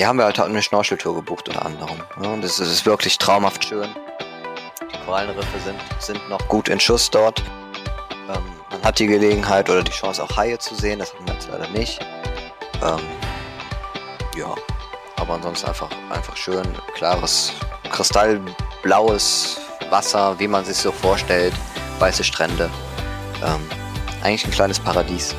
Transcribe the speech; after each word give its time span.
hier 0.00 0.08
haben 0.08 0.16
wir 0.16 0.24
halt 0.24 0.40
eine 0.40 0.62
Schnorcheltour 0.62 1.14
gebucht 1.14 1.50
unter 1.50 1.66
anderem. 1.66 1.98
Ja, 2.22 2.30
und 2.30 2.42
es 2.42 2.58
ist 2.58 2.86
wirklich 2.86 3.18
traumhaft 3.18 3.62
schön. 3.62 3.86
Die 4.90 5.04
Korallenriffe 5.04 5.60
sind, 5.62 5.78
sind 5.98 6.26
noch 6.30 6.40
gut 6.48 6.70
in 6.70 6.80
Schuss 6.80 7.10
dort. 7.10 7.42
Ähm, 8.34 8.42
man 8.70 8.82
hat 8.82 8.98
die 8.98 9.06
Gelegenheit 9.06 9.68
oder 9.68 9.82
die 9.82 9.92
Chance 9.92 10.22
auch 10.22 10.34
Haie 10.38 10.58
zu 10.58 10.74
sehen, 10.74 11.00
das 11.00 11.12
haben 11.12 11.26
wir 11.26 11.34
jetzt 11.34 11.50
leider 11.50 11.68
nicht. 11.68 12.00
Ähm, 12.82 12.98
ja, 14.38 14.54
aber 15.16 15.34
ansonsten 15.34 15.68
einfach, 15.68 15.90
einfach 16.08 16.34
schön, 16.34 16.66
klares, 16.94 17.52
kristallblaues 17.90 19.58
Wasser, 19.90 20.34
wie 20.38 20.48
man 20.48 20.64
sich 20.64 20.78
so 20.78 20.92
vorstellt, 20.92 21.52
weiße 21.98 22.24
Strände. 22.24 22.70
Ähm, 23.44 23.68
eigentlich 24.22 24.46
ein 24.46 24.50
kleines 24.50 24.80
Paradies. 24.80 25.34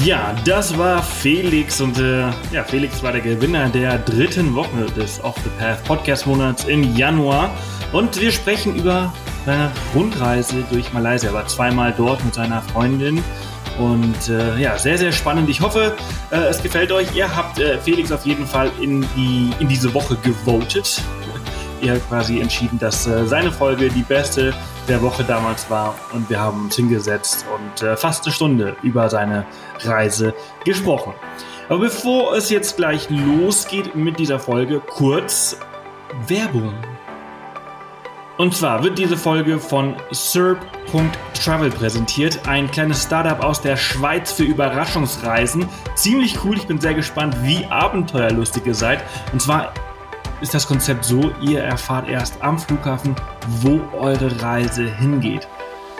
Ja, 0.00 0.34
das 0.46 0.76
war 0.78 1.02
Felix 1.02 1.80
und 1.82 1.98
äh, 1.98 2.22
ja, 2.50 2.64
Felix 2.64 3.02
war 3.02 3.12
der 3.12 3.20
Gewinner 3.20 3.68
der 3.68 3.98
dritten 3.98 4.54
Woche 4.54 4.86
des 4.96 5.22
Off 5.22 5.36
the 5.44 5.50
Path 5.58 5.84
Podcast 5.84 6.26
Monats 6.26 6.64
im 6.64 6.96
Januar 6.96 7.50
und 7.92 8.18
wir 8.18 8.32
sprechen 8.32 8.74
über 8.74 9.12
seine 9.44 9.70
Rundreise 9.94 10.64
durch 10.70 10.90
Malaysia. 10.94 11.28
Er 11.28 11.34
war 11.34 11.46
zweimal 11.46 11.92
dort 11.94 12.24
mit 12.24 12.32
seiner 12.34 12.62
Freundin 12.62 13.22
und 13.78 14.28
äh, 14.30 14.56
ja, 14.56 14.78
sehr, 14.78 14.96
sehr 14.96 15.12
spannend. 15.12 15.50
Ich 15.50 15.60
hoffe, 15.60 15.94
äh, 16.30 16.36
es 16.36 16.62
gefällt 16.62 16.90
euch. 16.90 17.14
Ihr 17.14 17.36
habt 17.36 17.60
äh, 17.60 17.76
Felix 17.78 18.10
auf 18.12 18.24
jeden 18.24 18.46
Fall 18.46 18.70
in, 18.80 19.02
die, 19.14 19.50
in 19.58 19.68
diese 19.68 19.92
Woche 19.92 20.16
gewotet. 20.16 21.02
Ihr 21.82 21.92
habt 21.92 22.08
quasi 22.08 22.40
entschieden, 22.40 22.78
dass 22.78 23.06
äh, 23.06 23.26
seine 23.26 23.52
Folge 23.52 23.90
die 23.90 24.02
beste 24.02 24.54
der 24.88 25.02
Woche 25.02 25.24
damals 25.24 25.70
war 25.70 25.94
und 26.12 26.28
wir 26.28 26.40
haben 26.40 26.64
uns 26.64 26.76
hingesetzt 26.76 27.44
und 27.54 27.82
äh, 27.82 27.96
fast 27.96 28.24
eine 28.24 28.32
Stunde 28.32 28.76
über 28.82 29.08
seine 29.08 29.46
Reise 29.80 30.34
gesprochen. 30.64 31.14
Aber 31.68 31.80
bevor 31.80 32.34
es 32.34 32.50
jetzt 32.50 32.76
gleich 32.76 33.08
losgeht 33.08 33.94
mit 33.94 34.18
dieser 34.18 34.38
Folge, 34.38 34.80
kurz 34.80 35.56
Werbung. 36.26 36.74
Und 38.38 38.56
zwar 38.56 38.82
wird 38.82 38.98
diese 38.98 39.16
Folge 39.16 39.58
von 39.58 39.94
Serb.travel 40.10 41.70
präsentiert, 41.70 42.40
ein 42.48 42.70
kleines 42.70 43.04
Startup 43.04 43.42
aus 43.44 43.60
der 43.60 43.76
Schweiz 43.76 44.32
für 44.32 44.42
Überraschungsreisen. 44.42 45.68
Ziemlich 45.94 46.42
cool, 46.44 46.56
ich 46.56 46.66
bin 46.66 46.80
sehr 46.80 46.94
gespannt, 46.94 47.36
wie 47.42 47.64
abenteuerlustig 47.66 48.66
ihr 48.66 48.74
seid. 48.74 49.04
Und 49.32 49.40
zwar 49.40 49.72
ist 50.42 50.52
das 50.52 50.66
Konzept 50.66 51.04
so, 51.04 51.32
ihr 51.40 51.62
erfahrt 51.62 52.08
erst 52.08 52.42
am 52.42 52.58
Flughafen, 52.58 53.14
wo 53.62 53.80
eure 53.96 54.42
Reise 54.42 54.84
hingeht. 54.96 55.48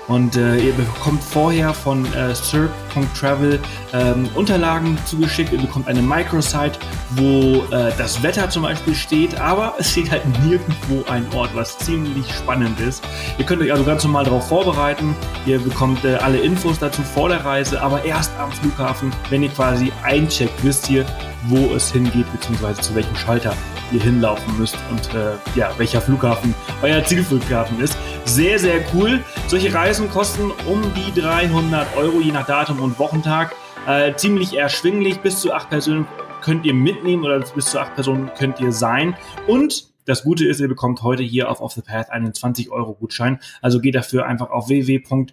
Und 0.09 0.37
äh, 0.37 0.57
ihr 0.57 0.73
bekommt 0.73 1.23
vorher 1.23 1.73
von 1.73 2.05
äh, 2.12 2.34
Cirque.travel 2.34 3.61
ähm, 3.93 4.29
Unterlagen 4.34 4.99
zugeschickt. 5.07 5.53
Ihr 5.53 5.61
bekommt 5.61 5.87
eine 5.87 6.03
Microsite, 6.03 6.79
wo 7.11 7.62
äh, 7.75 7.93
das 7.97 8.21
Wetter 8.23 8.51
zum 8.51 8.65
Beispiel 8.65 8.97
steht, 8.97 9.41
aber 9.41 9.75
es 9.79 9.93
steht 9.93 10.11
halt 10.11 10.23
nirgendwo 10.45 11.09
ein 11.09 11.25
Ort, 11.34 11.51
was 11.55 11.79
ziemlich 11.79 12.31
spannend 12.34 12.81
ist. 12.81 13.05
Ihr 13.39 13.47
könnt 13.47 13.62
euch 13.62 13.71
also 13.71 13.84
ganz 13.84 14.03
normal 14.03 14.25
darauf 14.25 14.49
vorbereiten. 14.49 15.15
Ihr 15.47 15.61
bekommt 15.61 16.05
äh, 16.05 16.17
alle 16.17 16.39
Infos 16.39 16.81
dazu 16.81 17.03
vor 17.03 17.29
der 17.29 17.45
Reise, 17.45 17.81
aber 17.81 18.05
erst 18.05 18.33
am 18.39 18.51
Flughafen, 18.51 19.12
wenn 19.31 19.45
ihr 19.45 19.51
quasi 19.51 19.93
eincheckt, 20.03 20.65
wisst 20.65 20.91
ihr, 20.91 21.06
wo 21.45 21.75
es 21.77 21.93
hingeht, 21.93 22.31
beziehungsweise 22.33 22.81
zu 22.81 22.95
welchem 22.97 23.15
Schalter 23.15 23.55
ihr 23.93 24.01
hinlaufen 24.01 24.59
müsst 24.59 24.77
und 24.91 25.15
äh, 25.15 25.35
ja, 25.55 25.73
welcher 25.79 26.01
Flughafen 26.01 26.55
euer 26.83 27.05
Zielflughafen 27.05 27.81
ist. 27.81 27.97
Sehr, 28.25 28.59
sehr 28.59 28.81
cool. 28.95 29.21
Solche 29.49 29.73
Reisen 29.73 30.11
kosten 30.11 30.51
um 30.67 30.83
die 30.95 31.21
300 31.21 31.97
Euro, 31.97 32.21
je 32.21 32.33
nach 32.33 32.47
Datum 32.47 32.81
und 32.81 32.99
Wochentag. 32.99 33.55
Äh, 33.87 34.15
ziemlich 34.15 34.57
erschwinglich. 34.57 35.21
Bis 35.21 35.41
zu 35.41 35.53
acht 35.53 35.69
Personen 35.71 36.07
könnt 36.41 36.65
ihr 36.67 36.75
mitnehmen 36.75 37.25
oder 37.25 37.39
bis 37.41 37.67
zu 37.67 37.79
acht 37.81 37.95
Personen 37.95 38.31
könnt 38.37 38.61
ihr 38.61 38.73
sein. 38.73 39.17
Und 39.47 39.93
das 40.05 40.25
Gute 40.25 40.47
ist, 40.47 40.61
ihr 40.61 40.69
bekommt 40.69 41.03
heute 41.03 41.23
hier 41.23 41.51
auf 41.51 41.61
Off 41.61 41.73
the 41.73 41.83
Path 41.83 42.11
einen 42.11 42.34
20 42.34 42.71
Euro 42.71 42.95
Gutschein. 42.95 43.39
Also 43.61 43.81
geht 43.81 43.95
dafür 43.95 44.27
einfach 44.27 44.50
auf 44.50 44.69
www.surp.travel 44.69 45.33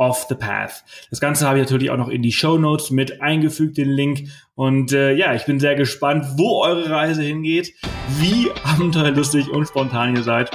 off 0.00 0.26
the 0.28 0.34
path. 0.34 0.82
Das 1.10 1.20
Ganze 1.20 1.46
habe 1.46 1.58
ich 1.58 1.64
natürlich 1.64 1.90
auch 1.90 1.98
noch 1.98 2.08
in 2.08 2.22
die 2.22 2.32
Show 2.32 2.56
Notes 2.56 2.90
mit 2.90 3.20
eingefügt, 3.20 3.76
den 3.76 3.90
Link. 3.90 4.30
Und 4.54 4.92
äh, 4.92 5.12
ja, 5.12 5.34
ich 5.34 5.44
bin 5.44 5.60
sehr 5.60 5.74
gespannt, 5.74 6.24
wo 6.36 6.62
eure 6.62 6.88
Reise 6.90 7.22
hingeht, 7.22 7.74
wie 8.18 8.50
abenteuerlustig 8.64 9.50
und 9.50 9.66
spontan 9.66 10.16
ihr 10.16 10.22
seid 10.22 10.50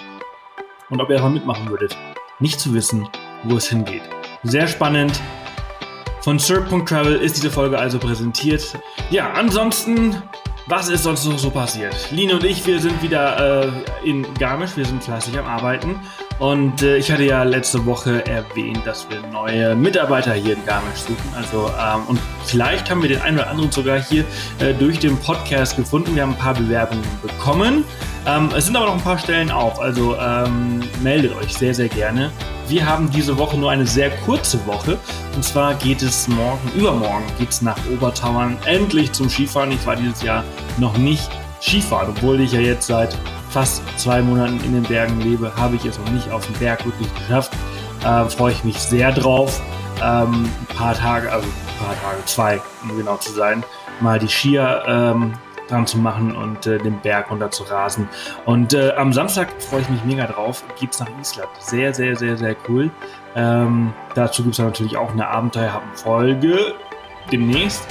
und 0.90 1.00
ob 1.00 1.10
ihr 1.10 1.18
einfach 1.18 1.30
mitmachen 1.30 1.70
würdet. 1.70 1.96
Nicht 2.40 2.60
zu 2.60 2.74
wissen, 2.74 3.08
wo 3.44 3.58
es 3.58 3.70
hingeht. 3.70 4.02
Sehr 4.44 4.68
spannend. 4.68 5.22
Von 6.22 6.40
Sir.travel 6.40 7.18
ist 7.18 7.38
diese 7.38 7.52
Folge 7.52 7.78
also 7.78 8.00
präsentiert. 8.00 8.76
Ja, 9.12 9.34
ansonsten 9.34 10.24
was 10.68 10.90
ist 10.90 11.04
sonst 11.04 11.26
noch 11.26 11.38
so 11.38 11.52
passiert? 11.52 11.94
Line 12.12 12.34
und 12.34 12.44
ich, 12.44 12.66
wir 12.66 12.80
sind 12.80 13.02
wieder 13.04 13.66
äh, 13.66 14.10
in 14.10 14.26
Garmisch, 14.36 14.76
wir 14.76 14.86
sind 14.86 15.04
fleißig 15.04 15.38
am 15.38 15.46
Arbeiten. 15.46 16.00
Und 16.40 16.82
äh, 16.82 16.98
ich 16.98 17.12
hatte 17.12 17.24
ja 17.24 17.44
letzte 17.44 17.86
Woche 17.86 18.26
erwähnt, 18.26 18.82
dass 18.86 19.08
wir 19.10 19.22
neue 19.32 19.76
Mitarbeiter 19.76 20.34
hier 20.34 20.56
in 20.56 20.66
Garmisch 20.66 21.00
suchen. 21.00 21.34
Also, 21.36 21.72
ähm, 21.80 22.08
und 22.08 22.20
vielleicht 22.46 22.90
haben 22.90 23.02
wir 23.02 23.10
den 23.10 23.22
einen 23.22 23.38
oder 23.38 23.50
anderen 23.50 23.72
sogar 23.72 24.02
hier 24.02 24.26
äh, 24.60 24.74
durch 24.74 25.00
den 25.00 25.18
Podcast 25.18 25.76
gefunden. 25.76 26.16
Wir 26.16 26.24
haben 26.24 26.32
ein 26.32 26.38
paar 26.38 26.56
Bewerbungen 26.56 27.06
bekommen. 27.22 27.84
Ähm, 28.28 28.50
es 28.56 28.66
sind 28.66 28.76
aber 28.76 28.88
noch 28.88 28.96
ein 28.96 29.02
paar 29.02 29.20
Stellen 29.20 29.52
auf, 29.52 29.80
also 29.80 30.16
ähm, 30.18 30.82
meldet 31.04 31.36
euch 31.36 31.54
sehr, 31.54 31.76
sehr 31.76 31.90
gerne. 31.90 32.32
Wir 32.68 32.88
haben 32.88 33.12
diese 33.12 33.38
Woche 33.38 33.56
nur 33.58 33.70
eine 33.70 33.86
sehr 33.86 34.10
kurze 34.26 34.66
Woche. 34.66 34.98
Und 35.36 35.44
zwar 35.44 35.76
geht 35.76 36.02
es 36.02 36.28
morgen, 36.28 36.72
übermorgen 36.76 37.26
geht 37.38 37.50
es 37.50 37.62
nach 37.62 37.78
Obertauern 37.94 38.58
endlich 38.66 39.12
zum 39.12 39.30
Skifahren. 39.30 39.72
Ich 39.72 39.86
war 39.86 39.96
dieses 39.96 40.24
Jahr 40.24 40.44
noch 40.78 40.98
nicht 40.98 41.30
Skifahren, 41.62 42.10
obwohl 42.10 42.42
ich 42.42 42.54
ja 42.54 42.60
jetzt 42.60 42.88
seit 42.88 43.16
fast 43.52 43.84
zwei 43.98 44.24
Monaten 44.24 44.60
in 44.66 44.74
den 44.74 44.84
Bergen 44.84 45.22
lebe, 45.22 45.56
habe 45.56 45.76
ich 45.76 45.86
es 45.86 46.00
noch 46.00 46.10
nicht 46.10 46.32
auf 46.32 46.46
dem 46.48 46.56
Berg 46.56 46.84
wirklich 46.84 47.08
geschafft. 47.16 47.52
Äh, 48.04 48.26
freue 48.26 48.54
ich 48.54 48.64
mich 48.64 48.80
sehr 48.80 49.12
drauf. 49.12 49.62
Ähm, 50.04 50.46
ein 50.46 50.76
paar 50.76 50.96
Tage, 50.96 51.32
also 51.32 51.48
ein 51.48 51.86
paar 51.86 51.96
Tage, 52.02 52.26
zwei, 52.26 52.62
um 52.82 52.98
genau 52.98 53.18
zu 53.18 53.32
sein, 53.32 53.64
mal 54.02 54.18
die 54.18 54.28
Skier 54.28 54.84
ähm, 54.88 55.34
dran 55.68 55.88
zu 55.88 55.98
machen 55.98 56.36
und 56.36 56.66
äh, 56.68 56.78
den 56.78 57.00
Berg 57.00 57.32
runter 57.32 57.52
zu 57.52 57.64
rasen. 57.64 58.08
Und 58.46 58.74
äh, 58.74 58.94
am 58.94 59.14
Samstag 59.14 59.50
freue 59.62 59.82
ich 59.82 59.90
mich 59.90 60.04
mega 60.04 60.26
drauf. 60.28 60.64
Geht's 60.80 61.00
nach 61.00 61.10
Island. 61.20 61.50
Sehr, 61.60 61.94
sehr, 61.94 62.16
sehr, 62.16 62.38
sehr 62.38 62.56
cool. 62.68 62.90
Ähm, 63.36 63.94
dazu 64.14 64.44
gibt 64.44 64.54
es 64.54 64.60
natürlich 64.60 64.98
auch 64.98 65.12
eine 65.12 65.28
Abenteuerhappen-Folge 65.28 66.74
demnächst. 67.32 67.88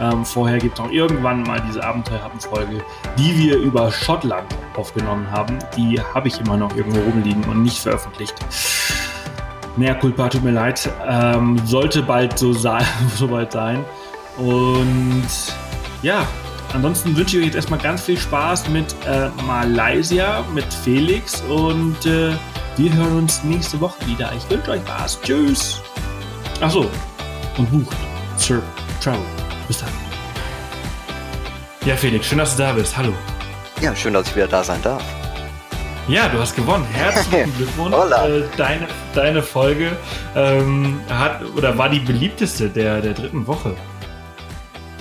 Ähm, 0.00 0.24
vorher 0.24 0.58
gibt 0.58 0.78
es 0.78 0.84
noch 0.84 0.90
irgendwann 0.90 1.42
mal 1.42 1.60
diese 1.66 1.82
Abenteuerhappen-Folge, 1.82 2.82
die 3.18 3.38
wir 3.38 3.56
über 3.58 3.90
Schottland 3.90 4.46
aufgenommen 4.76 5.30
haben. 5.30 5.58
Die 5.76 6.00
habe 6.00 6.28
ich 6.28 6.40
immer 6.40 6.56
noch 6.56 6.74
irgendwo 6.76 7.00
rumliegen 7.00 7.44
und 7.44 7.62
nicht 7.62 7.78
veröffentlicht. 7.78 8.34
Mehr 9.76 9.94
Culpa, 9.94 10.28
tut 10.28 10.42
mir 10.42 10.52
leid. 10.52 10.90
Ähm, 11.06 11.60
sollte 11.64 12.02
bald 12.02 12.38
so, 12.38 12.52
so 13.14 13.28
bald 13.28 13.52
sein. 13.52 13.84
Und 14.38 15.26
ja, 16.02 16.26
ansonsten 16.76 17.16
wünsche 17.16 17.36
ich 17.36 17.40
euch 17.40 17.46
jetzt 17.46 17.54
erstmal 17.56 17.80
ganz 17.80 18.02
viel 18.02 18.18
Spaß 18.18 18.68
mit 18.68 18.94
äh, 19.06 19.28
Malaysia, 19.46 20.44
mit 20.54 20.72
Felix 20.72 21.40
und 21.48 21.96
äh, 22.04 22.32
wir 22.76 22.92
hören 22.92 23.16
uns 23.18 23.42
nächste 23.44 23.80
Woche 23.80 23.96
wieder. 24.06 24.30
Ich 24.36 24.48
wünsche 24.50 24.72
euch 24.72 24.82
was. 24.86 25.18
Tschüss. 25.22 25.80
Achso. 26.60 26.90
Und 27.56 27.70
bucht 27.70 27.96
Sir 28.36 28.62
Travel. 29.02 29.20
Bis 29.66 29.78
dann. 29.78 29.88
Ja, 31.86 31.96
Felix, 31.96 32.26
schön, 32.26 32.38
dass 32.38 32.54
du 32.56 32.62
da 32.62 32.72
bist. 32.72 32.94
Hallo. 32.96 33.14
Ja, 33.80 33.96
schön, 33.96 34.12
dass 34.12 34.28
ich 34.28 34.36
wieder 34.36 34.48
da 34.48 34.62
sein 34.62 34.82
darf. 34.82 35.02
Ja, 36.08 36.28
du 36.28 36.38
hast 36.38 36.54
gewonnen. 36.54 36.84
Herzlichen 36.92 37.54
Glückwunsch. 37.56 37.96
äh, 37.96 38.42
deine, 38.56 38.86
deine 39.14 39.42
Folge 39.42 39.96
ähm, 40.34 41.00
hat 41.08 41.40
oder 41.56 41.76
war 41.78 41.88
die 41.88 42.00
beliebteste 42.00 42.68
der, 42.68 43.00
der 43.00 43.14
dritten 43.14 43.46
Woche. 43.46 43.74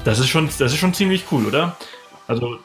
Das 0.05 0.19
ist 0.19 0.29
schon, 0.29 0.45
das 0.59 0.71
ist 0.71 0.77
schon 0.77 0.93
ziemlich 0.93 1.25
cool, 1.31 1.47
oder? 1.47 1.75
Also 2.27 2.59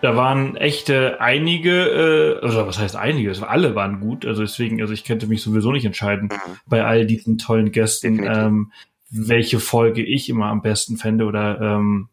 da 0.00 0.16
waren 0.16 0.56
echte 0.56 1.20
einige, 1.20 2.38
äh, 2.40 2.44
oder 2.44 2.66
was 2.66 2.78
heißt 2.78 2.96
einige? 2.96 3.28
Also 3.28 3.44
alle 3.44 3.74
waren 3.74 4.00
gut. 4.00 4.24
Also 4.24 4.40
deswegen, 4.40 4.80
also 4.80 4.94
ich 4.94 5.04
könnte 5.04 5.26
mich 5.26 5.42
sowieso 5.42 5.70
nicht 5.70 5.84
entscheiden 5.84 6.30
mhm. 6.32 6.52
bei 6.66 6.84
all 6.84 7.04
diesen 7.04 7.36
tollen 7.36 7.72
Gästen, 7.72 8.24
ähm, 8.24 8.72
welche 9.10 9.60
Folge 9.60 10.02
ich 10.02 10.30
immer 10.30 10.46
am 10.46 10.62
besten 10.62 10.96
fände 10.96 11.26
oder 11.26 11.60
ähm, 11.60 12.08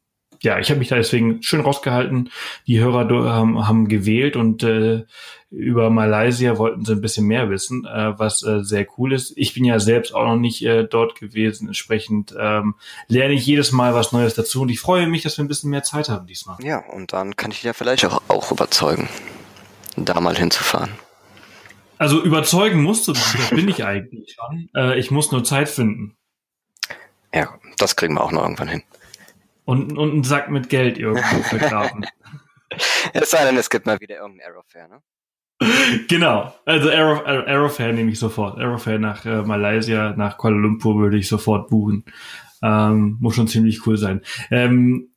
ja, 0.46 0.60
ich 0.60 0.70
habe 0.70 0.80
mich 0.80 0.88
da 0.88 0.96
deswegen 0.96 1.44
schön 1.44 1.60
rausgehalten. 1.60 2.30
Die 2.68 2.80
Hörer 2.80 3.10
haben, 3.34 3.68
haben 3.68 3.88
gewählt 3.88 4.36
und 4.36 4.64
äh, 4.64 5.04
über 5.50 5.90
Malaysia 5.90 6.58
wollten 6.58 6.86
sie 6.86 6.94
ein 6.94 7.02
bisschen 7.02 7.26
mehr 7.26 7.50
wissen, 7.50 7.86
äh, 7.86 8.18
was 8.18 8.44
äh, 8.44 8.64
sehr 8.64 8.88
cool 8.98 9.14
ist. 9.14 9.34
Ich 9.36 9.54
bin 9.54 9.66
ja 9.66 9.80
selbst 9.80 10.14
auch 10.14 10.26
noch 10.26 10.38
nicht 10.38 10.64
äh, 10.64 10.84
dort 10.84 11.20
gewesen. 11.20 11.68
Entsprechend 11.68 12.34
ähm, 12.38 12.76
lerne 13.08 13.34
ich 13.34 13.46
jedes 13.46 13.72
Mal 13.72 13.94
was 13.94 14.12
Neues 14.12 14.36
dazu 14.36 14.62
und 14.62 14.70
ich 14.70 14.80
freue 14.80 15.08
mich, 15.08 15.24
dass 15.24 15.38
wir 15.38 15.44
ein 15.44 15.48
bisschen 15.48 15.70
mehr 15.70 15.84
Zeit 15.84 16.10
haben 16.10 16.28
diesmal. 16.28 16.58
Ja, 16.62 16.80
und 16.80 17.12
dann 17.14 17.36
kann 17.36 17.52
ich 17.52 17.64
ja 17.64 17.74
vielleicht 17.74 18.06
auch, 18.06 18.22
auch 18.28 18.52
überzeugen, 18.52 19.10
da 19.98 20.20
mal 20.22 20.38
hinzufahren. 20.38 20.92
Also 21.98 22.22
überzeugen 22.22 22.84
musst 22.84 23.08
du, 23.08 23.14
das 23.14 23.50
bin 23.50 23.68
ich 23.68 23.84
eigentlich 23.86 24.36
schon. 24.36 24.70
Äh, 24.76 25.00
ich 25.00 25.12
muss 25.12 25.32
nur 25.32 25.44
Zeit 25.44 25.70
finden. 25.70 26.18
Ja, 27.34 27.58
das 27.78 27.96
kriegen 27.96 28.14
wir 28.14 28.24
auch 28.24 28.32
noch 28.32 28.44
irgendwann 28.44 28.68
hin. 28.68 28.84
Und, 29.66 29.98
und 29.98 30.12
einen 30.12 30.24
Sack 30.24 30.50
mit 30.50 30.70
Geld 30.70 30.98
irgendwo 30.98 31.42
vergraben. 31.44 32.06
es 33.14 33.32
sei 33.32 33.46
denn, 33.46 33.58
es 33.58 33.70
gibt 33.70 33.86
mal 33.86 34.00
wieder 34.00 34.18
irgendeinen 34.18 34.52
Aerofair, 34.52 34.88
ne? 34.88 35.02
Genau, 36.10 36.54
also 36.66 36.90
Aerofair 36.90 37.48
Aerof 37.48 37.80
nehme 37.80 38.12
ich 38.12 38.20
sofort. 38.20 38.58
Aerofair 38.58 39.00
nach 39.00 39.26
äh, 39.26 39.42
Malaysia, 39.42 40.14
nach 40.18 40.38
Kuala 40.38 40.58
Lumpur 40.58 40.98
würde 40.98 41.18
ich 41.18 41.30
sofort 41.30 41.70
buchen. 41.70 42.04
Ähm, 42.62 43.18
muss 43.22 43.36
schon 43.36 43.48
ziemlich 43.48 43.86
cool 43.88 43.98
sein. 43.98 44.22
Ähm, 44.52 45.14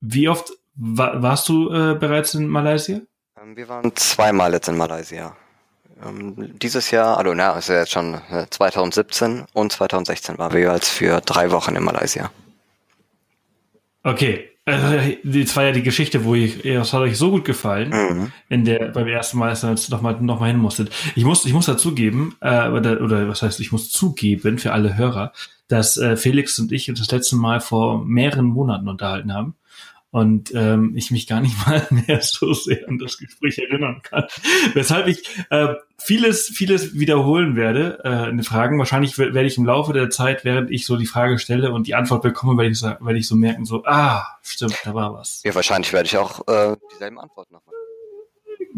wie 0.00 0.28
oft 0.28 0.52
wa 0.74 1.22
warst 1.22 1.48
du 1.48 1.72
äh, 1.72 1.94
bereits 1.94 2.34
in 2.34 2.48
Malaysia? 2.48 3.00
Ähm, 3.40 3.56
wir 3.56 3.68
waren 3.68 3.96
zweimal 3.96 4.52
jetzt 4.52 4.68
in 4.68 4.76
Malaysia. 4.76 5.34
Ähm, 6.04 6.58
dieses 6.58 6.90
Jahr, 6.90 7.16
also 7.16 7.32
na, 7.34 7.52
ist 7.52 7.68
ja 7.68 7.78
jetzt 7.78 7.92
schon 7.92 8.20
2017 8.50 9.38
äh, 9.38 9.44
und 9.54 9.72
2016 9.72 10.38
waren 10.38 10.52
wir 10.52 10.60
jeweils 10.60 10.88
für 10.88 11.20
drei 11.22 11.50
Wochen 11.50 11.76
in 11.76 11.82
Malaysia. 11.82 12.30
Okay, 14.08 14.48
also, 14.64 14.98
das 15.22 15.54
war 15.56 15.64
ja 15.64 15.72
die 15.72 15.82
Geschichte, 15.82 16.24
wo 16.24 16.34
ich, 16.34 16.62
das 16.62 16.94
hat 16.94 17.00
euch 17.00 17.18
so 17.18 17.30
gut 17.30 17.44
gefallen, 17.44 17.90
mhm. 17.90 18.32
in 18.48 18.64
der 18.64 18.88
beim 18.88 19.06
ersten 19.06 19.38
Mal, 19.38 19.50
als 19.50 19.62
ihr 19.62 19.94
noch 19.94 20.00
mal, 20.00 20.18
noch 20.20 20.40
mal 20.40 20.46
hin 20.46 20.58
musstet. 20.58 20.90
Ich 21.14 21.24
muss, 21.24 21.44
ich 21.44 21.52
muss 21.52 21.66
dazugeben, 21.66 22.34
äh, 22.40 22.68
oder, 22.68 23.02
oder 23.02 23.28
was 23.28 23.42
heißt, 23.42 23.60
ich 23.60 23.70
muss 23.70 23.90
zugeben 23.90 24.58
für 24.58 24.72
alle 24.72 24.96
Hörer, 24.96 25.32
dass 25.68 25.98
äh, 25.98 26.16
Felix 26.16 26.58
und 26.58 26.72
ich 26.72 26.88
uns 26.88 27.00
das 27.00 27.10
letzte 27.10 27.36
Mal 27.36 27.60
vor 27.60 28.02
mehreren 28.02 28.46
Monaten 28.46 28.88
unterhalten 28.88 29.34
haben 29.34 29.56
und 30.10 30.52
ähm, 30.54 30.92
ich 30.96 31.10
mich 31.10 31.26
gar 31.26 31.42
nicht 31.42 31.54
mal 31.66 31.86
mehr 31.90 32.22
so 32.22 32.54
sehr 32.54 32.88
an 32.88 32.98
das 32.98 33.18
Gespräch 33.18 33.58
erinnern 33.58 34.00
kann. 34.02 34.24
Weshalb 34.72 35.06
ich 35.06 35.22
äh, 35.50 35.74
vieles, 36.00 36.46
vieles 36.46 36.94
wiederholen 36.94 37.56
werde, 37.56 38.00
äh, 38.04 38.30
in 38.30 38.42
Fragen. 38.42 38.78
Wahrscheinlich 38.78 39.18
werde 39.18 39.44
ich 39.44 39.58
im 39.58 39.66
Laufe 39.66 39.92
der 39.92 40.10
Zeit, 40.10 40.44
während 40.44 40.70
ich 40.70 40.86
so 40.86 40.96
die 40.96 41.06
Frage 41.06 41.38
stelle 41.38 41.72
und 41.72 41.86
die 41.86 41.94
Antwort 41.94 42.22
bekomme, 42.22 42.56
werde 42.56 42.70
ich, 42.70 42.82
werde 42.82 43.18
ich 43.18 43.26
so 43.26 43.36
merken, 43.36 43.64
so, 43.64 43.84
ah, 43.84 44.24
stimmt, 44.42 44.78
da 44.84 44.94
war 44.94 45.14
was. 45.14 45.42
Ja, 45.44 45.54
wahrscheinlich 45.54 45.92
werde 45.92 46.06
ich 46.06 46.16
auch 46.16 46.46
äh, 46.48 46.76
dieselben 46.92 47.18
Antworten 47.18 47.54
nochmal. 47.54 47.74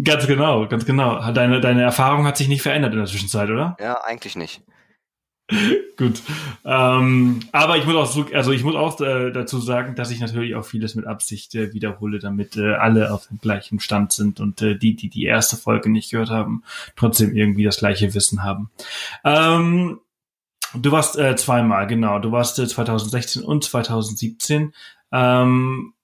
Ganz 0.03 0.27
genau, 0.27 0.67
ganz 0.67 0.87
genau. 0.87 1.33
Deine, 1.33 1.61
deine 1.61 1.83
Erfahrung 1.83 2.27
hat 2.27 2.39
sich 2.39 2.49
nicht 2.49 2.63
verändert 2.63 2.93
in 2.93 2.99
der 2.99 3.07
Zwischenzeit, 3.07 3.51
oder? 3.51 3.77
Ja, 3.79 4.01
eigentlich 4.03 4.35
nicht. 4.35 4.63
Gut. 5.97 6.23
Ähm, 6.65 7.41
aber 7.53 7.77
ich 7.77 7.87
muss 7.87 7.97
auch 7.97 8.07
so, 8.07 8.27
also 8.33 8.53
ich 8.53 8.65
muss 8.65 8.75
auch 8.75 9.01
äh, 9.01 9.31
dazu 9.31 9.59
sagen, 9.59 9.95
dass 9.95 10.11
ich 10.11 10.21
natürlich 10.21 10.55
auch 10.55 10.65
vieles 10.65 10.95
mit 10.95 11.07
Absicht 11.07 11.55
äh, 11.55 11.73
wiederhole, 11.73 12.19
damit 12.19 12.57
äh, 12.57 12.75
alle 12.75 13.13
auf 13.13 13.27
dem 13.27 13.39
gleichen 13.39 13.81
Stand 13.81 14.13
sind 14.13 14.41
und 14.41 14.63
äh, 14.63 14.77
die, 14.77 14.95
die 14.95 15.09
die 15.09 15.25
erste 15.25 15.57
Folge 15.57 15.91
nicht 15.91 16.11
gehört 16.11 16.31
haben, 16.31 16.63
trotzdem 16.97 17.35
irgendwie 17.35 17.65
das 17.65 17.79
gleiche 17.79 18.15
Wissen 18.15 18.43
haben. 18.43 18.71
Ähm, 19.25 20.01
du 20.75 20.93
warst 20.93 21.19
äh, 21.19 21.37
zweimal, 21.37 21.87
genau. 21.87 22.19
Du 22.19 22.33
warst 22.33 22.59
äh, 22.59 22.67
2016 22.67 23.43
und 23.43 23.65
2017. 23.65 24.73
Ähm, 25.13 25.95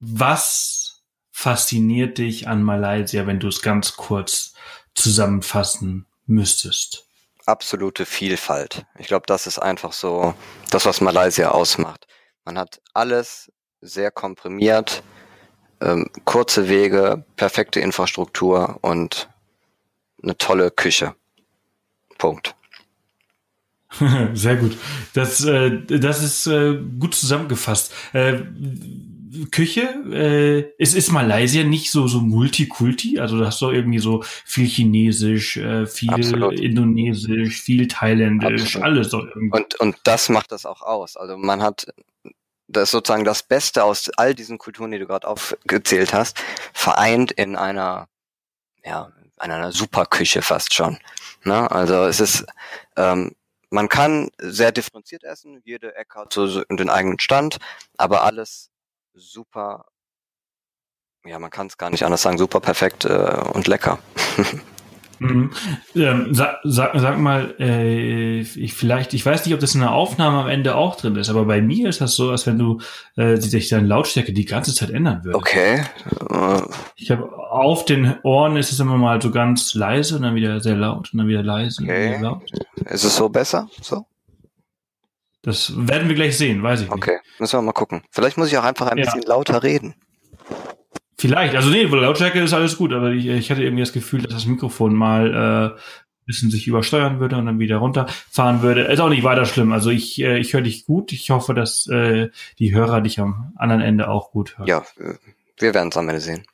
was 0.00 1.04
fasziniert 1.30 2.18
dich 2.18 2.48
an 2.48 2.62
Malaysia, 2.62 3.26
wenn 3.26 3.40
du 3.40 3.48
es 3.48 3.62
ganz 3.62 3.96
kurz 3.96 4.54
zusammenfassen 4.94 6.06
müsstest? 6.26 7.06
Absolute 7.46 8.06
Vielfalt. 8.06 8.86
Ich 8.98 9.06
glaube, 9.06 9.24
das 9.26 9.46
ist 9.46 9.58
einfach 9.58 9.92
so 9.92 10.34
das, 10.70 10.86
was 10.86 11.00
Malaysia 11.00 11.50
ausmacht. 11.50 12.06
Man 12.44 12.58
hat 12.58 12.80
alles 12.94 13.52
sehr 13.80 14.10
komprimiert, 14.10 15.02
ähm, 15.80 16.10
kurze 16.24 16.68
Wege, 16.68 17.24
perfekte 17.36 17.80
Infrastruktur 17.80 18.78
und 18.82 19.28
eine 20.22 20.36
tolle 20.38 20.70
Küche. 20.70 21.14
Punkt. 22.18 22.54
Sehr 24.32 24.56
gut. 24.56 24.76
Das, 25.12 25.44
äh, 25.44 25.82
das 25.86 26.22
ist 26.22 26.46
äh, 26.46 26.78
gut 26.98 27.14
zusammengefasst. 27.14 27.92
Äh, 28.12 28.40
Küche, 29.50 29.82
äh, 30.12 30.72
es 30.78 30.94
ist 30.94 31.10
Malaysia 31.10 31.64
nicht 31.64 31.90
so 31.90 32.06
so 32.06 32.20
Multikulti, 32.20 33.18
also 33.18 33.38
da 33.38 33.46
hast 33.46 33.60
du 33.60 33.70
irgendwie 33.70 33.98
so 33.98 34.22
viel 34.22 34.66
Chinesisch, 34.66 35.56
äh, 35.56 35.86
viel 35.86 36.10
Absolut. 36.10 36.58
Indonesisch, 36.60 37.60
viel 37.60 37.88
Thailändisch, 37.88 38.62
Absolut. 38.76 38.84
alles 38.84 39.10
so 39.10 39.24
irgendwie. 39.24 39.56
Und 39.56 39.80
und 39.80 39.96
das 40.04 40.28
macht 40.28 40.52
das 40.52 40.66
auch 40.66 40.82
aus. 40.82 41.16
Also 41.16 41.36
man 41.36 41.62
hat 41.62 41.86
das 42.68 42.90
sozusagen 42.90 43.24
das 43.24 43.42
Beste 43.42 43.84
aus 43.84 44.10
all 44.16 44.34
diesen 44.34 44.58
Kulturen, 44.58 44.90
die 44.90 44.98
du 44.98 45.06
gerade 45.06 45.26
aufgezählt 45.26 46.12
hast, 46.12 46.42
vereint 46.72 47.32
in 47.32 47.56
einer 47.56 48.08
ja 48.84 49.12
in 49.42 49.50
einer 49.50 49.72
Superküche 49.72 50.42
fast 50.42 50.74
schon. 50.74 50.98
Ne? 51.44 51.70
Also 51.70 52.04
es 52.04 52.20
ist 52.20 52.44
ähm, 52.96 53.34
man 53.70 53.88
kann 53.88 54.30
sehr 54.38 54.72
differenziert 54.72 55.24
essen, 55.24 55.62
jede 55.64 55.94
Ecke 55.96 56.20
hat 56.20 56.32
so 56.32 56.62
den 56.64 56.90
eigenen 56.90 57.18
Stand, 57.18 57.56
aber 57.96 58.22
alles 58.22 58.71
super, 59.14 59.84
ja, 61.24 61.38
man 61.38 61.50
kann 61.50 61.68
es 61.68 61.78
gar 61.78 61.90
nicht 61.90 62.04
anders 62.04 62.22
sagen, 62.22 62.38
super 62.38 62.60
perfekt 62.60 63.04
äh, 63.04 63.42
und 63.52 63.68
lecker. 63.68 63.98
Mhm. 65.22 65.52
Ähm, 65.94 66.34
sag, 66.34 66.56
sag, 66.64 66.98
sag 66.98 67.16
mal, 67.18 67.54
äh, 67.60 68.40
ich 68.40 68.74
vielleicht, 68.74 69.14
ich 69.14 69.24
weiß 69.24 69.44
nicht, 69.44 69.54
ob 69.54 69.60
das 69.60 69.76
in 69.76 69.80
der 69.80 69.92
Aufnahme 69.92 70.38
am 70.38 70.48
Ende 70.48 70.74
auch 70.74 70.96
drin 70.96 71.14
ist, 71.14 71.30
aber 71.30 71.44
bei 71.44 71.62
mir 71.62 71.88
ist 71.88 72.00
das 72.00 72.16
so, 72.16 72.30
als 72.30 72.44
wenn 72.48 72.58
du 72.58 72.80
äh, 73.14 73.36
sich 73.36 73.68
deine 73.68 73.86
Lautstärke 73.86 74.32
die 74.32 74.46
ganze 74.46 74.74
Zeit 74.74 74.90
ändern 74.90 75.24
würde. 75.24 75.38
Okay. 75.38 75.84
Ich 76.96 77.12
habe 77.12 77.32
auf 77.38 77.84
den 77.84 78.16
Ohren 78.24 78.56
ist 78.56 78.72
es 78.72 78.80
immer 78.80 78.98
mal 78.98 79.22
so 79.22 79.30
ganz 79.30 79.74
leise 79.74 80.16
und 80.16 80.22
dann 80.22 80.34
wieder 80.34 80.58
sehr 80.58 80.74
laut 80.74 81.12
und 81.12 81.20
dann 81.20 81.28
wieder 81.28 81.44
leise 81.44 81.82
okay. 81.84 82.06
und 82.06 82.10
wieder 82.10 82.30
laut. 82.30 82.42
Ist 82.86 83.04
es 83.04 83.14
so 83.14 83.28
besser? 83.28 83.68
So? 83.80 84.04
Das 85.42 85.72
werden 85.76 86.08
wir 86.08 86.14
gleich 86.14 86.38
sehen, 86.38 86.62
weiß 86.62 86.82
ich 86.82 86.86
nicht. 86.86 86.94
Okay, 86.94 87.18
müssen 87.38 87.58
wir 87.58 87.62
mal 87.62 87.72
gucken. 87.72 88.02
Vielleicht 88.10 88.38
muss 88.38 88.48
ich 88.48 88.58
auch 88.58 88.64
einfach 88.64 88.86
ein 88.86 88.98
ja. 88.98 89.04
bisschen 89.04 89.22
lauter 89.22 89.62
reden. 89.62 89.94
Vielleicht, 91.18 91.54
also 91.54 91.70
nee, 91.70 91.84
Lautstärke 91.84 92.40
ist 92.40 92.52
alles 92.52 92.76
gut, 92.76 92.92
aber 92.92 93.10
ich, 93.10 93.26
ich 93.26 93.50
hatte 93.50 93.62
irgendwie 93.62 93.82
das 93.82 93.92
Gefühl, 93.92 94.22
dass 94.22 94.32
das 94.32 94.46
Mikrofon 94.46 94.94
mal 94.94 95.74
äh, 95.76 95.80
bisschen 96.26 96.50
sich 96.50 96.66
übersteuern 96.66 97.20
würde 97.20 97.36
und 97.36 97.46
dann 97.46 97.58
wieder 97.58 97.78
runterfahren 97.78 98.62
würde. 98.62 98.82
Ist 98.82 99.00
auch 99.00 99.08
nicht 99.08 99.24
weiter 99.24 99.44
schlimm. 99.44 99.72
Also 99.72 99.90
ich, 99.90 100.20
äh, 100.20 100.38
ich 100.38 100.54
höre 100.54 100.62
dich 100.62 100.84
gut. 100.84 101.12
Ich 101.12 101.30
hoffe, 101.30 101.54
dass 101.54 101.86
äh, 101.88 102.30
die 102.58 102.74
Hörer 102.74 103.00
dich 103.00 103.18
am 103.20 103.52
anderen 103.56 103.82
Ende 103.82 104.08
auch 104.08 104.30
gut 104.30 104.58
hören. 104.58 104.68
Ja, 104.68 104.82
wir 105.58 105.74
werden 105.74 105.88
es 105.88 105.96
am 105.96 106.08
Ende 106.08 106.20
sehen. 106.20 106.44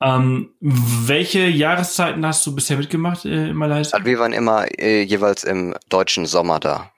Ähm, 0.00 0.50
welche 0.60 1.46
Jahreszeiten 1.46 2.24
hast 2.24 2.46
du 2.46 2.54
bisher 2.54 2.76
mitgemacht 2.76 3.24
äh, 3.24 3.48
in 3.48 3.56
Malaysia? 3.56 3.96
Also 3.96 4.06
wir 4.06 4.18
waren 4.18 4.32
immer 4.32 4.66
äh, 4.78 5.02
jeweils 5.02 5.42
im 5.42 5.74
deutschen 5.88 6.26
Sommer 6.26 6.60
da 6.60 6.92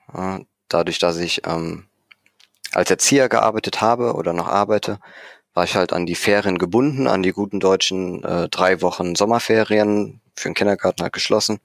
dadurch, 0.73 0.99
dass 0.99 1.17
ich 1.17 1.45
ähm, 1.45 1.85
als 2.73 2.89
Erzieher 2.89 3.29
gearbeitet 3.29 3.81
habe 3.81 4.13
oder 4.13 4.33
noch 4.33 4.47
arbeite, 4.47 4.99
war 5.53 5.65
ich 5.65 5.75
halt 5.75 5.93
an 5.93 6.05
die 6.05 6.15
Ferien 6.15 6.57
gebunden, 6.57 7.07
an 7.07 7.23
die 7.23 7.33
guten 7.33 7.59
deutschen 7.59 8.23
äh, 8.23 8.47
drei 8.49 8.81
Wochen 8.81 9.15
Sommerferien 9.15 10.21
für 10.35 10.49
den 10.49 10.55
Kindergarten 10.55 11.03
halt 11.03 11.13
geschlossen. 11.13 11.59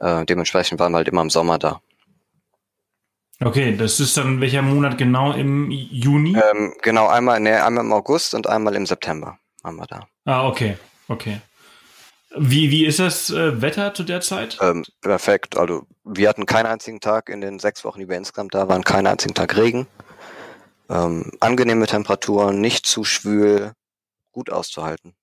Äh, 0.00 0.24
dementsprechend 0.24 0.80
waren 0.80 0.92
wir 0.92 0.98
halt 0.98 1.08
immer 1.08 1.22
im 1.22 1.30
Sommer 1.30 1.58
da. 1.58 1.80
Okay, 3.40 3.76
das 3.76 4.00
ist 4.00 4.16
dann 4.16 4.40
welcher 4.40 4.62
Monat 4.62 4.96
genau 4.96 5.32
im 5.32 5.70
Juni? 5.70 6.36
Ähm, 6.36 6.74
genau, 6.82 7.06
einmal, 7.06 7.38
nee, 7.38 7.52
einmal 7.52 7.84
im 7.84 7.92
August 7.92 8.34
und 8.34 8.46
einmal 8.46 8.74
im 8.74 8.86
September 8.86 9.38
waren 9.62 9.76
wir 9.76 9.86
da. 9.86 10.06
Ah, 10.24 10.48
okay, 10.48 10.78
okay. 11.08 11.40
Wie, 12.34 12.70
wie 12.70 12.84
ist 12.84 12.98
das 12.98 13.30
äh, 13.30 13.62
Wetter 13.62 13.94
zu 13.94 14.02
der 14.02 14.20
Zeit? 14.20 14.58
Ähm, 14.60 14.84
perfekt. 15.00 15.56
Also 15.56 15.86
wir 16.04 16.28
hatten 16.28 16.46
keinen 16.46 16.66
einzigen 16.66 17.00
Tag 17.00 17.28
in 17.28 17.40
den 17.40 17.58
sechs 17.58 17.84
Wochen, 17.84 18.00
die 18.00 18.08
wir 18.08 18.16
insgesamt 18.16 18.54
da 18.54 18.68
waren, 18.68 18.82
keinen 18.82 19.06
einzigen 19.06 19.34
Tag 19.34 19.56
Regen. 19.56 19.86
Ähm, 20.88 21.32
angenehme 21.40 21.86
Temperaturen, 21.86 22.60
nicht 22.60 22.86
zu 22.86 23.04
schwül, 23.04 23.72
gut 24.32 24.50
auszuhalten. 24.50 25.14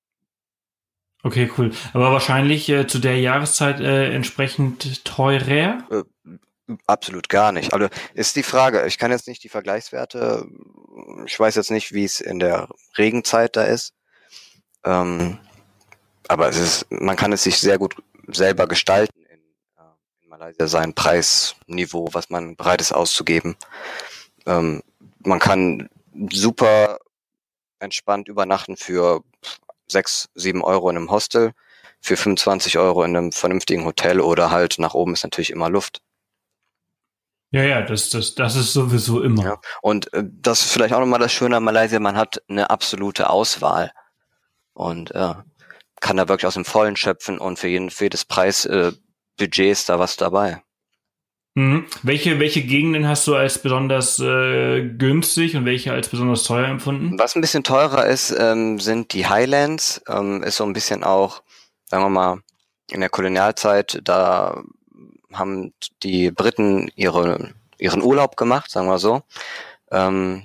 Okay, 1.24 1.50
cool. 1.58 1.72
Aber 1.94 2.12
wahrscheinlich 2.12 2.68
äh, 2.68 2.86
zu 2.86 3.00
der 3.00 3.20
Jahreszeit 3.20 3.80
äh, 3.80 4.14
entsprechend 4.14 5.06
teurer? 5.06 5.88
Äh, 5.90 6.04
absolut 6.86 7.30
gar 7.30 7.54
nicht. 7.54 7.74
Also 7.74 7.88
ist 8.14 8.36
die 8.36 8.44
Frage, 8.44 8.86
ich 8.88 8.98
kann 8.98 9.12
jetzt 9.12 9.28
nicht 9.28 9.44
die 9.44 9.50
Vergleichswerte, 9.50 10.46
ich 11.26 11.40
weiß 11.40 11.56
jetzt 11.56 11.72
nicht, 11.72 11.94
wie 11.94 12.04
es 12.04 12.20
in 12.20 12.40
der 12.40 12.68
Regenzeit 12.98 13.56
da 13.56 13.64
ist. 13.64 13.94
Ähm, 14.84 15.40
aber 16.28 16.50
es 16.50 16.58
ist, 16.58 16.86
man 16.90 17.16
kann 17.16 17.34
es 17.34 17.44
sich 17.44 17.60
sehr 17.60 17.78
gut 17.78 17.96
selber 18.28 18.68
gestalten 18.68 19.20
in, 19.20 19.40
äh, 19.78 20.24
in 20.24 20.30
Malaysia 20.30 20.68
sein 20.68 20.94
Preisniveau, 20.94 22.10
was 22.14 22.30
man 22.30 22.56
bereit 22.56 22.82
ist 22.82 22.94
auszugeben. 22.94 23.56
Ähm, 24.46 24.82
man 25.20 25.40
kann 25.40 25.90
super 26.32 27.00
entspannt 27.80 28.28
übernachten 28.28 28.78
für 28.78 29.24
sechs, 29.88 30.30
sieben 30.36 30.64
Euro 30.64 30.90
in 30.90 30.98
einem 30.98 31.12
Hostel, 31.12 31.54
für 32.00 32.18
25 32.18 32.78
Euro 32.78 33.04
in 33.04 33.16
einem 33.16 33.32
vernünftigen 33.32 33.86
Hotel 33.86 34.20
oder 34.20 34.52
halt 34.52 34.78
nach 34.80 34.94
oben 34.94 35.14
ist 35.14 35.24
natürlich 35.24 35.52
immer 35.52 35.70
Luft. 35.70 36.02
Ja, 37.52 37.64
ja, 37.64 37.82
das, 37.84 38.10
das, 38.10 38.34
das 38.34 38.56
ist 38.56 38.74
sowieso 38.74 39.22
immer. 39.22 39.44
Ja. 39.44 39.62
Und 39.82 40.12
äh, 40.14 40.24
das 40.26 40.62
ist 40.66 40.72
vielleicht 40.72 40.94
auch 40.94 41.00
nochmal 41.00 41.20
das 41.20 41.32
Schöne 41.32 41.58
an 41.58 41.64
Malaysia, 41.64 42.00
man 42.00 42.18
hat 42.18 42.42
eine 42.50 42.70
absolute 42.72 43.30
Auswahl. 43.30 43.92
Und 44.74 45.12
äh, 45.12 45.36
kann 46.04 46.18
da 46.18 46.28
wirklich 46.28 46.46
aus 46.46 46.54
dem 46.54 46.66
Vollen 46.66 46.96
schöpfen 46.96 47.40
und 47.40 47.58
für 47.58 47.70
jeden, 47.70 47.90
für 47.90 48.06
jedes 48.06 48.26
Preis 48.26 48.66
äh, 48.66 48.92
ist 49.40 49.90
da 49.90 49.98
was 49.98 50.18
dabei. 50.18 50.62
Mhm. 51.56 51.86
Welche, 52.02 52.40
welche 52.40 52.62
Gegenden 52.64 53.08
hast 53.08 53.28
du 53.28 53.36
als 53.36 53.60
besonders 53.60 54.20
äh, 54.20 54.84
günstig 54.98 55.56
und 55.56 55.66
welche 55.66 55.92
als 55.92 56.10
besonders 56.10 56.44
teuer 56.44 56.68
empfunden? 56.68 57.18
Was 57.18 57.36
ein 57.36 57.42
bisschen 57.42 57.64
teurer 57.64 58.06
ist, 58.06 58.36
ähm, 58.38 58.80
sind 58.80 59.14
die 59.14 59.28
Highlands. 59.28 60.02
Ähm, 60.08 60.44
ist 60.44 60.58
so 60.58 60.66
ein 60.66 60.74
bisschen 60.74 61.04
auch, 61.04 61.42
sagen 61.86 62.04
wir 62.04 62.10
mal, 62.10 62.40
in 62.90 63.00
der 63.00 63.10
Kolonialzeit, 63.10 64.00
da 64.04 64.64
haben 65.32 65.74
die 66.04 66.32
Briten 66.32 66.92
ihre, 66.96 67.54
ihren 67.78 68.02
Urlaub 68.02 68.36
gemacht, 68.36 68.70
sagen 68.70 68.88
wir 68.88 69.00
so. 69.00 69.22
Ähm, 69.92 70.44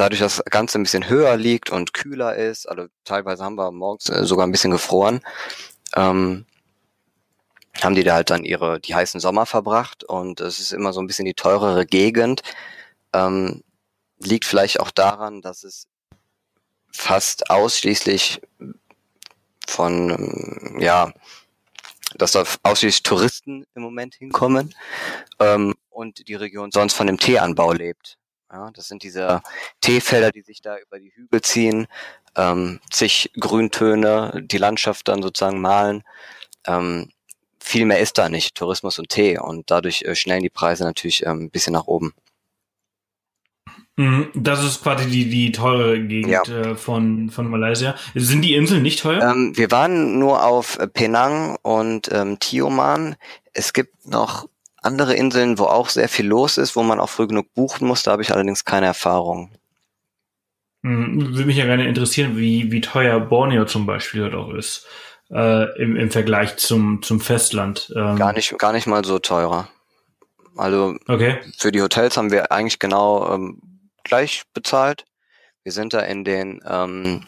dadurch, 0.00 0.20
dass 0.20 0.36
das 0.36 0.44
Ganze 0.46 0.78
ein 0.78 0.82
bisschen 0.84 1.08
höher 1.08 1.36
liegt 1.36 1.70
und 1.70 1.94
kühler 1.94 2.36
ist, 2.36 2.68
also 2.68 2.86
teilweise 3.04 3.44
haben 3.44 3.56
wir 3.56 3.70
morgens 3.72 4.08
äh, 4.08 4.24
sogar 4.24 4.46
ein 4.46 4.52
bisschen 4.52 4.70
gefroren, 4.70 5.20
ähm, 5.96 6.46
haben 7.82 7.94
die 7.94 8.04
da 8.04 8.14
halt 8.14 8.30
dann 8.30 8.44
ihre 8.44 8.80
die 8.80 8.94
heißen 8.94 9.20
Sommer 9.20 9.46
verbracht 9.46 10.04
und 10.04 10.40
es 10.40 10.58
ist 10.60 10.72
immer 10.72 10.92
so 10.92 11.00
ein 11.00 11.06
bisschen 11.06 11.24
die 11.24 11.34
teurere 11.34 11.86
Gegend. 11.86 12.42
Ähm, 13.12 13.62
liegt 14.18 14.44
vielleicht 14.44 14.80
auch 14.80 14.90
daran, 14.90 15.42
dass 15.42 15.62
es 15.62 15.86
fast 16.92 17.50
ausschließlich 17.50 18.40
von 19.66 20.10
ähm, 20.10 20.80
ja, 20.80 21.12
dass 22.16 22.32
da 22.32 22.44
ausschließlich 22.62 23.02
Touristen 23.02 23.64
im 23.74 23.82
Moment 23.82 24.14
hinkommen 24.14 24.74
ähm, 25.38 25.74
und 25.90 26.26
die 26.28 26.34
Region 26.34 26.70
sonst 26.72 26.94
von 26.94 27.06
dem 27.06 27.18
Teeanbau 27.18 27.72
lebt. 27.72 28.18
Ja, 28.50 28.70
das 28.72 28.88
sind 28.88 29.02
diese 29.02 29.42
Teefelder, 29.82 30.30
die 30.30 30.40
sich 30.40 30.62
da 30.62 30.78
über 30.78 30.98
die 30.98 31.12
Hügel 31.14 31.42
ziehen, 31.42 31.86
ähm, 32.34 32.80
zig 32.90 33.30
Grüntöne, 33.38 34.42
die 34.42 34.56
Landschaft 34.56 35.08
dann 35.08 35.22
sozusagen 35.22 35.60
malen. 35.60 36.02
Ähm, 36.66 37.10
viel 37.60 37.84
mehr 37.84 38.00
ist 38.00 38.16
da 38.16 38.30
nicht, 38.30 38.54
Tourismus 38.54 38.98
und 38.98 39.10
Tee. 39.10 39.38
Und 39.38 39.70
dadurch 39.70 40.02
äh, 40.02 40.14
schnellen 40.14 40.42
die 40.42 40.50
Preise 40.50 40.84
natürlich 40.84 41.26
ähm, 41.26 41.44
ein 41.44 41.50
bisschen 41.50 41.74
nach 41.74 41.86
oben. 41.86 42.14
Mhm, 43.96 44.30
das 44.32 44.64
ist 44.64 44.82
quasi 44.82 45.10
die, 45.10 45.28
die 45.28 45.52
teure 45.52 46.00
Gegend 46.00 46.30
ja. 46.30 46.42
äh, 46.44 46.76
von, 46.76 47.30
von 47.30 47.50
Malaysia. 47.50 47.96
Sind 48.14 48.42
die 48.42 48.54
Inseln 48.54 48.82
nicht 48.82 49.00
teuer? 49.00 49.20
Ähm, 49.20 49.52
wir 49.56 49.70
waren 49.70 50.18
nur 50.18 50.44
auf 50.44 50.78
Penang 50.94 51.56
und 51.62 52.08
ähm, 52.12 52.38
Tioman. 52.38 53.16
Es 53.52 53.72
gibt 53.72 54.06
noch 54.06 54.48
andere 54.88 55.14
Inseln, 55.14 55.58
wo 55.58 55.64
auch 55.64 55.90
sehr 55.90 56.08
viel 56.08 56.26
los 56.26 56.58
ist, 56.58 56.74
wo 56.74 56.82
man 56.82 56.98
auch 56.98 57.10
früh 57.10 57.26
genug 57.26 57.52
buchen 57.54 57.86
muss. 57.86 58.02
Da 58.02 58.12
habe 58.12 58.22
ich 58.22 58.32
allerdings 58.32 58.64
keine 58.64 58.86
Erfahrung. 58.86 59.52
Mhm, 60.82 61.34
würde 61.34 61.44
mich 61.44 61.58
ja 61.58 61.66
gerne 61.66 61.86
interessieren, 61.86 62.38
wie, 62.38 62.72
wie 62.72 62.80
teuer 62.80 63.20
Borneo 63.20 63.66
zum 63.66 63.84
Beispiel 63.84 64.22
dort 64.22 64.34
auch 64.34 64.54
ist 64.54 64.86
äh, 65.30 65.82
im, 65.82 65.96
im 65.96 66.10
Vergleich 66.10 66.56
zum, 66.56 67.02
zum 67.02 67.20
Festland. 67.20 67.92
Ähm. 67.94 68.16
Gar 68.16 68.32
nicht, 68.32 68.56
gar 68.58 68.72
nicht 68.72 68.86
mal 68.86 69.04
so 69.04 69.18
teurer. 69.18 69.68
Also 70.56 70.96
okay. 71.06 71.38
für 71.56 71.70
die 71.70 71.82
Hotels 71.82 72.16
haben 72.16 72.30
wir 72.30 72.50
eigentlich 72.50 72.78
genau 72.78 73.32
ähm, 73.32 73.60
gleich 74.02 74.42
bezahlt. 74.54 75.04
Wir 75.62 75.72
sind 75.72 75.92
da 75.92 76.00
in 76.00 76.24
den 76.24 76.60
ähm, 76.66 77.24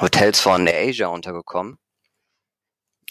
Hotels 0.00 0.40
von 0.40 0.68
Asia 0.68 1.06
untergekommen. 1.06 1.78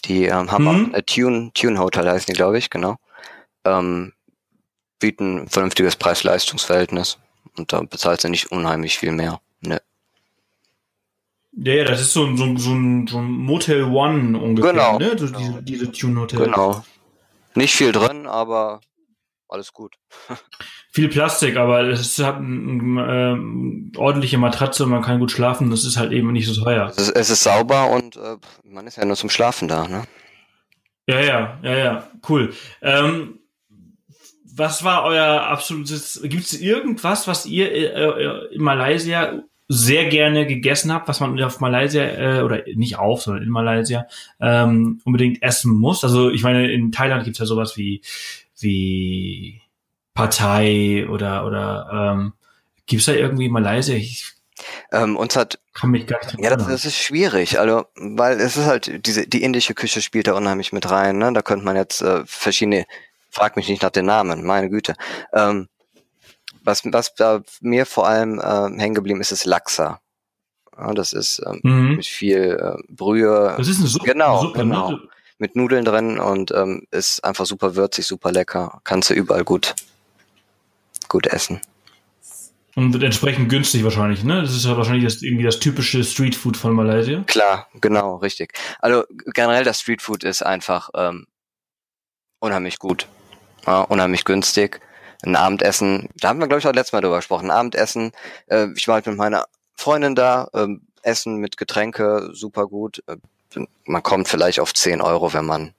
Die 0.04 0.26
ähm, 0.26 0.52
haben 0.52 0.64
mhm. 0.64 0.90
auch, 0.92 0.98
äh, 0.98 1.02
Tune, 1.02 1.50
Tune 1.54 1.78
Hotel 1.78 2.08
heißen 2.08 2.26
die, 2.26 2.36
glaube 2.36 2.58
ich, 2.58 2.70
genau. 2.70 2.96
Ähm, 3.64 4.12
bieten 4.98 5.40
ein 5.40 5.48
vernünftiges 5.48 5.96
Preis-Leistungs-Verhältnis. 5.96 7.18
Und 7.56 7.72
da 7.72 7.82
bezahlt 7.82 8.20
sie 8.20 8.30
nicht 8.30 8.50
unheimlich 8.52 8.98
viel 8.98 9.12
mehr. 9.12 9.40
Ne. 9.60 9.80
Ja, 11.52 11.74
ja, 11.74 11.84
das 11.84 12.00
ist 12.00 12.12
so, 12.12 12.34
so, 12.36 12.56
so, 12.56 12.72
ein, 12.72 13.06
so 13.06 13.18
ein 13.18 13.30
Motel 13.30 13.84
One 13.84 14.38
ungefähr, 14.38 14.72
genau. 14.72 14.98
ne? 14.98 15.16
So 15.16 15.26
diese, 15.28 15.62
diese 15.62 15.92
Tune-Hotel. 15.92 16.40
Genau. 16.40 16.84
Nicht 17.54 17.74
viel 17.74 17.92
drin, 17.92 18.26
aber 18.26 18.80
alles 19.48 19.72
gut. 19.72 19.94
viel 20.92 21.08
Plastik, 21.08 21.56
aber 21.56 21.82
es 21.82 22.18
hat 22.18 22.36
eine 22.36 23.94
äh, 23.94 23.98
ordentliche 23.98 24.38
Matratze 24.38 24.84
und 24.84 24.90
man 24.90 25.02
kann 25.02 25.20
gut 25.20 25.30
schlafen. 25.30 25.70
Das 25.70 25.84
ist 25.84 25.96
halt 25.96 26.12
eben 26.12 26.32
nicht 26.32 26.48
so 26.48 26.62
teuer. 26.62 26.88
Es 26.88 26.98
ist, 26.98 27.10
es 27.10 27.30
ist 27.30 27.42
sauber 27.44 27.90
und 27.90 28.16
äh, 28.16 28.36
man 28.64 28.86
ist 28.86 28.96
ja 28.96 29.04
nur 29.04 29.16
zum 29.16 29.30
Schlafen 29.30 29.68
da, 29.68 29.86
ne? 29.86 30.04
Ja, 31.06 31.20
ja, 31.20 31.58
ja, 31.62 31.76
ja, 31.76 32.08
cool. 32.28 32.54
Ähm, 32.80 33.38
was 34.56 34.84
war 34.84 35.04
euer 35.04 35.42
absolutes, 35.42 36.20
gibt 36.22 36.44
es 36.44 36.60
irgendwas, 36.60 37.26
was 37.26 37.46
ihr 37.46 37.72
äh, 37.72 37.86
äh, 37.86 38.54
in 38.54 38.62
Malaysia 38.62 39.42
sehr 39.66 40.06
gerne 40.06 40.46
gegessen 40.46 40.92
habe, 40.92 41.08
was 41.08 41.20
man 41.20 41.42
auf 41.42 41.60
Malaysia 41.60 42.02
äh, 42.02 42.42
oder 42.42 42.62
nicht 42.74 42.98
auf, 42.98 43.22
sondern 43.22 43.42
in 43.42 43.50
Malaysia 43.50 44.06
ähm, 44.40 45.00
unbedingt 45.04 45.42
essen 45.42 45.74
muss. 45.74 46.04
Also 46.04 46.30
ich 46.30 46.42
meine, 46.42 46.70
in 46.70 46.92
Thailand 46.92 47.24
gibt's 47.24 47.38
ja 47.38 47.46
sowas 47.46 47.76
wie 47.76 48.02
wie 48.60 49.62
Partei 50.12 51.06
oder 51.08 51.46
oder 51.46 52.14
ähm, 52.14 52.32
gibt's 52.86 53.06
da 53.06 53.12
irgendwie 53.12 53.48
Malaysia? 53.48 53.94
Ich 53.94 54.34
ähm, 54.92 55.16
uns 55.16 55.34
hat 55.34 55.58
kann 55.72 55.90
mich 55.90 56.06
gar 56.06 56.24
nicht 56.24 56.38
Ja, 56.38 56.54
das, 56.54 56.68
das, 56.68 56.84
ist 56.84 56.98
schwierig, 56.98 57.58
also 57.58 57.86
weil 57.96 58.38
es 58.38 58.56
ist 58.56 58.66
halt 58.66 59.06
diese 59.06 59.26
die 59.26 59.42
indische 59.42 59.74
Küche 59.74 60.00
spielt 60.02 60.28
da 60.28 60.34
unheimlich 60.34 60.72
mit 60.72 60.88
rein. 60.88 61.18
Ne? 61.18 61.32
Da 61.32 61.42
könnte 61.42 61.64
man 61.64 61.74
jetzt 61.74 62.02
äh, 62.02 62.22
verschiedene. 62.26 62.84
Frag 63.34 63.56
mich 63.56 63.68
nicht 63.68 63.82
nach 63.82 63.90
den 63.90 64.06
Namen, 64.06 64.44
meine 64.44 64.70
Güte. 64.70 64.94
Ähm, 65.32 65.68
was, 66.62 66.82
was 66.84 67.14
da 67.14 67.42
mir 67.60 67.84
vor 67.84 68.06
allem 68.06 68.38
äh, 68.38 68.80
hängen 68.80 68.94
geblieben 68.94 69.20
ist, 69.20 69.32
ist 69.32 69.44
Lachser. 69.44 70.00
Ja, 70.78 70.92
das 70.94 71.12
ist 71.12 71.42
ähm, 71.46 71.60
mhm. 71.62 71.96
mit 71.96 72.06
viel 72.06 72.58
äh, 72.60 72.82
Brühe. 72.88 73.54
Das 73.56 73.68
ist 73.68 73.80
eine 73.80 73.88
Suppe. 73.88 74.06
Genau, 74.06 74.40
Suppe, 74.40 74.60
genau. 74.60 74.90
Ne? 74.92 75.00
Mit 75.38 75.56
Nudeln 75.56 75.84
drin 75.84 76.18
und 76.20 76.52
ähm, 76.52 76.86
ist 76.90 77.24
einfach 77.24 77.44
super 77.44 77.74
würzig, 77.74 78.06
super 78.06 78.30
lecker. 78.30 78.80
Kannst 78.84 79.10
du 79.10 79.14
überall 79.14 79.44
gut, 79.44 79.74
gut 81.08 81.26
essen. 81.26 81.60
Und 82.76 82.92
wird 82.92 83.02
entsprechend 83.02 83.48
günstig 83.48 83.84
wahrscheinlich, 83.84 84.24
ne? 84.24 84.42
Das 84.42 84.54
ist 84.54 84.64
ja 84.64 84.76
wahrscheinlich 84.76 85.04
das, 85.04 85.22
irgendwie 85.22 85.44
das 85.44 85.60
typische 85.60 86.02
Streetfood 86.02 86.56
von 86.56 86.72
Malaysia. 86.72 87.22
Klar, 87.26 87.68
genau, 87.80 88.16
richtig. 88.16 88.52
Also 88.80 89.04
generell 89.32 89.64
das 89.64 89.80
Streetfood 89.80 90.24
ist 90.24 90.42
einfach 90.42 90.90
ähm, 90.94 91.26
unheimlich 92.40 92.78
gut, 92.78 93.06
ja, 93.66 93.80
unheimlich 93.82 94.24
günstig 94.24 94.80
ein 95.24 95.36
Abendessen, 95.36 96.08
da 96.16 96.28
haben 96.28 96.38
wir, 96.38 96.46
glaube 96.46 96.60
ich, 96.60 96.66
auch 96.66 96.72
letztes 96.72 96.92
Mal 96.92 97.00
drüber 97.00 97.16
gesprochen, 97.16 97.50
ein 97.50 97.56
Abendessen, 97.56 98.12
äh, 98.48 98.68
ich 98.76 98.88
war 98.88 98.96
halt 98.96 99.06
mit 99.06 99.16
meiner 99.16 99.46
Freundin 99.74 100.14
da, 100.14 100.48
äh, 100.52 100.68
Essen 101.02 101.36
mit 101.36 101.56
Getränke, 101.56 102.30
super 102.32 102.66
gut. 102.66 103.02
Äh, 103.06 103.16
man 103.84 104.02
kommt 104.02 104.28
vielleicht 104.28 104.60
auf 104.60 104.74
10 104.74 105.00
Euro, 105.00 105.32
wenn 105.32 105.44
man 105.44 105.74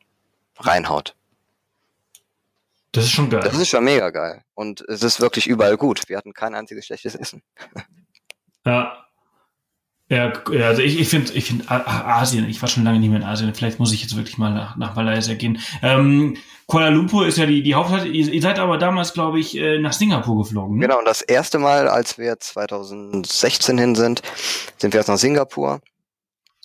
reinhaut. 0.58 1.16
Das 2.92 3.06
ist 3.06 3.12
schon 3.12 3.30
geil. 3.30 3.42
Das 3.42 3.58
ist 3.58 3.68
schon 3.68 3.84
mega 3.84 4.10
geil. 4.12 4.44
Und 4.54 4.82
es 4.88 5.04
ist 5.04 5.20
wirklich 5.20 5.48
überall 5.48 5.76
gut. 5.76 6.08
Wir 6.08 6.18
hatten 6.18 6.34
kein 6.34 6.56
einziges 6.56 6.86
schlechtes 6.86 7.16
Essen. 7.16 7.42
Ja, 8.66 9.05
ja, 10.08 10.32
also 10.68 10.84
ich, 10.84 11.00
ich 11.00 11.10
finde 11.10 11.34
ich 11.34 11.46
finde 11.46 11.66
Asien, 11.68 12.48
ich 12.48 12.62
war 12.62 12.70
schon 12.70 12.84
lange 12.84 13.00
nicht 13.00 13.10
mehr 13.10 13.18
in 13.18 13.26
Asien, 13.26 13.52
vielleicht 13.56 13.80
muss 13.80 13.92
ich 13.92 14.04
jetzt 14.04 14.16
wirklich 14.16 14.38
mal 14.38 14.54
nach, 14.54 14.76
nach 14.76 14.96
Malaysia 14.96 15.34
gehen. 15.34 15.60
Ähm, 15.82 16.38
Kuala 16.68 16.90
Lumpur 16.90 17.26
ist 17.26 17.40
ja 17.40 17.48
die, 17.48 17.64
die 17.64 17.74
Hauptstadt, 17.74 18.06
ihr, 18.06 18.42
seid 18.42 18.60
aber 18.60 18.78
damals, 18.78 19.14
glaube 19.14 19.40
ich, 19.40 19.58
äh, 19.58 19.80
nach 19.80 19.94
Singapur 19.94 20.44
geflogen. 20.44 20.78
Ne? 20.78 20.88
Genau, 20.88 21.00
und 21.00 21.06
das 21.06 21.24
erste 21.24 21.58
Mal, 21.58 21.88
als 21.88 22.20
wir 22.20 22.40
2016 22.40 23.78
hin 23.80 23.96
sind, 23.96 24.22
sind 24.78 24.94
wir 24.94 25.00
erst 25.00 25.10
nach 25.10 25.18
Singapur. 25.18 25.82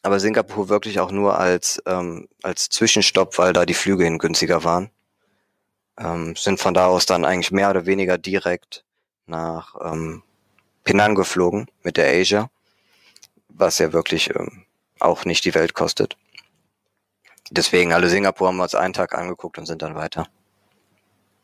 Aber 0.02 0.20
Singapur 0.20 0.68
wirklich 0.68 1.00
auch 1.00 1.10
nur 1.10 1.38
als, 1.38 1.82
ähm, 1.86 2.28
als 2.42 2.68
Zwischenstopp, 2.68 3.38
weil 3.38 3.54
da 3.54 3.64
die 3.64 3.74
Flüge 3.74 4.04
hin 4.04 4.18
günstiger 4.18 4.64
waren. 4.64 4.90
Ähm, 5.98 6.34
sind 6.36 6.60
von 6.60 6.74
da 6.74 6.86
aus 6.86 7.06
dann 7.06 7.24
eigentlich 7.24 7.52
mehr 7.52 7.70
oder 7.70 7.84
weniger 7.86 8.16
direkt 8.18 8.84
nach 9.26 9.76
ähm, 9.82 10.22
Penang 10.84 11.14
geflogen 11.14 11.68
mit 11.82 11.98
der 11.98 12.08
Asia 12.08 12.50
was 13.54 13.78
ja 13.78 13.92
wirklich 13.92 14.34
ähm, 14.34 14.64
auch 14.98 15.24
nicht 15.24 15.44
die 15.44 15.54
Welt 15.54 15.74
kostet. 15.74 16.16
Deswegen, 17.50 17.92
alle 17.92 18.08
Singapur 18.08 18.48
haben 18.48 18.56
wir 18.56 18.62
uns 18.62 18.74
einen 18.74 18.94
Tag 18.94 19.14
angeguckt 19.14 19.58
und 19.58 19.66
sind 19.66 19.82
dann 19.82 19.96
weiter. 19.96 20.28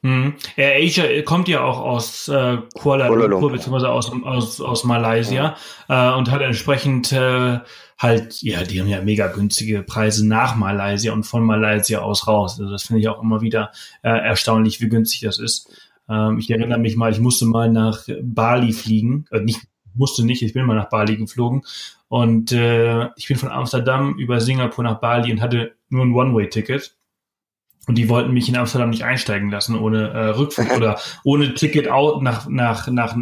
Mhm. 0.03 0.35
Air 0.57 0.77
Asia 0.77 1.23
kommt 1.23 1.49
ja 1.49 1.63
auch 1.63 1.81
aus 1.81 2.29
äh, 2.29 2.59
Kuala, 2.75 3.09
Kuala 3.09 3.27
Lumpur, 3.27 3.51
beziehungsweise 3.51 3.91
aus, 3.91 4.13
aus, 4.23 4.61
aus 4.61 4.85
Malaysia 4.85 5.57
ja. 5.89 6.15
äh, 6.15 6.17
und 6.17 6.31
hat 6.31 6.43
entsprechend 6.43 7.11
äh, 7.11 7.59
halt, 7.99 8.43
ja, 8.43 8.63
die 8.63 8.81
haben 8.81 8.89
ja 8.89 9.01
mega 9.03 9.27
günstige 9.27 9.83
Preise 9.83 10.27
nach 10.27 10.55
Malaysia 10.55 11.13
und 11.13 11.25
von 11.25 11.45
Malaysia 11.45 12.01
aus 12.01 12.29
raus. 12.29 12.61
Also 12.61 12.71
das 12.71 12.85
finde 12.85 13.01
ich 13.01 13.09
auch 13.09 13.21
immer 13.21 13.41
wieder 13.41 13.73
äh, 14.03 14.11
erstaunlich, 14.11 14.81
wie 14.81 14.89
günstig 14.89 15.23
das 15.23 15.41
ist. 15.41 15.71
Ähm, 16.09 16.39
ich 16.39 16.51
erinnere 16.51 16.79
mich 16.79 16.97
mal, 16.97 17.11
ich 17.11 17.21
musste 17.21 17.47
mal 17.47 17.71
nach 17.71 18.05
Bali 18.23 18.73
fliegen, 18.73 19.27
äh, 19.33 19.41
nicht 19.41 19.61
musste 19.97 20.25
nicht, 20.25 20.43
ich 20.43 20.53
bin 20.53 20.67
mal 20.67 20.75
nach 20.75 20.89
Bali 20.89 21.17
geflogen 21.17 21.63
und 22.09 22.53
äh, 22.53 23.09
ich 23.17 23.29
bin 23.29 23.37
von 23.37 23.51
Amsterdam 23.51 24.17
über 24.19 24.41
Singapur 24.41 24.85
nach 24.85 25.01
Bali 25.01 25.33
und 25.33 25.41
hatte 25.41 25.75
nur 25.89 26.05
ein 26.05 26.15
One-Way-Ticket. 26.15 26.97
Und 27.89 27.97
die 27.99 28.09
wollten 28.09 28.33
mich 28.33 28.49
in 28.49 28.57
Amsterdam 28.57 28.91
nicht 28.91 29.05
einsteigen 29.05 29.51
lassen 29.51 29.79
ohne 29.79 30.11
äh, 30.11 30.27
Rückflug 30.31 30.71
oder 30.77 30.99
ohne 31.25 31.55
Ticket 31.55 31.89
out 31.89 32.23
nach, 32.23 32.49
nach, 32.49 32.89
nach 32.89 33.17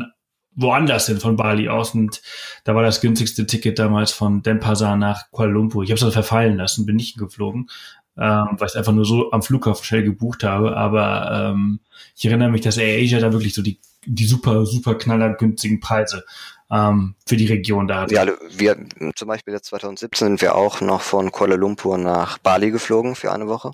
woanders 0.56 1.06
hin 1.06 1.18
von 1.20 1.36
Bali 1.36 1.68
aus. 1.68 1.94
Und 1.94 2.22
da 2.64 2.74
war 2.74 2.82
das 2.82 3.00
günstigste 3.00 3.46
Ticket 3.46 3.78
damals 3.78 4.12
von 4.12 4.42
Denpasar 4.42 4.96
nach 4.96 5.30
Kuala 5.30 5.52
Lumpur. 5.52 5.82
Ich 5.84 5.90
habe 5.90 5.96
es 5.96 6.00
dann 6.00 6.12
verfallen 6.12 6.56
lassen, 6.56 6.86
bin 6.86 6.96
nicht 6.96 7.18
geflogen. 7.18 7.68
ähm, 8.16 8.48
weil 8.58 8.68
ich 8.68 8.76
einfach 8.76 8.92
nur 8.92 9.04
so 9.04 9.32
am 9.32 9.42
Flughafen 9.42 9.84
schnell 9.84 10.04
gebucht 10.04 10.44
habe. 10.44 10.76
Aber 10.76 11.50
ähm, 11.52 11.80
ich 12.16 12.24
erinnere 12.24 12.50
mich, 12.50 12.60
dass 12.60 12.78
Air 12.78 13.02
Asia 13.02 13.18
da 13.18 13.32
wirklich 13.32 13.54
so 13.54 13.62
die, 13.62 13.80
die 14.06 14.26
super, 14.26 14.66
super 14.66 14.94
knallergünstigen 14.94 15.80
Preise 15.80 16.24
ähm, 16.70 17.14
für 17.26 17.36
die 17.36 17.46
Region 17.46 17.86
da 17.86 18.02
hat. 18.02 18.10
Ja, 18.10 18.26
wir 18.50 18.76
zum 19.14 19.28
Beispiel 19.28 19.54
jetzt 19.54 19.66
2017 19.66 20.28
sind 20.28 20.40
wir 20.40 20.54
auch 20.54 20.80
noch 20.80 21.02
von 21.02 21.30
Kuala 21.30 21.56
Lumpur 21.56 21.98
nach 21.98 22.38
Bali 22.38 22.70
geflogen 22.70 23.14
für 23.14 23.32
eine 23.32 23.46
Woche. 23.46 23.72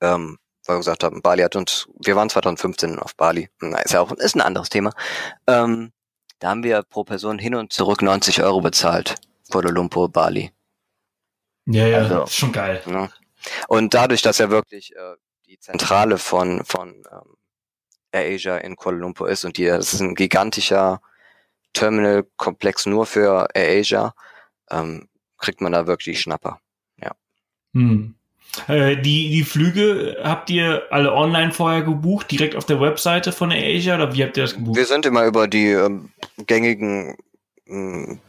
Ähm, 0.00 0.38
weil 0.66 0.76
wir 0.76 0.80
gesagt 0.80 1.04
haben, 1.04 1.22
Bali 1.22 1.42
hat 1.42 1.56
uns, 1.56 1.88
wir 1.98 2.16
waren 2.16 2.28
2015 2.28 2.98
auf 2.98 3.16
Bali, 3.16 3.48
Na, 3.60 3.78
ist 3.80 3.92
ja 3.92 4.00
auch 4.00 4.12
ist 4.12 4.34
ein 4.34 4.40
anderes 4.40 4.68
Thema. 4.68 4.92
Ähm, 5.46 5.92
da 6.38 6.50
haben 6.50 6.62
wir 6.62 6.82
pro 6.82 7.04
Person 7.04 7.38
hin 7.38 7.54
und 7.54 7.72
zurück 7.72 8.02
90 8.02 8.42
Euro 8.42 8.60
bezahlt. 8.60 9.16
Kuala 9.50 9.70
Lumpur, 9.70 10.08
Bali. 10.08 10.52
Ja, 11.66 11.86
ja, 11.86 11.98
also, 11.98 12.24
ist 12.24 12.36
schon 12.36 12.52
geil. 12.52 12.82
Ne? 12.86 13.10
Und 13.68 13.94
dadurch, 13.94 14.22
dass 14.22 14.38
ja 14.38 14.50
wirklich 14.50 14.94
äh, 14.96 15.16
die 15.46 15.58
Zentrale 15.58 16.18
von, 16.18 16.64
von 16.64 17.04
ähm, 17.10 17.36
AirAsia 18.12 18.58
in 18.58 18.76
Kuala 18.76 18.98
Lumpur 18.98 19.28
ist 19.28 19.44
und 19.44 19.56
die, 19.56 19.66
das 19.66 19.92
ist 19.92 20.00
ein 20.00 20.14
gigantischer 20.14 21.00
Terminal-Komplex 21.72 22.86
nur 22.86 23.06
für 23.06 23.48
AirAsia, 23.54 24.14
ähm, 24.70 25.08
kriegt 25.38 25.60
man 25.60 25.72
da 25.72 25.86
wirklich 25.86 26.20
Schnapper. 26.20 26.60
Ja. 27.00 27.12
Hm. 27.74 28.14
Äh, 28.66 28.96
die, 28.96 29.30
die 29.30 29.44
Flüge 29.44 30.18
habt 30.22 30.50
ihr 30.50 30.82
alle 30.90 31.12
online 31.12 31.52
vorher 31.52 31.82
gebucht, 31.82 32.30
direkt 32.30 32.56
auf 32.56 32.64
der 32.64 32.80
Webseite 32.80 33.32
von 33.32 33.50
AirAsia 33.50 33.94
oder 33.94 34.12
wie 34.14 34.24
habt 34.24 34.36
ihr 34.36 34.42
das 34.42 34.54
gebucht? 34.54 34.76
Wir 34.76 34.86
sind 34.86 35.06
immer 35.06 35.24
über 35.24 35.46
die 35.46 35.68
ähm, 35.68 36.10
gängigen 36.46 37.16
ähm, 37.68 38.20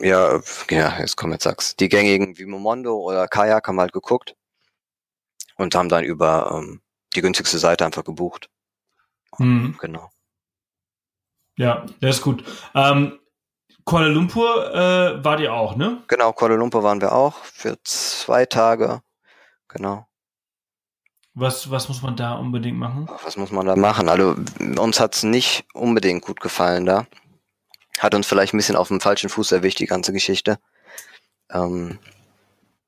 ja, 0.00 0.40
ja, 0.70 0.98
jetzt 0.98 1.16
komm 1.16 1.32
jetzt 1.32 1.44
sag's. 1.44 1.76
Die 1.76 1.88
gängigen 1.88 2.38
wie 2.38 2.46
Momondo 2.46 2.96
oder 2.96 3.28
Kajak 3.28 3.66
haben 3.66 3.80
halt 3.80 3.92
geguckt 3.92 4.34
und 5.56 5.74
haben 5.74 5.88
dann 5.88 6.04
über 6.04 6.52
ähm, 6.54 6.80
die 7.14 7.20
günstigste 7.20 7.58
Seite 7.58 7.84
einfach 7.84 8.04
gebucht. 8.04 8.48
Mhm. 9.38 9.76
Genau. 9.80 10.10
Ja, 11.60 11.84
das 12.00 12.16
ist 12.16 12.22
gut. 12.22 12.42
Ähm, 12.74 13.18
Kuala 13.84 14.06
Lumpur 14.06 14.74
äh, 14.74 15.22
wart 15.22 15.40
ihr 15.40 15.52
auch, 15.52 15.76
ne? 15.76 16.02
Genau, 16.08 16.32
Kuala 16.32 16.54
Lumpur 16.54 16.82
waren 16.82 17.02
wir 17.02 17.12
auch 17.12 17.34
für 17.44 17.76
zwei 17.84 18.46
Tage. 18.46 19.02
Genau. 19.68 20.06
Was, 21.34 21.70
was 21.70 21.86
muss 21.88 22.00
man 22.00 22.16
da 22.16 22.36
unbedingt 22.36 22.78
machen? 22.78 23.10
Was 23.24 23.36
muss 23.36 23.50
man 23.50 23.66
da 23.66 23.76
machen? 23.76 24.08
Also 24.08 24.36
uns 24.80 25.00
hat's 25.00 25.22
nicht 25.22 25.66
unbedingt 25.74 26.22
gut 26.22 26.40
gefallen 26.40 26.86
da. 26.86 27.06
Hat 27.98 28.14
uns 28.14 28.26
vielleicht 28.26 28.54
ein 28.54 28.56
bisschen 28.56 28.76
auf 28.76 28.88
dem 28.88 29.02
falschen 29.02 29.28
Fuß 29.28 29.52
erwischt, 29.52 29.80
die 29.80 29.86
ganze 29.86 30.14
Geschichte. 30.14 30.58
Ähm, 31.50 31.98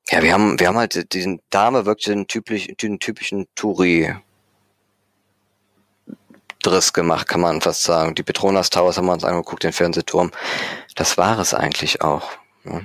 ja, 0.09 0.23
wir 0.23 0.33
haben, 0.33 0.59
wir 0.59 0.67
haben 0.67 0.77
halt 0.77 1.13
diesen 1.13 1.41
Dame 1.51 1.85
wirklich 1.85 2.05
den, 2.05 2.25
typisch, 2.25 2.67
den 2.81 2.97
typischen 2.99 3.45
Touri 3.53 4.15
Driss 6.63 6.93
gemacht, 6.93 7.27
kann 7.27 7.41
man 7.41 7.61
fast 7.61 7.83
sagen. 7.83 8.15
Die 8.15 8.23
Petronas 8.23 8.69
Towers 8.69 8.97
haben 8.97 9.05
wir 9.05 9.13
uns 9.13 9.23
angeguckt, 9.23 9.63
den 9.63 9.73
Fernsehturm. 9.73 10.31
Das 10.95 11.17
war 11.17 11.37
es 11.39 11.53
eigentlich 11.53 12.01
auch. 12.01 12.23
Ja. 12.65 12.81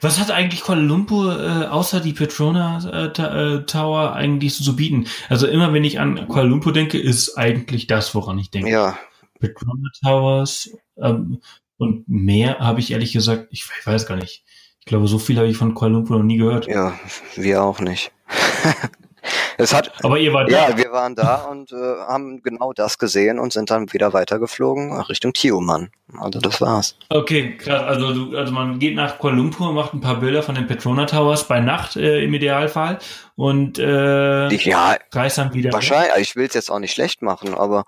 Was 0.00 0.20
hat 0.20 0.30
eigentlich 0.30 0.62
Kuala 0.62 0.80
Lumpur 0.80 1.40
äh, 1.40 1.66
außer 1.66 2.00
die 2.00 2.12
Petronas 2.12 2.84
äh, 2.84 3.06
äh, 3.06 3.64
Tower 3.66 4.12
eigentlich 4.12 4.54
so 4.54 4.64
zu 4.64 4.76
bieten? 4.76 5.06
Also 5.28 5.46
immer 5.46 5.72
wenn 5.72 5.84
ich 5.84 5.98
an 5.98 6.28
Kuala 6.28 6.48
Lumpur 6.48 6.72
denke, 6.72 6.98
ist 6.98 7.36
eigentlich 7.36 7.86
das, 7.86 8.14
woran 8.14 8.38
ich 8.38 8.50
denke. 8.50 8.70
Ja. 8.70 8.98
Petrona 9.40 9.88
Towers 10.04 10.70
ähm, 10.98 11.40
und 11.78 12.08
mehr 12.08 12.58
habe 12.58 12.80
ich 12.80 12.92
ehrlich 12.92 13.12
gesagt, 13.12 13.48
ich, 13.50 13.66
ich 13.78 13.86
weiß 13.86 14.06
gar 14.06 14.16
nicht. 14.16 14.44
Ich 14.80 14.86
glaube, 14.86 15.08
so 15.08 15.18
viel 15.18 15.36
habe 15.36 15.48
ich 15.48 15.56
von 15.56 15.74
Kuala 15.74 15.94
Lumpur 15.94 16.18
noch 16.18 16.24
nie 16.24 16.38
gehört. 16.38 16.66
Ja, 16.66 16.98
wir 17.34 17.62
auch 17.62 17.80
nicht. 17.80 18.12
Es 19.58 19.72
hat, 19.74 19.92
Aber 20.02 20.18
ihr 20.18 20.32
wart 20.32 20.50
ja, 20.50 20.70
da. 20.70 20.76
wir 20.76 20.90
waren 20.92 21.14
da 21.14 21.44
und 21.44 21.72
äh, 21.72 21.74
haben 21.76 22.42
genau 22.42 22.72
das 22.72 22.98
gesehen 22.98 23.38
und 23.38 23.52
sind 23.52 23.70
dann 23.70 23.92
wieder 23.92 24.12
weitergeflogen 24.12 24.92
Richtung 25.02 25.32
Tioman. 25.32 25.90
Also 26.18 26.40
das 26.40 26.60
war's. 26.60 26.96
Okay, 27.08 27.56
krass. 27.56 27.82
Also, 27.82 28.12
du, 28.12 28.36
also 28.36 28.52
man 28.52 28.78
geht 28.78 28.94
nach 28.96 29.18
Kuala 29.18 29.36
Lumpur, 29.36 29.72
macht 29.72 29.94
ein 29.94 30.00
paar 30.00 30.16
Bilder 30.20 30.42
von 30.42 30.54
den 30.54 30.66
Petrona 30.66 31.06
Towers 31.06 31.46
bei 31.46 31.60
Nacht 31.60 31.96
äh, 31.96 32.22
im 32.24 32.34
Idealfall 32.34 32.98
und 33.36 33.78
äh, 33.78 34.48
Ich, 34.52 34.64
ja, 34.64 34.96
reist 35.12 35.38
dann 35.38 35.54
wieder. 35.54 35.68
weg. 35.68 35.74
wahrscheinlich. 35.74 36.12
Ich 36.30 36.36
will 36.36 36.46
es 36.46 36.54
jetzt 36.54 36.70
auch 36.70 36.78
nicht 36.78 36.92
schlecht 36.92 37.22
machen, 37.22 37.54
aber 37.54 37.84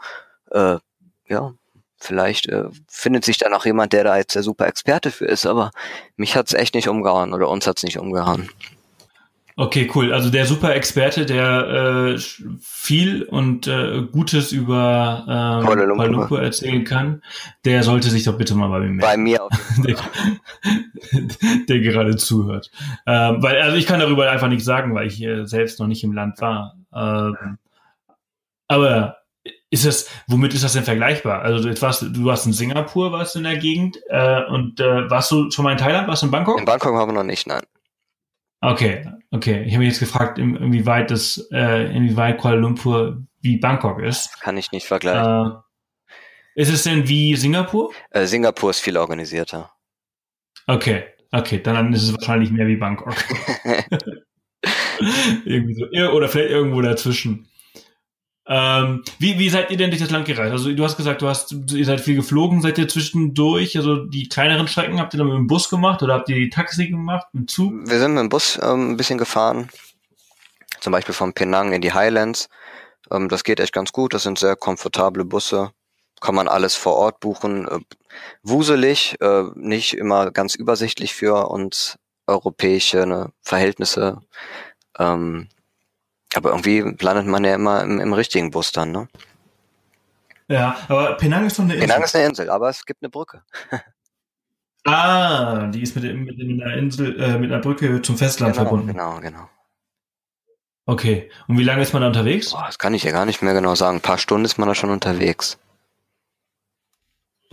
äh, 0.53 0.77
ja, 1.29 1.53
vielleicht 1.99 2.49
äh, 2.49 2.65
findet 2.89 3.25
sich 3.25 3.39
dann 3.39 3.55
auch 3.55 3.65
jemand, 3.65 3.93
der 3.93 4.05
da 4.05 4.17
jetzt 4.17 4.35
der 4.35 4.43
super 4.43 4.67
Experte 4.67 5.11
für 5.11 5.25
ist. 5.27 5.47
Aber 5.47 5.71
mich 6.17 6.37
hat's 6.37 6.53
echt 6.55 6.75
nicht 6.75 6.89
umgehauen 6.89 7.33
oder 7.35 7.49
uns 7.49 7.67
hat's 7.67 7.83
nicht 7.83 7.99
umgehauen. 7.99 8.51
Okay, 9.57 9.89
cool. 9.95 10.13
Also 10.13 10.31
der 10.31 10.47
super 10.47 10.75
Experte, 10.75 11.27
der 11.27 12.17
äh, 12.17 12.19
viel 12.61 13.23
und 13.23 13.69
äh, 13.69 14.03
Gutes 14.11 14.51
über 14.51 15.25
ähm, 15.29 15.67
Kuala 15.67 15.85
Lumpur. 15.85 16.09
Lumpur 16.09 16.43
erzählen 16.43 16.83
kann, 16.83 17.23
der 17.65 17.85
sollte 17.85 18.11
sich 18.11 18.25
doch 18.25 18.37
bitte 18.37 18.57
mal 18.57 18.69
bei 18.69 18.81
mir 18.81 18.87
melden. 18.87 19.01
Bei 19.01 19.17
mir 19.17 19.37
Fall. 19.51 19.85
der, 19.85 19.97
der 21.69 21.79
gerade 21.79 22.17
zuhört. 22.17 22.73
Ähm, 23.07 23.43
weil, 23.45 23.63
also 23.63 23.77
ich 23.77 23.87
kann 23.87 24.01
darüber 24.01 24.29
einfach 24.29 24.49
nichts 24.49 24.65
sagen, 24.65 24.93
weil 24.93 25.07
ich 25.07 25.23
äh, 25.23 25.45
selbst 25.47 25.79
noch 25.79 25.87
nicht 25.87 26.03
im 26.03 26.15
Land 26.15 26.41
war. 26.41 26.77
Ähm, 26.93 27.59
aber 28.67 29.19
ist 29.71 29.87
das, 29.87 30.09
womit 30.27 30.53
ist 30.55 30.65
das 30.65 30.73
denn 30.73 30.83
vergleichbar? 30.83 31.43
Also 31.43 31.69
du, 31.69 31.81
warst, 31.81 32.03
du 32.03 32.25
warst 32.25 32.47
in 32.47 32.53
Singapur, 32.53 33.13
warst 33.13 33.37
du 33.37 33.39
in 33.39 33.45
der 33.45 33.59
Gegend 33.59 33.99
äh, 34.09 34.43
und 34.47 34.81
äh, 34.81 35.09
warst 35.09 35.31
du 35.31 35.49
schon 35.53 35.65
mal 35.65 35.73
in 35.73 35.79
Thailand, 35.79 36.09
warst 36.09 36.23
du 36.23 36.27
in 36.27 36.33
Bangkok? 36.33 36.59
In 36.59 36.65
Bangkok 36.65 36.95
haben 36.95 37.09
wir 37.09 37.13
noch 37.13 37.23
nicht, 37.23 37.47
nein. 37.47 37.63
Okay, 38.73 39.07
okay. 39.31 39.63
Ich 39.65 39.73
habe 39.75 39.85
mich 39.85 39.93
jetzt 39.93 40.01
gefragt, 40.01 40.39
in- 40.39 40.57
inwieweit 40.57 41.11
das, 41.11 41.49
äh, 41.53 41.95
inwieweit 41.95 42.39
Kuala 42.39 42.57
Lumpur 42.57 43.23
wie 43.41 43.57
Bangkok 43.59 44.01
ist. 44.01 44.41
Kann 44.41 44.57
ich 44.57 44.73
nicht 44.73 44.87
vergleichen. 44.87 45.53
Äh, 45.53 46.61
ist 46.61 46.73
es 46.73 46.85
denn 46.85 47.09
wie 47.09 47.35
Singapur? 47.37 47.93
Äh, 48.11 48.27
Singapur 48.27 48.71
ist 48.71 48.81
viel 48.81 48.97
organisierter. 48.97 49.73
Okay, 50.67 51.05
okay, 51.33 51.61
dann 51.63 51.93
ist 51.93 52.05
es 52.05 52.13
wahrscheinlich 52.15 52.51
mehr 52.51 52.67
wie 52.67 52.77
Bangkok. 52.77 53.15
Irgendwie 55.45 55.75
so. 55.75 55.87
Oder 56.13 56.29
vielleicht 56.29 56.51
irgendwo 56.51 56.81
dazwischen. 56.81 57.49
Ähm, 58.47 59.03
wie, 59.19 59.39
wie 59.39 59.49
seid 59.49 59.71
ihr 59.71 59.79
denn 59.79 59.91
durch 59.91 60.03
das 60.03 60.11
Land 60.11 60.27
gereist? 60.27 60.53
Also 60.53 60.73
du 60.73 60.85
hast 60.85 60.97
gesagt, 60.97 61.23
du 61.23 61.29
hast, 61.29 61.53
ihr 61.73 61.85
seid 61.85 62.01
viel 62.01 62.17
geflogen, 62.17 62.61
seid 62.61 62.77
ihr 62.77 62.89
zwischendurch, 62.89 63.77
also 63.77 64.05
die 64.05 64.29
kleineren 64.29 64.69
Strecken 64.69 65.01
habt 65.01 65.15
ihr 65.15 65.19
dann 65.19 65.29
mit 65.29 65.37
dem 65.37 65.47
Bus 65.47 65.71
gemacht 65.71 66.03
oder 66.03 66.15
habt 66.15 66.29
ihr 66.29 66.37
die 66.37 66.51
Taxi 66.51 66.89
gemacht, 66.89 67.27
dem 67.33 67.49
Zug? 67.49 67.73
Wir 67.89 67.99
sind 67.99 68.13
mit 68.13 68.21
dem 68.21 68.29
Bus 68.29 68.59
ähm, 68.63 68.91
ein 68.91 68.97
bisschen 68.99 69.19
gefahren. 69.19 69.71
Zum 70.81 70.93
Beispiel 70.93 71.15
von 71.15 71.33
Penang 71.33 71.73
in 71.73 71.81
die 71.81 71.95
Highlands. 71.95 72.51
Ähm, 73.11 73.31
das 73.31 73.45
geht 73.45 73.61
echt 73.61 73.73
ganz 73.73 73.93
gut. 73.93 74.13
Das 74.13 74.25
sind 74.25 74.39
sehr 74.39 74.57
komfortable 74.57 75.25
Busse. 75.25 75.71
Kann 76.21 76.35
man 76.35 76.47
alles 76.47 76.75
vor 76.75 76.97
Ort 76.97 77.21
buchen. 77.21 77.67
Äh, 77.67 77.79
wuselig, 78.43 79.17
äh, 79.21 79.45
nicht 79.55 79.95
immer 79.95 80.31
ganz 80.31 80.55
übersichtlich 80.55 81.15
für 81.15 81.49
uns 81.49 81.99
europäische 82.27 83.07
ne, 83.07 83.33
Verhältnisse. 83.41 84.21
Ähm, 84.99 85.49
aber 86.37 86.51
irgendwie 86.51 86.81
landet 87.01 87.27
man 87.27 87.45
ja 87.45 87.55
immer 87.55 87.83
im, 87.83 88.01
im 88.01 88.13
richtigen 88.13 88.51
Bus 88.51 88.73
dann. 88.73 88.93
Ne? 88.93 89.09
Ja, 90.49 90.77
aber 90.89 91.15
Penang 91.17 91.47
ist 91.47 91.59
doch 91.59 91.65
eine 91.65 91.75
Insel. 91.75 91.89
Penang 91.89 92.05
ist 92.05 92.15
eine 92.17 92.27
Insel, 92.27 92.51
aber 92.51 92.69
es 92.69 92.85
gibt 92.85 93.03
eine 93.03 93.11
Brücke. 93.11 93.43
Ah, 94.87 95.69
die 95.69 95.81
ist 95.81 95.97
mit, 95.97 96.05
mit, 96.15 96.37
mit 96.37 96.63
einer 96.63 96.77
Insel, 96.77 97.19
äh, 97.19 97.39
mit 97.39 97.51
einer 97.51 97.63
Brücke 97.63 98.03
zum 98.03 98.19
Festland 98.19 98.53
Genau, 98.53 98.65
verbunden. 98.69 98.89
genau, 98.89 99.19
genau. 99.19 99.49
Okay. 100.85 101.31
Und 101.49 101.57
wie 101.59 101.65
lange 101.65 101.81
ist 101.81 101.95
man 101.95 102.03
da 102.03 102.09
unterwegs? 102.09 102.51
Boah, 102.51 102.65
das 102.67 102.79
kann 102.79 102.93
ich 102.93 103.03
ja 103.03 103.11
gar 103.11 103.25
nicht 103.25 103.41
mehr 103.41 103.55
genau 103.55 103.75
sagen. 103.75 103.97
Ein 103.97 104.03
paar 104.03 104.19
Stunden 104.19 104.45
ist 104.45 104.59
man 104.59 104.69
da 104.69 104.75
schon 104.75 104.91
unterwegs. 104.91 105.57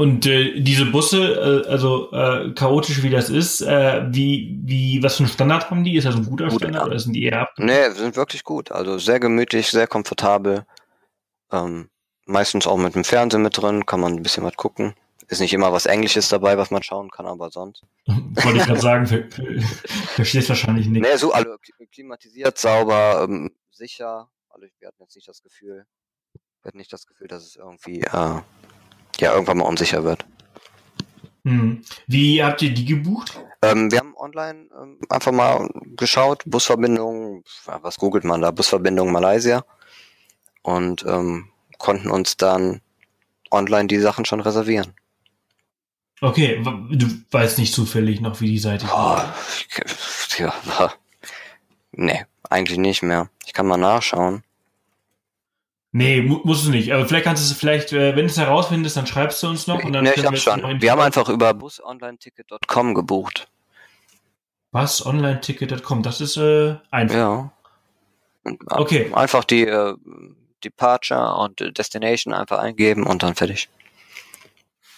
Und 0.01 0.25
äh, 0.25 0.59
diese 0.59 0.85
Busse, 0.87 1.63
äh, 1.67 1.69
also 1.69 2.11
äh, 2.11 2.51
chaotisch 2.55 3.03
wie 3.03 3.11
das 3.11 3.29
ist, 3.29 3.61
äh, 3.61 4.01
wie, 4.09 4.59
wie, 4.63 5.03
was 5.03 5.17
für 5.17 5.23
einen 5.25 5.31
Standard 5.31 5.69
haben 5.69 5.83
die? 5.83 5.95
Ist 5.95 6.05
das 6.05 6.15
ein 6.15 6.25
guter 6.25 6.47
Gut, 6.47 6.59
Standard 6.59 6.81
ja. 6.81 6.87
oder 6.87 6.97
sind 6.97 7.13
die 7.13 7.23
eher 7.23 7.41
ab? 7.41 7.53
Nee, 7.57 7.91
sind 7.91 8.15
wirklich 8.15 8.43
gut. 8.43 8.71
Also 8.71 8.97
sehr 8.97 9.19
gemütlich, 9.19 9.69
sehr 9.69 9.85
komfortabel. 9.85 10.65
Ähm, 11.51 11.91
meistens 12.25 12.65
auch 12.65 12.77
mit 12.77 12.95
dem 12.95 13.03
Fernsehen 13.03 13.43
mit 13.43 13.61
drin, 13.61 13.85
kann 13.85 13.99
man 13.99 14.13
ein 14.13 14.23
bisschen 14.23 14.43
was 14.43 14.55
gucken. 14.55 14.95
Ist 15.27 15.39
nicht 15.39 15.53
immer 15.53 15.71
was 15.71 15.85
Englisches 15.85 16.29
dabei, 16.29 16.57
was 16.57 16.71
man 16.71 16.81
schauen 16.81 17.11
kann, 17.11 17.27
aber 17.27 17.51
sonst. 17.51 17.83
Wollte 18.07 18.57
ich 18.57 18.65
gerade 18.65 18.81
sagen, 18.81 19.05
ver 19.05 19.25
ver 19.29 19.45
verstehst 20.15 20.49
wahrscheinlich 20.49 20.87
nicht. 20.87 21.03
Nee, 21.03 21.15
so 21.15 21.31
also 21.31 21.47
kli- 21.51 21.87
klimatisiert, 21.93 22.57
sauber, 22.57 23.27
ähm, 23.29 23.51
sicher. 23.69 24.31
Also 24.49 24.65
wir 24.79 24.87
hatten 24.87 25.03
jetzt 25.03 25.15
nicht 25.15 25.27
das 25.27 25.43
Gefühl, 25.43 25.85
wir 26.33 26.67
hatten 26.69 26.79
nicht 26.79 26.91
das 26.91 27.05
Gefühl, 27.05 27.27
dass 27.27 27.43
es 27.45 27.55
irgendwie 27.55 28.01
äh, 28.01 28.41
ja 29.21 29.33
irgendwann 29.33 29.57
mal 29.57 29.65
unsicher 29.65 30.03
wird. 30.03 30.25
Hm. 31.45 31.83
Wie 32.07 32.43
habt 32.43 32.61
ihr 32.61 32.73
die 32.73 32.85
gebucht? 32.85 33.39
Ähm, 33.63 33.91
wir 33.91 33.99
haben 33.99 34.15
online 34.17 34.67
ähm, 34.79 34.99
einfach 35.09 35.31
mal 35.31 35.69
geschaut, 35.95 36.43
Busverbindung, 36.45 37.43
was 37.65 37.97
googelt 37.97 38.23
man 38.23 38.41
da? 38.41 38.51
Busverbindung 38.51 39.11
Malaysia 39.11 39.63
und 40.63 41.03
ähm, 41.07 41.49
konnten 41.77 42.09
uns 42.11 42.37
dann 42.37 42.81
online 43.51 43.87
die 43.87 43.99
Sachen 43.99 44.25
schon 44.25 44.39
reservieren. 44.39 44.93
Okay, 46.21 46.61
du 46.91 47.07
weißt 47.31 47.57
nicht 47.57 47.73
zufällig 47.73 48.21
noch, 48.21 48.39
wie 48.41 48.47
die 48.51 48.59
Seite 48.59 48.85
ich- 48.85 50.37
ja, 50.39 50.53
Nee, 51.91 52.25
eigentlich 52.49 52.77
nicht 52.77 53.01
mehr. 53.01 53.29
Ich 53.45 53.53
kann 53.53 53.65
mal 53.67 53.77
nachschauen. 53.77 54.43
Nee, 55.93 56.21
mu 56.21 56.39
musst 56.43 56.65
du 56.65 56.69
nicht. 56.71 56.93
Aber 56.93 57.05
vielleicht 57.05 57.25
kannst 57.25 57.47
du 57.47 57.51
es 57.51 57.59
vielleicht, 57.59 57.91
äh, 57.91 58.15
wenn 58.15 58.25
du 58.25 58.31
es 58.31 58.37
herausfindest, 58.37 58.95
dann 58.95 59.07
schreibst 59.07 59.43
du 59.43 59.47
uns 59.47 59.67
noch. 59.67 59.83
Und 59.83 59.91
dann 59.91 60.05
nee, 60.05 60.11
ich 60.15 60.25
hab 60.25 60.37
schon. 60.37 60.81
Wir 60.81 60.91
haben 60.91 61.01
einfach 61.01 61.27
über 61.27 61.53
busonlineticket.com 61.53 62.93
gebucht. 62.93 63.49
Was? 64.71 65.05
Onlineticket.com? 65.05 66.01
Das 66.01 66.21
ist 66.21 66.37
äh, 66.37 66.75
einfach. 66.91 67.15
Ja. 67.15 67.51
Okay. 68.67 69.11
Einfach 69.13 69.43
die 69.43 69.67
äh, 69.67 69.95
Departure 70.63 71.35
und 71.35 71.77
Destination 71.77 72.33
einfach 72.33 72.59
eingeben 72.59 73.05
und 73.05 73.21
dann 73.23 73.35
fertig. 73.35 73.69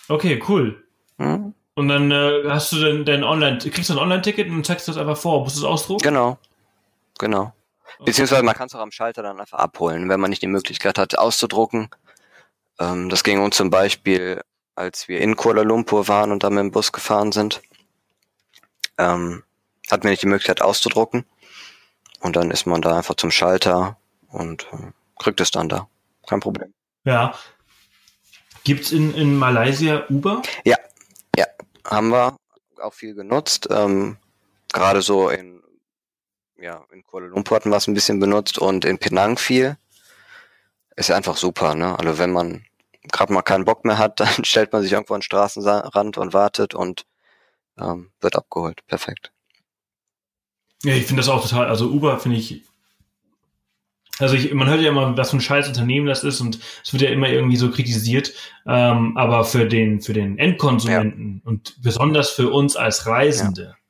Okay, 0.09 0.41
cool. 0.47 0.83
Hm? 1.17 1.53
Und 1.75 1.87
dann 1.87 2.11
äh, 2.11 2.43
hast 2.49 2.71
du 2.71 2.79
dann 2.79 3.03
dein 3.03 3.23
Online, 3.23 3.57
kriegst 3.57 3.89
du 3.89 3.93
ein 3.93 3.99
Online-Ticket 3.99 4.47
und 4.47 4.63
zeigst 4.63 4.87
das 4.87 4.97
einfach 4.97 5.17
vor. 5.17 5.43
Musst 5.43 5.57
du 5.57 5.61
es 5.61 5.65
ausdrucken? 5.65 6.03
Genau. 6.03 6.37
Genau. 7.17 7.53
Beziehungsweise 8.05 8.43
man 8.43 8.55
kann 8.55 8.67
es 8.67 8.75
auch 8.75 8.79
am 8.79 8.91
Schalter 8.91 9.23
dann 9.23 9.39
einfach 9.39 9.59
abholen, 9.59 10.09
wenn 10.09 10.19
man 10.19 10.29
nicht 10.29 10.41
die 10.41 10.47
Möglichkeit 10.47 10.97
hat, 10.97 11.17
auszudrucken. 11.17 11.89
Ähm, 12.79 13.09
das 13.09 13.23
ging 13.23 13.41
uns 13.41 13.55
zum 13.55 13.69
Beispiel, 13.69 14.41
als 14.75 15.07
wir 15.07 15.21
in 15.21 15.35
Kuala 15.35 15.61
Lumpur 15.61 16.07
waren 16.07 16.31
und 16.31 16.43
dann 16.43 16.53
mit 16.53 16.61
dem 16.61 16.71
Bus 16.71 16.91
gefahren 16.91 17.31
sind. 17.31 17.61
Ähm, 18.97 19.43
hatten 19.91 20.03
wir 20.03 20.11
nicht 20.11 20.23
die 20.23 20.27
Möglichkeit 20.27 20.61
auszudrucken. 20.61 21.25
Und 22.19 22.35
dann 22.35 22.51
ist 22.51 22.65
man 22.65 22.81
da 22.81 22.97
einfach 22.97 23.15
zum 23.15 23.31
Schalter 23.31 23.97
und 24.29 24.67
äh, 24.71 24.91
kriegt 25.19 25.41
es 25.41 25.51
dann 25.51 25.69
da. 25.69 25.87
Kein 26.27 26.39
Problem. 26.39 26.73
Ja. 27.03 27.33
Gibt's 28.63 28.91
in, 28.91 29.13
in 29.13 29.37
Malaysia 29.37 30.05
Uber? 30.09 30.41
Ja, 30.63 30.77
ja, 31.35 31.45
haben 31.85 32.09
wir 32.09 32.37
auch 32.81 32.93
viel 32.93 33.13
genutzt. 33.13 33.67
Ähm, 33.69 34.17
Gerade 34.71 35.01
so 35.01 35.29
in 35.29 35.62
ja, 36.57 36.85
in 36.91 37.03
Kuala 37.03 37.27
Lumpur 37.27 37.55
hatten 37.55 37.69
wir 37.69 37.77
es 37.77 37.87
ein 37.87 37.93
bisschen 37.93 38.19
benutzt 38.19 38.57
und 38.57 38.85
in 38.85 38.97
Penang 38.97 39.37
viel. 39.37 39.77
Ist 40.95 41.09
ja 41.09 41.15
einfach 41.15 41.37
super, 41.37 41.75
ne? 41.75 41.97
Also 41.97 42.19
wenn 42.19 42.31
man 42.31 42.65
gerade 43.11 43.33
mal 43.33 43.41
keinen 43.41 43.65
Bock 43.65 43.85
mehr 43.85 43.97
hat, 43.97 44.19
dann 44.19 44.43
stellt 44.43 44.71
man 44.71 44.81
sich 44.81 44.91
irgendwo 44.91 45.13
an 45.13 45.19
den 45.19 45.23
Straßenrand 45.23 46.17
und 46.17 46.33
wartet 46.33 46.73
und 46.75 47.05
ähm, 47.77 48.11
wird 48.21 48.35
abgeholt. 48.35 48.85
Perfekt. 48.87 49.31
Ja, 50.83 50.93
ich 50.93 51.05
finde 51.05 51.21
das 51.21 51.29
auch 51.29 51.41
total, 51.41 51.67
also 51.67 51.87
Uber 51.87 52.19
finde 52.19 52.37
ich, 52.37 52.61
also 54.19 54.35
ich, 54.35 54.53
man 54.53 54.67
hört 54.69 54.81
ja 54.81 54.89
immer, 54.89 55.17
was 55.17 55.31
für 55.31 55.37
ein 55.37 55.41
scheiß 55.41 55.69
Unternehmen 55.69 56.07
das 56.07 56.23
ist 56.23 56.41
und 56.41 56.59
es 56.83 56.91
wird 56.91 57.03
ja 57.03 57.09
immer 57.09 57.29
irgendwie 57.29 57.55
so 57.55 57.71
kritisiert, 57.71 58.33
ähm, 58.67 59.17
aber 59.17 59.45
für 59.45 59.65
den, 59.65 60.01
für 60.01 60.13
den 60.13 60.37
Endkonsumenten 60.37 61.41
ja. 61.43 61.49
und 61.49 61.81
besonders 61.81 62.31
für 62.31 62.49
uns 62.49 62.75
als 62.75 63.07
Reisende, 63.07 63.63
ja 63.63 63.82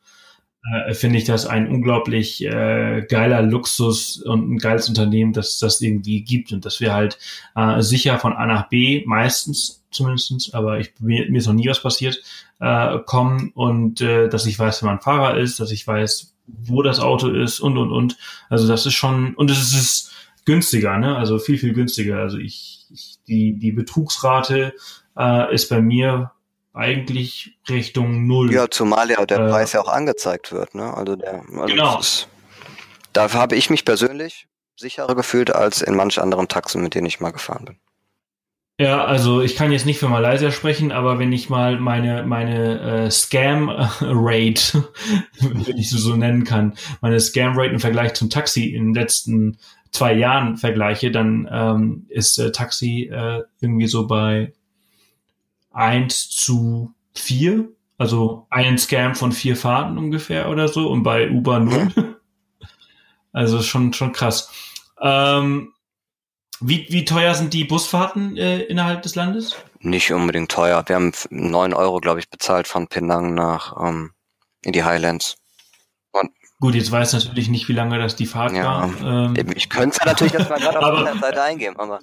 äh, 0.71 0.93
finde 0.93 1.17
ich 1.17 1.26
das 1.26 1.45
ein 1.45 1.67
unglaublich 1.67 2.43
äh, 2.43 3.06
geiler 3.10 3.41
Luxus 3.41 4.17
und 4.21 4.54
ein 4.54 4.58
geiles 4.58 4.88
Unternehmen, 4.88 5.34
dass 5.34 5.60
das 5.60 5.82
irgendwie 5.82 6.23
gibt 6.23 6.52
und 6.52 6.65
dass 6.65 6.80
wir 6.80 6.93
halt 6.93 7.17
äh, 7.56 7.82
sicher 7.82 8.17
von 8.19 8.34
A 8.34 8.45
nach 8.45 8.69
B 8.69 9.04
meistens 9.06 9.84
zumindestens, 9.91 10.54
aber 10.54 10.80
ich, 10.80 10.93
mir, 10.99 11.30
mir 11.30 11.38
ist 11.38 11.47
noch 11.47 11.54
nie 11.54 11.67
was 11.67 11.82
passiert, 11.82 12.21
äh, 12.60 12.99
kommen 13.06 13.52
und 13.54 14.02
äh, 14.02 14.30
dass 14.30 14.45
ich 14.45 14.58
weiß, 14.58 14.82
wer 14.82 14.89
mein 14.89 15.02
Fahrer 15.02 15.38
ist, 15.38 15.60
dass 15.60 15.71
ich 15.71 15.86
weiß, 15.86 16.34
wo 16.47 16.82
das 16.82 16.99
Auto 16.99 17.30
ist 17.30 17.60
und 17.60 17.78
und 17.78 17.91
und. 17.91 18.17
Also 18.49 18.67
das 18.67 18.86
ist 18.86 18.93
schon 18.93 19.36
und 19.36 19.52
es 19.52 19.73
ist 19.73 20.12
günstiger, 20.45 20.97
ne? 20.97 21.15
Also 21.17 21.39
viel 21.39 21.58
viel 21.58 21.73
günstiger. 21.73 22.19
Also 22.19 22.38
ich, 22.38 22.86
ich 22.91 23.19
die 23.28 23.58
die 23.60 23.71
Betrugsrate 23.71 24.73
äh, 25.17 25.54
ist 25.54 25.69
bei 25.69 25.82
mir 25.82 26.32
eigentlich 26.73 27.57
Richtung 27.69 28.27
Null. 28.27 28.51
Ja, 28.51 28.69
zumal 28.69 29.09
ja 29.09 29.25
der 29.25 29.39
äh, 29.39 29.49
Preis 29.49 29.73
ja 29.73 29.81
auch 29.81 29.88
angezeigt 29.88 30.51
wird. 30.51 30.75
Ne? 30.75 30.93
Also 30.93 31.15
der, 31.15 31.43
also 31.51 31.65
genau. 31.65 31.99
Ist, 31.99 32.27
dafür 33.13 33.39
habe 33.39 33.55
ich 33.55 33.69
mich 33.69 33.86
persönlich 33.86 34.47
sicherer 34.75 35.15
gefühlt 35.15 35.53
als 35.53 35.81
in 35.81 35.95
manch 35.95 36.19
anderen 36.19 36.47
Taxen, 36.47 36.81
mit 36.81 36.95
denen 36.95 37.05
ich 37.05 37.19
mal 37.19 37.31
gefahren 37.31 37.65
bin. 37.65 37.77
Ja, 38.79 39.05
also 39.05 39.41
ich 39.41 39.55
kann 39.55 39.71
jetzt 39.71 39.86
nicht 39.86 39.99
für 39.99 40.09
Malaysia 40.09 40.49
sprechen, 40.49 40.91
aber 40.91 41.19
wenn 41.19 41.31
ich 41.31 41.47
mal 41.47 41.79
meine 41.79 42.23
meine 42.23 43.05
äh, 43.05 43.12
Scam 43.12 43.69
Rate, 43.69 44.89
wenn 45.39 45.77
ich 45.77 45.91
so 45.91 45.99
so 45.99 46.15
nennen 46.15 46.43
kann, 46.43 46.73
meine 46.99 47.19
Scam 47.19 47.53
Rate 47.55 47.73
im 47.73 47.79
Vergleich 47.79 48.15
zum 48.15 48.31
Taxi 48.31 48.65
in 48.65 48.86
den 48.86 48.93
letzten 48.95 49.59
zwei 49.91 50.13
Jahren 50.13 50.57
vergleiche, 50.57 51.12
dann 51.12 51.47
ähm, 51.51 52.07
ist 52.09 52.39
äh, 52.39 52.51
Taxi 52.51 53.12
äh, 53.13 53.43
irgendwie 53.62 53.86
so 53.86 54.07
bei 54.07 54.53
1 55.73 56.29
zu 56.29 56.93
4, 57.15 57.67
also 57.97 58.47
ein 58.49 58.77
Scam 58.77 59.15
von 59.15 59.31
vier 59.31 59.55
Fahrten 59.55 59.97
ungefähr 59.97 60.49
oder 60.49 60.67
so 60.67 60.89
und 60.89 61.03
bei 61.03 61.29
Uber 61.29 61.59
0. 61.59 62.17
also 63.33 63.62
schon, 63.62 63.93
schon 63.93 64.13
krass. 64.13 64.51
Ähm, 65.01 65.73
wie, 66.59 66.88
wie 66.89 67.05
teuer 67.05 67.33
sind 67.33 67.53
die 67.53 67.65
Busfahrten 67.65 68.38
äh, 68.38 68.62
innerhalb 68.62 69.01
des 69.01 69.15
Landes? 69.15 69.55
Nicht 69.79 70.12
unbedingt 70.13 70.51
teuer. 70.51 70.83
Wir 70.88 70.95
haben 70.95 71.12
9 71.29 71.73
Euro, 71.73 71.99
glaube 71.99 72.19
ich, 72.19 72.29
bezahlt 72.29 72.67
von 72.67 72.88
Penang 72.88 73.33
nach 73.33 73.75
ähm, 73.81 74.12
in 74.63 74.71
die 74.71 74.83
Highlands. 74.83 75.36
Und 76.12 76.31
Gut, 76.59 76.75
jetzt 76.75 76.91
weiß 76.91 77.13
natürlich 77.13 77.49
nicht, 77.49 77.67
wie 77.67 77.73
lange 77.73 77.99
das 77.99 78.15
die 78.15 78.25
Fahrt 78.25 78.53
ja, 78.53 78.63
war. 78.63 79.36
Ähm, 79.36 79.51
ich 79.55 79.69
könnte 79.69 79.97
es 79.99 80.05
natürlich 80.05 80.33
jetzt 80.33 80.49
mal 80.49 80.59
gerade 80.59 80.79
auf 80.79 81.03
der 81.03 81.17
Seite 81.17 81.43
eingeben, 81.43 81.77
aber 81.77 81.99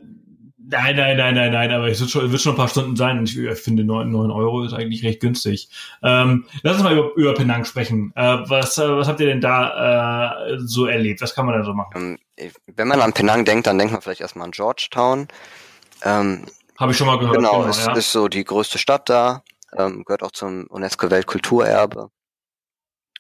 Nein, 0.71 0.95
nein, 0.95 1.17
nein, 1.17 1.35
nein, 1.35 1.53
nein, 1.53 1.73
aber 1.73 1.89
es 1.89 2.01
wird 2.01 2.11
schon, 2.11 2.31
wird 2.31 2.41
schon 2.41 2.53
ein 2.53 2.57
paar 2.57 2.69
Stunden 2.69 2.95
sein. 2.95 3.25
Ich, 3.25 3.37
ich 3.37 3.59
finde, 3.59 3.83
9, 3.83 4.09
9 4.09 4.31
Euro 4.31 4.63
ist 4.63 4.73
eigentlich 4.73 5.03
recht 5.03 5.19
günstig. 5.19 5.69
Ähm, 6.01 6.47
lass 6.63 6.75
uns 6.75 6.85
mal 6.85 6.97
über, 6.97 7.13
über 7.17 7.35
Penang 7.35 7.65
sprechen. 7.65 8.13
Äh, 8.15 8.39
was, 8.47 8.79
äh, 8.79 8.89
was 8.89 9.09
habt 9.09 9.19
ihr 9.19 9.27
denn 9.27 9.41
da 9.41 10.47
äh, 10.47 10.59
so 10.59 10.87
erlebt? 10.87 11.23
Was 11.23 11.35
kann 11.35 11.47
man 11.47 11.59
da 11.59 11.65
so 11.65 11.75
machen? 11.75 12.19
Ähm, 12.39 12.51
wenn 12.69 12.87
man 12.87 13.01
an 13.01 13.13
Penang 13.13 13.45
denkt, 13.45 13.67
dann 13.67 13.79
denkt 13.79 13.93
man 13.93 14.01
vielleicht 14.01 14.21
erstmal 14.21 14.45
an 14.45 14.53
Georgetown. 14.53 15.27
Ähm, 16.05 16.47
Habe 16.79 16.93
ich 16.93 16.99
schon 16.99 17.09
mal 17.09 17.19
gehört. 17.19 17.37
Genau, 17.37 17.59
genau 17.59 17.69
ist, 17.69 17.87
ja. 17.87 17.93
ist 17.95 18.13
so 18.13 18.29
die 18.29 18.45
größte 18.45 18.79
Stadt 18.79 19.09
da, 19.09 19.43
ähm, 19.77 20.05
gehört 20.05 20.23
auch 20.23 20.33
zum 20.33 20.69
UNESCO-Weltkulturerbe. 20.69 22.11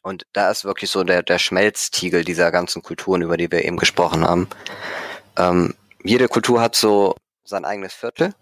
Und 0.02 0.24
da 0.32 0.52
ist 0.52 0.64
wirklich 0.64 0.90
so 0.90 1.02
der, 1.02 1.24
der 1.24 1.40
Schmelztiegel 1.40 2.24
dieser 2.24 2.52
ganzen 2.52 2.82
Kulturen, 2.82 3.22
über 3.22 3.36
die 3.36 3.50
wir 3.50 3.64
eben 3.64 3.76
gesprochen 3.76 4.24
haben. 4.24 4.48
Ähm, 5.36 5.74
jede 6.04 6.28
Kultur 6.28 6.60
hat 6.60 6.76
so 6.76 7.16
sein 7.50 7.64
eigenes 7.64 7.92
Viertel, 7.92 8.34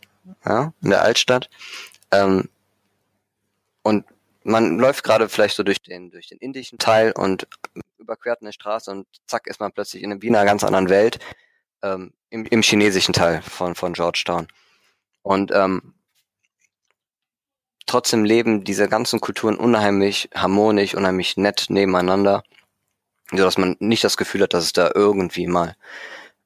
ja, 0.45 0.73
in 0.83 0.91
der 0.91 1.03
Altstadt. 1.03 1.51
Ähm, 2.13 2.49
und 3.83 4.05
man 4.45 4.79
läuft 4.79 5.05
gerade 5.05 5.29
vielleicht 5.29 5.57
so 5.57 5.63
durch 5.63 5.83
den, 5.83 6.11
durch 6.11 6.29
den 6.29 6.39
indischen 6.39 6.79
Teil 6.79 7.13
und 7.13 7.47
überquert 7.99 8.41
eine 8.41 8.53
Straße 8.53 8.91
und 8.91 9.07
zack 9.27 9.47
ist 9.47 9.61
man 9.61 9.73
plötzlich 9.73 10.03
in, 10.03 10.13
einer 10.13 10.45
ganz 10.45 10.65
anderen 10.65 10.89
Welt, 10.89 11.19
ähm, 11.83 12.13
im, 12.31 12.47
im 12.47 12.63
chinesischen 12.63 13.13
Teil 13.13 13.43
von, 13.43 13.75
von 13.75 13.93
Georgetown. 13.93 14.49
Und 15.23 15.51
ähm, 15.53 15.95
trotzdem 17.87 18.25
leben 18.25 18.65
diese 18.65 18.89
ganzen 18.89 19.21
Kulturen 19.21 19.57
unheimlich 19.57 20.31
harmonisch, 20.35 20.95
unheimlich 20.95 21.37
nett 21.37 21.67
nebeneinander, 21.69 22.43
so 23.31 23.39
dass 23.39 23.59
man 23.59 23.77
nicht 23.81 24.05
das 24.05 24.17
Gefühl 24.17 24.43
hat, 24.43 24.55
dass 24.55 24.65
es 24.65 24.73
da 24.73 24.91
irgendwie 24.95 25.47
mal 25.47 25.77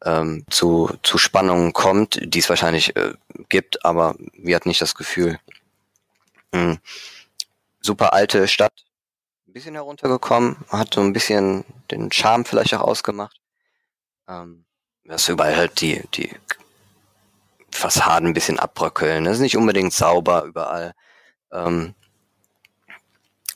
ähm, 0.05 0.45
zu, 0.51 0.91
zu 1.03 1.19
Spannungen 1.19 1.73
kommt, 1.73 2.19
die 2.23 2.39
es 2.39 2.49
wahrscheinlich 2.49 2.97
äh, 2.97 3.15
gibt, 3.49 3.85
aber 3.85 4.17
wir 4.33 4.57
hatten 4.57 4.69
nicht 4.69 4.81
das 4.81 4.95
Gefühl. 4.95 5.39
Mhm. 6.53 6.79
Super 7.81 8.13
alte 8.13 8.47
Stadt, 8.49 8.85
ein 9.49 9.53
bisschen 9.53 9.75
heruntergekommen, 9.75 10.57
hat 10.69 10.95
so 10.95 11.01
ein 11.01 11.13
bisschen 11.13 11.65
den 11.91 12.11
Charme 12.13 12.45
vielleicht 12.45 12.75
auch 12.75 12.83
ausgemacht. 12.83 13.41
Ähm, 14.29 14.65
dass 15.05 15.29
überall 15.29 15.57
halt 15.57 15.81
die, 15.81 16.03
die 16.15 16.31
Fassaden 17.71 18.29
ein 18.29 18.35
bisschen 18.35 18.59
abbröckeln. 18.59 19.25
Das 19.25 19.35
ist 19.35 19.41
nicht 19.41 19.57
unbedingt 19.57 19.93
sauber 19.93 20.45
überall. 20.45 20.95
Ähm, 21.51 21.95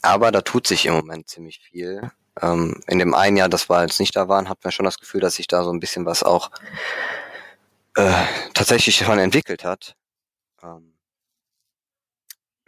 aber 0.03 0.33
da 0.33 0.41
tut 0.41 0.67
sich 0.67 0.87
im 0.87 0.95
Moment 0.95 1.29
ziemlich 1.29 1.61
viel. 1.61 2.11
Ähm, 2.43 2.81
in 2.87 2.99
dem 2.99 3.15
einen 3.15 3.37
Jahr, 3.37 3.49
das 3.49 3.69
wir 3.71 3.83
jetzt 3.83 4.01
nicht 4.01 4.15
da 4.17 4.29
waren, 4.29 4.49
hatten 4.49 4.65
wir 4.65 4.71
schon 4.71 4.85
das 4.85 4.99
Gefühl, 4.99 5.21
dass 5.21 5.37
sich 5.37 5.47
da 5.47 5.65
so 5.65 5.71
ein 5.71 5.81
bisschen 5.81 6.05
was 6.07 6.23
auch 6.23 6.51
äh, 7.97 8.13
tatsächlich 8.55 8.97
schon 8.97 9.19
entwickelt 9.19 9.65
hat. 9.65 9.97
Ähm, 10.63 10.95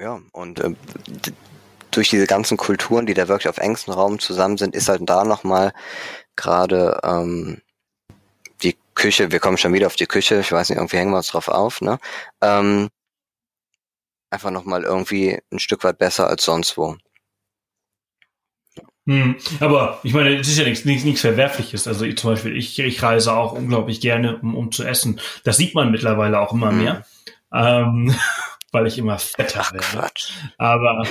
ja, 0.00 0.20
und 0.32 0.60
äh, 0.60 0.74
durch 1.90 2.10
diese 2.10 2.26
ganzen 2.26 2.56
Kulturen, 2.56 3.06
die 3.06 3.14
da 3.14 3.28
wirklich 3.28 3.48
auf 3.48 3.58
engstem 3.58 3.94
Raum 3.94 4.18
zusammen 4.18 4.58
sind, 4.58 4.74
ist 4.74 4.88
halt 4.88 5.02
da 5.04 5.24
nochmal 5.24 5.72
gerade 6.36 7.00
ähm, 7.02 7.60
die 8.62 8.76
Küche, 8.94 9.32
wir 9.32 9.40
kommen 9.40 9.58
schon 9.58 9.72
wieder 9.72 9.86
auf 9.86 9.96
die 9.96 10.06
Küche, 10.06 10.40
ich 10.40 10.52
weiß 10.52 10.68
nicht, 10.70 10.78
irgendwie 10.78 10.96
hängen 10.98 11.10
wir 11.12 11.18
uns 11.18 11.28
drauf 11.28 11.48
auf, 11.48 11.80
ne? 11.80 11.98
Ähm, 12.40 12.88
einfach 14.30 14.50
nochmal 14.50 14.84
irgendwie 14.84 15.40
ein 15.52 15.58
Stück 15.58 15.84
weit 15.84 15.98
besser 15.98 16.28
als 16.28 16.44
sonst 16.44 16.76
wo. 16.76 16.96
Hm, 19.08 19.36
aber 19.60 20.00
ich 20.02 20.12
meine, 20.12 20.36
es 20.36 20.48
ist 20.48 20.58
ja 20.58 20.64
nichts, 20.64 20.84
nichts, 20.84 21.02
nichts 21.02 21.22
Verwerfliches. 21.22 21.88
Also 21.88 22.04
ich, 22.04 22.18
zum 22.18 22.32
Beispiel, 22.32 22.54
ich, 22.54 22.78
ich 22.78 23.02
reise 23.02 23.34
auch 23.34 23.52
unglaublich 23.52 24.02
gerne, 24.02 24.36
um, 24.36 24.54
um 24.54 24.70
zu 24.70 24.84
essen. 24.84 25.18
Das 25.44 25.56
sieht 25.56 25.74
man 25.74 25.90
mittlerweile 25.90 26.38
auch 26.38 26.52
immer 26.52 26.70
mehr. 26.72 27.06
Mhm. 27.50 28.10
Ähm, 28.10 28.14
weil 28.70 28.86
ich 28.86 28.98
immer 28.98 29.18
fetter 29.18 29.62
Ach, 29.62 29.72
werde. 29.72 29.86
Quatsch. 29.86 30.32
Aber, 30.58 31.06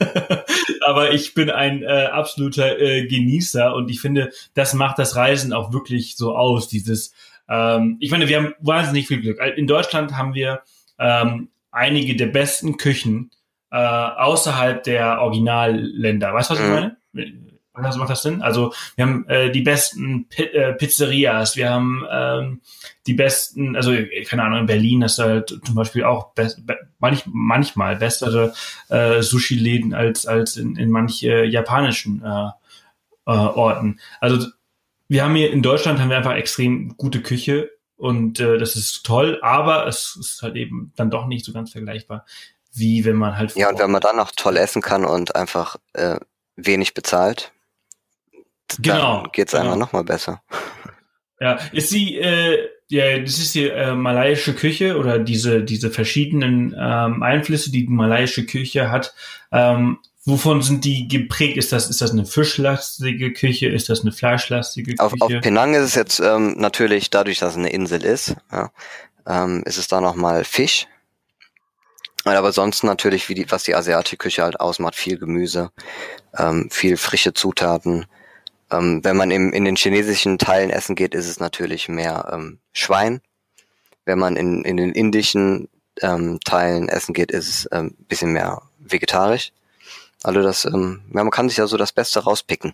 aber 0.86 1.12
ich 1.12 1.34
bin 1.34 1.50
ein 1.50 1.82
äh, 1.82 2.06
absoluter 2.10 2.80
äh, 2.80 3.06
Genießer 3.06 3.74
und 3.74 3.90
ich 3.90 4.00
finde, 4.00 4.30
das 4.54 4.72
macht 4.72 4.98
das 4.98 5.14
Reisen 5.14 5.52
auch 5.52 5.74
wirklich 5.74 6.16
so 6.16 6.34
aus, 6.34 6.68
dieses, 6.68 7.12
ähm, 7.50 7.98
ich 8.00 8.10
meine, 8.10 8.28
wir 8.28 8.38
haben 8.38 8.54
wahnsinnig 8.60 9.08
viel 9.08 9.20
Glück. 9.20 9.38
In 9.56 9.66
Deutschland 9.66 10.16
haben 10.16 10.32
wir 10.32 10.62
ähm, 10.98 11.50
einige 11.70 12.16
der 12.16 12.28
besten 12.28 12.78
Küchen 12.78 13.30
äh, 13.70 13.76
außerhalb 13.76 14.82
der 14.84 15.20
Originalländer. 15.20 16.32
Weißt 16.32 16.48
du, 16.48 16.54
was 16.54 16.60
ich 16.60 16.66
mhm. 16.66 16.72
meine? 16.72 17.01
Also 17.74 17.98
macht 17.98 18.10
das 18.10 18.22
Sinn? 18.22 18.42
Also 18.42 18.74
wir 18.96 19.06
haben 19.06 19.26
äh, 19.28 19.50
die 19.50 19.62
besten 19.62 20.28
P 20.28 20.44
äh, 20.44 20.74
Pizzerias, 20.74 21.56
wir 21.56 21.70
haben 21.70 22.04
ähm, 22.10 22.60
die 23.06 23.14
besten, 23.14 23.76
also 23.76 23.92
keine 24.26 24.44
Ahnung, 24.44 24.60
in 24.60 24.66
Berlin 24.66 25.02
ist 25.02 25.18
halt 25.18 25.58
zum 25.64 25.74
Beispiel 25.74 26.04
auch 26.04 26.34
be 26.34 26.54
manch 26.98 27.24
manchmal 27.26 27.96
bessere 27.96 28.52
äh, 28.90 29.22
Sushi-Läden 29.22 29.94
als 29.94 30.26
als 30.26 30.58
in, 30.58 30.76
in 30.76 30.90
manch 30.90 31.22
äh, 31.22 31.44
japanischen 31.46 32.22
äh, 32.22 32.50
äh, 33.26 33.30
Orten. 33.30 34.00
Also 34.20 34.48
wir 35.08 35.24
haben 35.24 35.34
hier 35.34 35.50
in 35.50 35.62
Deutschland 35.62 35.98
haben 35.98 36.10
wir 36.10 36.18
einfach 36.18 36.34
extrem 36.34 36.94
gute 36.98 37.22
Küche 37.22 37.70
und 37.96 38.38
äh, 38.38 38.58
das 38.58 38.76
ist 38.76 39.04
toll, 39.06 39.38
aber 39.40 39.86
es 39.86 40.16
ist 40.20 40.42
halt 40.42 40.56
eben 40.56 40.92
dann 40.96 41.10
doch 41.10 41.26
nicht 41.26 41.46
so 41.46 41.54
ganz 41.54 41.72
vergleichbar, 41.72 42.26
wie 42.74 43.06
wenn 43.06 43.16
man 43.16 43.38
halt 43.38 43.56
ja 43.56 43.70
und 43.70 43.78
wenn 43.78 43.90
man 43.90 44.02
dann 44.02 44.16
noch 44.16 44.32
toll 44.36 44.58
essen 44.58 44.82
kann 44.82 45.06
und 45.06 45.34
einfach 45.36 45.76
äh, 45.94 46.18
wenig 46.56 46.94
bezahlt 46.94 47.52
genau, 48.80 49.22
dann 49.22 49.32
geht's 49.32 49.52
genau. 49.52 49.64
einfach 49.64 49.76
nochmal 49.76 50.04
besser. 50.04 50.42
Ja, 51.40 51.58
ist 51.72 51.90
sie, 51.90 52.18
äh, 52.18 52.68
ja, 52.88 53.18
das 53.18 53.38
ist 53.38 53.54
die 53.54 53.68
äh, 53.68 53.94
malaiische 53.94 54.54
Küche 54.54 54.96
oder 54.96 55.18
diese, 55.18 55.62
diese 55.64 55.90
verschiedenen 55.90 56.74
ähm, 56.78 57.22
Einflüsse, 57.22 57.72
die 57.72 57.86
die 57.86 57.92
malaiische 57.92 58.46
Küche 58.46 58.90
hat. 58.90 59.14
Ähm, 59.50 59.98
wovon 60.24 60.62
sind 60.62 60.84
die 60.84 61.08
geprägt? 61.08 61.56
Ist 61.56 61.72
das, 61.72 61.90
ist 61.90 62.00
das 62.00 62.12
eine 62.12 62.26
fischlastige 62.26 63.32
Küche? 63.32 63.68
Ist 63.68 63.88
das 63.88 64.02
eine 64.02 64.12
fleischlastige 64.12 64.92
Küche? 64.92 65.02
Auf, 65.02 65.14
auf 65.18 65.32
Penang 65.40 65.74
ist 65.74 65.82
es 65.82 65.94
jetzt 65.96 66.20
ähm, 66.20 66.54
natürlich, 66.58 67.10
dadurch, 67.10 67.40
dass 67.40 67.52
es 67.52 67.58
eine 67.58 67.70
Insel 67.70 68.04
ist, 68.04 68.36
ja, 68.52 68.70
ähm, 69.26 69.64
ist 69.66 69.78
es 69.78 69.88
da 69.88 70.00
nochmal 70.00 70.44
Fisch. 70.44 70.86
Aber 72.24 72.52
sonst 72.52 72.84
natürlich, 72.84 73.28
wie 73.28 73.34
die, 73.34 73.50
was 73.50 73.64
die 73.64 73.74
asiatische 73.74 74.16
Küche 74.16 74.42
halt 74.42 74.60
ausmacht, 74.60 74.94
viel 74.94 75.18
Gemüse, 75.18 75.70
ähm, 76.36 76.68
viel 76.70 76.96
frische 76.96 77.34
Zutaten, 77.34 78.06
ähm, 78.72 79.04
wenn 79.04 79.16
man 79.16 79.30
im, 79.30 79.52
in 79.52 79.64
den 79.64 79.76
chinesischen 79.76 80.38
Teilen 80.38 80.70
essen 80.70 80.96
geht, 80.96 81.14
ist 81.14 81.28
es 81.28 81.40
natürlich 81.40 81.88
mehr 81.88 82.30
ähm, 82.32 82.58
Schwein. 82.72 83.20
Wenn 84.04 84.18
man 84.18 84.36
in, 84.36 84.64
in 84.64 84.76
den 84.76 84.92
indischen 84.92 85.68
ähm, 86.00 86.40
Teilen 86.40 86.88
essen 86.88 87.12
geht, 87.12 87.30
ist 87.30 87.48
es 87.48 87.68
ähm, 87.70 87.94
bisschen 88.08 88.32
mehr 88.32 88.62
vegetarisch. 88.78 89.52
Also 90.22 90.42
das, 90.42 90.64
ähm, 90.64 91.02
ja, 91.12 91.22
man 91.22 91.30
kann 91.30 91.48
sich 91.48 91.58
ja 91.58 91.66
so 91.66 91.76
das 91.76 91.92
Beste 91.92 92.20
rauspicken. 92.20 92.72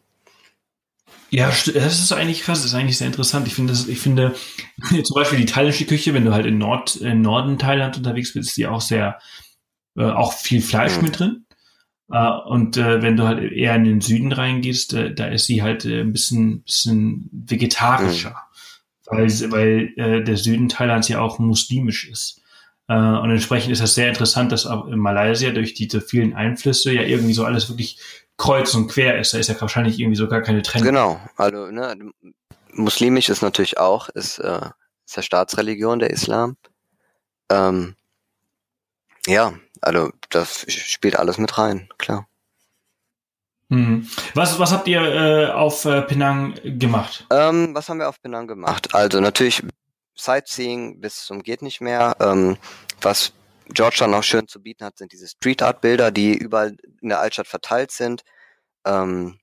Ja, 1.30 1.48
das 1.48 1.66
ist 1.66 2.12
eigentlich 2.12 2.42
krass, 2.42 2.62
das 2.62 2.72
ist 2.72 2.74
eigentlich 2.74 2.96
sehr 2.96 3.06
interessant. 3.06 3.46
Ich 3.46 3.54
finde, 3.54 3.72
das, 3.72 3.86
ich 3.86 3.98
finde 3.98 4.34
zum 5.02 5.14
Beispiel 5.14 5.38
die 5.38 5.46
thailändische 5.46 5.86
Küche, 5.86 6.14
wenn 6.14 6.24
du 6.24 6.32
halt 6.32 6.46
in 6.46 6.58
Nord, 6.58 6.96
in 6.96 7.20
Norden 7.20 7.58
Thailand 7.58 7.96
unterwegs 7.96 8.32
bist, 8.32 8.50
ist 8.50 8.56
die 8.56 8.66
auch 8.66 8.80
sehr, 8.80 9.18
äh, 9.96 10.04
auch 10.04 10.32
viel 10.32 10.62
Fleisch 10.62 10.96
mhm. 10.96 11.02
mit 11.02 11.18
drin. 11.18 11.44
Uh, 12.10 12.40
und 12.48 12.78
äh, 12.78 13.02
wenn 13.02 13.18
du 13.18 13.24
halt 13.24 13.52
eher 13.52 13.76
in 13.76 13.84
den 13.84 14.00
Süden 14.00 14.32
reingehst, 14.32 14.94
äh, 14.94 15.12
da 15.12 15.26
ist 15.26 15.44
sie 15.44 15.62
halt 15.62 15.84
äh, 15.84 16.00
ein 16.00 16.12
bisschen, 16.14 16.62
bisschen 16.62 17.28
vegetarischer, 17.30 18.30
mhm. 19.10 19.16
weil, 19.18 19.28
weil 19.50 19.92
äh, 19.96 20.24
der 20.24 20.38
Süden 20.38 20.70
Thailands 20.70 21.08
ja 21.08 21.20
auch 21.20 21.38
muslimisch 21.38 22.08
ist. 22.08 22.40
Äh, 22.88 22.94
und 22.94 23.30
entsprechend 23.30 23.72
ist 23.72 23.82
das 23.82 23.94
sehr 23.94 24.08
interessant, 24.08 24.52
dass 24.52 24.64
auch 24.64 24.86
in 24.86 24.98
Malaysia 24.98 25.50
durch 25.50 25.74
diese 25.74 26.00
vielen 26.00 26.32
Einflüsse 26.32 26.94
ja 26.94 27.02
irgendwie 27.02 27.34
so 27.34 27.44
alles 27.44 27.68
wirklich 27.68 27.98
kreuz 28.38 28.74
und 28.74 28.88
quer 28.88 29.18
ist. 29.18 29.34
Da 29.34 29.38
ist 29.38 29.48
ja 29.48 29.60
wahrscheinlich 29.60 29.98
irgendwie 30.00 30.16
so 30.16 30.28
gar 30.28 30.40
keine 30.40 30.62
Trennung. 30.62 30.86
Genau, 30.86 31.20
also 31.36 31.66
ne, 31.66 32.12
muslimisch 32.72 33.28
ist 33.28 33.42
natürlich 33.42 33.78
auch, 33.78 34.08
ist, 34.08 34.38
äh, 34.38 34.70
ist 35.06 35.16
ja 35.16 35.22
Staatsreligion, 35.22 35.98
der 35.98 36.10
Islam. 36.10 36.56
Ähm, 37.50 37.96
ja, 39.26 39.52
also 39.82 40.10
das 40.30 40.64
spielt 40.68 41.16
alles 41.16 41.36
mit 41.38 41.58
rein, 41.58 41.88
klar. 41.98 42.26
Mhm. 43.68 44.08
Was, 44.34 44.58
was 44.58 44.72
habt 44.72 44.88
ihr 44.88 45.02
äh, 45.02 45.50
auf 45.50 45.84
äh, 45.84 46.00
Penang 46.02 46.54
gemacht? 46.64 47.26
Ähm, 47.30 47.74
was 47.74 47.88
haben 47.88 47.98
wir 47.98 48.08
auf 48.08 48.22
Penang 48.22 48.46
gemacht? 48.46 48.94
Also 48.94 49.20
natürlich 49.20 49.62
Sightseeing 50.14 51.00
bis 51.00 51.26
zum 51.26 51.42
geht 51.42 51.60
nicht 51.60 51.80
mehr. 51.80 52.16
Ähm, 52.20 52.56
was 53.02 53.32
Georgetown 53.74 54.10
noch 54.10 54.22
schön 54.22 54.48
zu 54.48 54.60
bieten 54.62 54.84
hat, 54.84 54.98
sind 54.98 55.12
diese 55.12 55.28
Street 55.28 55.62
Art 55.62 55.80
Bilder, 55.80 56.10
die 56.10 56.36
überall 56.36 56.76
in 57.00 57.08
der 57.08 57.20
Altstadt 57.20 57.46
verteilt 57.46 57.90
sind. 57.90 58.22
Ähm, 58.84 59.38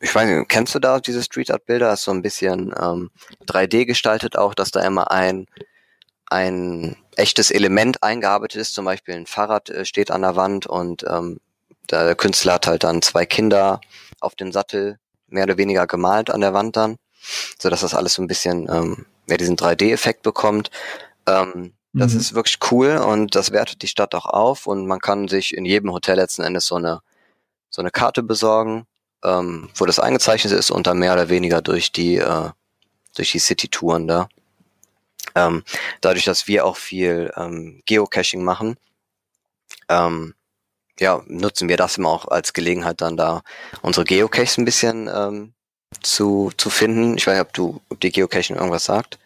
ich 0.00 0.14
weiß 0.14 0.28
nicht, 0.28 0.48
kennst 0.48 0.74
du 0.74 0.78
da 0.78 1.00
diese 1.00 1.22
Street 1.22 1.50
Art 1.50 1.66
Bilder? 1.66 1.92
Ist 1.92 2.02
so 2.02 2.10
ein 2.10 2.22
bisschen 2.22 2.74
ähm, 2.78 3.10
3D 3.46 3.86
gestaltet 3.86 4.36
auch, 4.36 4.54
dass 4.54 4.70
da 4.70 4.84
immer 4.84 5.10
ein 5.10 5.46
ein 6.26 6.96
echtes 7.16 7.50
Element 7.50 8.02
eingearbeitet 8.02 8.60
ist. 8.60 8.74
Zum 8.74 8.84
Beispiel 8.84 9.14
ein 9.14 9.26
Fahrrad 9.26 9.70
äh, 9.70 9.84
steht 9.84 10.10
an 10.10 10.22
der 10.22 10.36
Wand 10.36 10.66
und 10.66 11.04
ähm, 11.08 11.40
der 11.90 12.14
Künstler 12.14 12.54
hat 12.54 12.66
halt 12.66 12.84
dann 12.84 13.02
zwei 13.02 13.26
Kinder 13.26 13.80
auf 14.20 14.34
den 14.34 14.52
Sattel 14.52 14.98
mehr 15.28 15.44
oder 15.44 15.58
weniger 15.58 15.86
gemalt 15.86 16.30
an 16.30 16.40
der 16.40 16.54
Wand 16.54 16.76
dann, 16.76 16.96
so 17.58 17.68
dass 17.70 17.82
das 17.82 17.94
alles 17.94 18.14
so 18.14 18.22
ein 18.22 18.26
bisschen 18.26 18.68
ähm, 18.70 19.06
mehr 19.26 19.38
diesen 19.38 19.56
3D-Effekt 19.56 20.22
bekommt. 20.22 20.70
Ähm, 21.26 21.74
mhm. 21.94 22.00
Das 22.00 22.14
ist 22.14 22.34
wirklich 22.34 22.58
cool 22.70 22.98
und 22.98 23.34
das 23.34 23.50
wertet 23.50 23.82
die 23.82 23.88
Stadt 23.88 24.14
auch 24.14 24.26
auf 24.26 24.66
und 24.66 24.86
man 24.86 25.00
kann 25.00 25.28
sich 25.28 25.56
in 25.56 25.64
jedem 25.64 25.92
Hotel 25.92 26.16
letzten 26.16 26.42
Endes 26.42 26.66
so 26.66 26.76
eine 26.76 27.00
so 27.70 27.82
eine 27.82 27.90
Karte 27.90 28.22
besorgen, 28.22 28.86
ähm, 29.24 29.68
wo 29.74 29.86
das 29.86 29.98
eingezeichnet 29.98 30.52
ist 30.52 30.70
und 30.70 30.86
dann 30.86 30.98
mehr 30.98 31.14
oder 31.14 31.28
weniger 31.28 31.62
durch 31.62 31.90
die 31.90 32.16
äh, 32.16 32.50
durch 33.16 33.32
die 33.32 33.38
City-Touren 33.38 34.06
da. 34.06 34.28
Ähm, 35.34 35.64
dadurch, 36.00 36.24
dass 36.24 36.46
wir 36.46 36.66
auch 36.66 36.76
viel 36.76 37.32
ähm, 37.36 37.82
Geocaching 37.86 38.44
machen, 38.44 38.76
ähm, 39.88 40.34
ja, 41.00 41.22
nutzen 41.26 41.68
wir 41.68 41.76
das 41.76 41.98
immer 41.98 42.10
auch 42.10 42.28
als 42.28 42.52
Gelegenheit, 42.52 43.00
dann 43.00 43.16
da 43.16 43.42
unsere 43.82 44.04
Geocaches 44.04 44.58
ein 44.58 44.64
bisschen 44.64 45.10
ähm, 45.12 45.54
zu, 46.02 46.52
zu 46.56 46.70
finden. 46.70 47.16
Ich 47.16 47.26
weiß 47.26 47.34
nicht, 47.34 47.46
ob 47.46 47.52
du, 47.52 47.80
ob 47.88 48.00
die 48.00 48.12
Geocaching 48.12 48.56
irgendwas 48.56 48.84
sagt. 48.84 49.18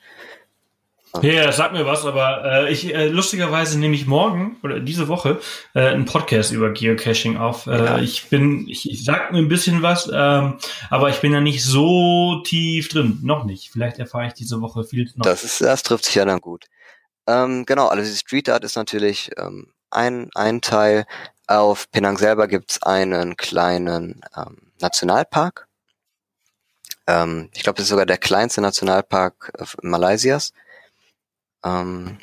Ja, 1.23 1.51
sag 1.53 1.73
mir 1.73 1.87
was, 1.87 2.05
aber 2.05 2.45
äh, 2.45 2.73
ich 2.73 2.95
äh, 2.95 3.09
lustigerweise 3.09 3.79
nehme 3.79 3.95
ich 3.95 4.07
morgen 4.07 4.57
oder 4.63 4.79
diese 4.79 5.09
Woche 5.09 5.41
äh, 5.75 5.89
einen 5.89 6.05
Podcast 6.05 6.53
über 6.53 6.71
Geocaching 6.71 7.37
auf. 7.37 7.67
Äh, 7.67 7.85
ja. 7.85 7.99
Ich 7.99 8.29
bin, 8.29 8.69
ich, 8.69 8.91
ich 8.91 9.05
sag 9.05 9.33
mir 9.33 9.39
ein 9.39 9.49
bisschen 9.49 9.83
was, 9.83 10.11
ähm, 10.13 10.59
aber 10.91 11.09
ich 11.09 11.21
bin 11.21 11.33
da 11.33 11.41
nicht 11.41 11.65
so 11.65 12.43
tief 12.45 12.89
drin, 12.89 13.21
noch 13.23 13.45
nicht. 13.45 13.71
Vielleicht 13.71 13.99
erfahre 13.99 14.27
ich 14.27 14.35
diese 14.35 14.61
Woche 14.61 14.85
viel 14.85 15.11
noch. 15.17 15.25
Das 15.25 15.45
ist, 15.45 15.61
das 15.61 15.83
trifft 15.83 16.05
sich 16.05 16.15
ja 16.15 16.25
dann 16.25 16.41
gut. 16.41 16.67
Ähm, 17.27 17.65
genau, 17.67 17.89
also 17.89 18.03
die 18.03 18.17
Street 18.17 18.49
Art 18.49 18.65
ist 18.65 18.77
natürlich 18.77 19.31
ähm, 19.37 19.73
ein 19.91 20.31
ein 20.35 20.61
Teil. 20.61 21.07
Auf 21.47 21.91
Penang 21.91 22.19
selber 22.19 22.47
gibt's 22.47 22.83
einen 22.83 23.37
kleinen 23.37 24.21
ähm, 24.37 24.73
Nationalpark. 24.81 25.67
Ähm, 27.07 27.49
ich 27.55 27.63
glaube, 27.63 27.77
das 27.77 27.85
ist 27.85 27.91
sogar 27.91 28.05
der 28.05 28.19
kleinste 28.19 28.61
Nationalpark 28.61 29.53
äh, 29.59 29.65
Malaysias. 29.83 30.53
Ähm, 31.65 32.19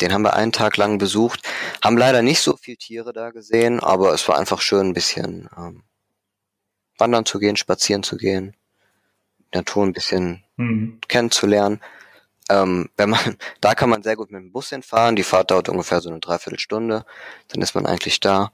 den 0.00 0.12
haben 0.12 0.22
wir 0.22 0.34
einen 0.34 0.52
Tag 0.52 0.76
lang 0.76 0.98
besucht, 0.98 1.42
haben 1.82 1.96
leider 1.96 2.22
nicht 2.22 2.40
so 2.40 2.56
viel 2.56 2.76
Tiere 2.76 3.12
da 3.12 3.30
gesehen, 3.30 3.80
aber 3.80 4.12
es 4.12 4.28
war 4.28 4.36
einfach 4.36 4.60
schön, 4.60 4.88
ein 4.88 4.94
bisschen 4.94 5.48
ähm, 5.56 5.82
wandern 6.98 7.24
zu 7.24 7.38
gehen, 7.38 7.56
spazieren 7.56 8.02
zu 8.02 8.16
gehen, 8.16 8.54
Natur 9.54 9.84
ein 9.84 9.92
bisschen 9.92 10.44
mhm. 10.56 11.00
kennenzulernen. 11.08 11.80
Ähm, 12.48 12.90
wenn 12.96 13.10
man, 13.10 13.36
da 13.60 13.74
kann 13.74 13.90
man 13.90 14.02
sehr 14.02 14.16
gut 14.16 14.30
mit 14.30 14.40
dem 14.40 14.52
Bus 14.52 14.70
hinfahren. 14.70 15.16
Die 15.16 15.22
Fahrt 15.22 15.50
dauert 15.50 15.68
ungefähr 15.68 16.00
so 16.00 16.10
eine 16.10 16.20
Dreiviertelstunde. 16.20 17.04
Dann 17.48 17.62
ist 17.62 17.74
man 17.74 17.86
eigentlich 17.86 18.20
da. 18.20 18.52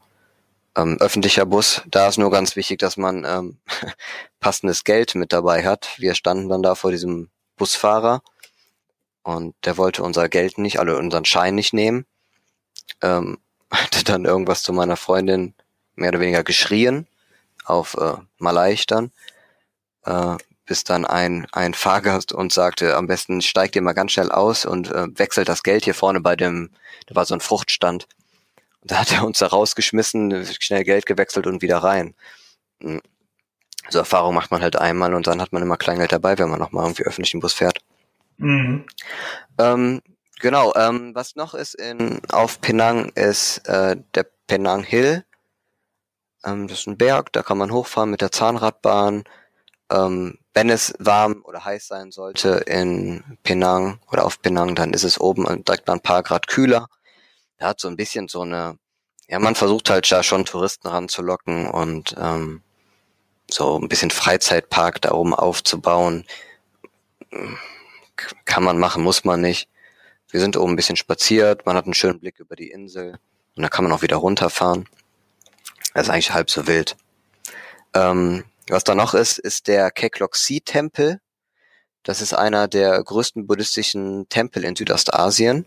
Ähm, 0.74 0.96
öffentlicher 1.00 1.44
Bus, 1.44 1.82
da 1.86 2.08
ist 2.08 2.16
nur 2.16 2.30
ganz 2.30 2.56
wichtig, 2.56 2.78
dass 2.78 2.96
man 2.96 3.26
ähm, 3.26 3.58
passendes 4.40 4.84
Geld 4.84 5.14
mit 5.14 5.30
dabei 5.34 5.66
hat. 5.66 5.90
Wir 5.98 6.14
standen 6.14 6.48
dann 6.48 6.62
da 6.62 6.74
vor 6.74 6.90
diesem 6.90 7.28
Busfahrer 7.56 8.22
und 9.22 9.54
der 9.64 9.76
wollte 9.76 10.02
unser 10.02 10.28
Geld 10.28 10.58
nicht, 10.58 10.78
also 10.78 10.96
unseren 10.96 11.24
Schein 11.24 11.54
nicht 11.54 11.72
nehmen. 11.72 12.06
Ähm, 13.00 13.38
hatte 13.70 14.04
dann 14.04 14.24
irgendwas 14.24 14.62
zu 14.62 14.72
meiner 14.72 14.96
Freundin 14.96 15.54
mehr 15.94 16.10
oder 16.10 16.20
weniger 16.20 16.44
geschrien, 16.44 17.06
auf 17.64 17.94
äh, 17.94 18.14
Malaiisch 18.38 18.86
dann, 18.86 19.12
äh, 20.04 20.36
bis 20.66 20.84
dann 20.84 21.04
ein, 21.04 21.46
ein 21.52 21.74
Fahrgast 21.74 22.32
uns 22.32 22.54
sagte, 22.54 22.96
am 22.96 23.06
besten 23.06 23.42
steigt 23.42 23.76
ihr 23.76 23.82
mal 23.82 23.92
ganz 23.92 24.12
schnell 24.12 24.30
aus 24.30 24.64
und 24.64 24.90
äh, 24.90 25.06
wechselt 25.18 25.48
das 25.48 25.62
Geld 25.62 25.84
hier 25.84 25.94
vorne 25.94 26.20
bei 26.20 26.36
dem, 26.36 26.70
da 27.06 27.14
war 27.14 27.24
so 27.24 27.34
ein 27.34 27.40
Fruchtstand. 27.40 28.06
Und 28.80 28.90
da 28.90 29.00
hat 29.00 29.12
er 29.12 29.24
uns 29.24 29.38
da 29.38 29.46
rausgeschmissen, 29.46 30.46
schnell 30.60 30.84
Geld 30.84 31.06
gewechselt 31.06 31.46
und 31.46 31.62
wieder 31.62 31.78
rein. 31.78 32.14
Hm. 32.80 33.00
So 33.90 33.98
Erfahrung 33.98 34.34
macht 34.34 34.50
man 34.50 34.62
halt 34.62 34.76
einmal 34.76 35.12
und 35.14 35.26
dann 35.26 35.42
hat 35.42 35.52
man 35.52 35.62
immer 35.62 35.76
Kleingeld 35.76 36.12
dabei, 36.12 36.38
wenn 36.38 36.48
man 36.48 36.60
nochmal 36.60 36.84
irgendwie 36.84 37.02
öffentlich 37.02 37.34
im 37.34 37.40
Bus 37.40 37.52
fährt. 37.52 37.81
Mhm. 38.42 38.86
Ähm, 39.58 40.02
Genau, 40.42 40.74
ähm, 40.74 41.14
was 41.14 41.36
noch 41.36 41.54
ist 41.54 41.74
in, 41.76 42.20
auf 42.32 42.60
Penang 42.60 43.10
ist 43.10 43.58
äh, 43.68 43.96
der 44.14 44.26
Penang 44.48 44.82
Hill. 44.82 45.24
Ähm, 46.44 46.66
das 46.66 46.80
ist 46.80 46.88
ein 46.88 46.98
Berg, 46.98 47.32
da 47.32 47.44
kann 47.44 47.58
man 47.58 47.70
hochfahren 47.70 48.10
mit 48.10 48.22
der 48.22 48.32
Zahnradbahn. 48.32 49.22
Ähm, 49.88 50.38
wenn 50.52 50.68
es 50.68 50.94
warm 50.98 51.42
oder 51.44 51.64
heiß 51.64 51.86
sein 51.86 52.10
sollte 52.10 52.64
in 52.66 53.22
Penang 53.44 54.00
oder 54.10 54.24
auf 54.24 54.42
Penang, 54.42 54.74
dann 54.74 54.92
ist 54.92 55.04
es 55.04 55.20
oben 55.20 55.44
direkt 55.62 55.86
mal 55.86 55.94
ein 55.94 56.00
paar 56.00 56.24
Grad 56.24 56.48
kühler. 56.48 56.88
Da 57.58 57.68
hat 57.68 57.78
so 57.78 57.86
ein 57.86 57.96
bisschen 57.96 58.26
so 58.26 58.40
eine, 58.40 58.76
ja, 59.28 59.38
man 59.38 59.54
versucht 59.54 59.90
halt 59.90 60.10
da 60.10 60.24
schon 60.24 60.44
Touristen 60.44 60.88
ranzulocken 60.88 61.68
und 61.70 62.16
ähm, 62.18 62.62
so 63.48 63.78
ein 63.78 63.86
bisschen 63.86 64.10
Freizeitpark 64.10 65.00
da 65.02 65.12
oben 65.12 65.34
aufzubauen. 65.34 66.26
Kann 68.16 68.64
man 68.64 68.78
machen, 68.78 69.02
muss 69.02 69.24
man 69.24 69.40
nicht. 69.40 69.68
Wir 70.30 70.40
sind 70.40 70.56
oben 70.56 70.72
ein 70.72 70.76
bisschen 70.76 70.96
spaziert, 70.96 71.66
man 71.66 71.76
hat 71.76 71.84
einen 71.84 71.94
schönen 71.94 72.20
Blick 72.20 72.38
über 72.40 72.56
die 72.56 72.70
Insel 72.70 73.18
und 73.56 73.62
da 73.62 73.68
kann 73.68 73.84
man 73.84 73.92
auch 73.92 74.02
wieder 74.02 74.16
runterfahren. 74.16 74.88
Das 75.94 76.06
ist 76.06 76.10
eigentlich 76.10 76.32
halb 76.32 76.50
so 76.50 76.66
wild. 76.66 76.96
Ähm, 77.94 78.44
was 78.68 78.84
da 78.84 78.94
noch 78.94 79.14
ist, 79.14 79.38
ist 79.38 79.68
der 79.68 79.90
Keklok-Si-Tempel. 79.90 81.20
Das 82.02 82.20
ist 82.20 82.32
einer 82.32 82.68
der 82.68 83.02
größten 83.02 83.46
buddhistischen 83.46 84.28
Tempel 84.28 84.64
in 84.64 84.74
Südostasien. 84.74 85.66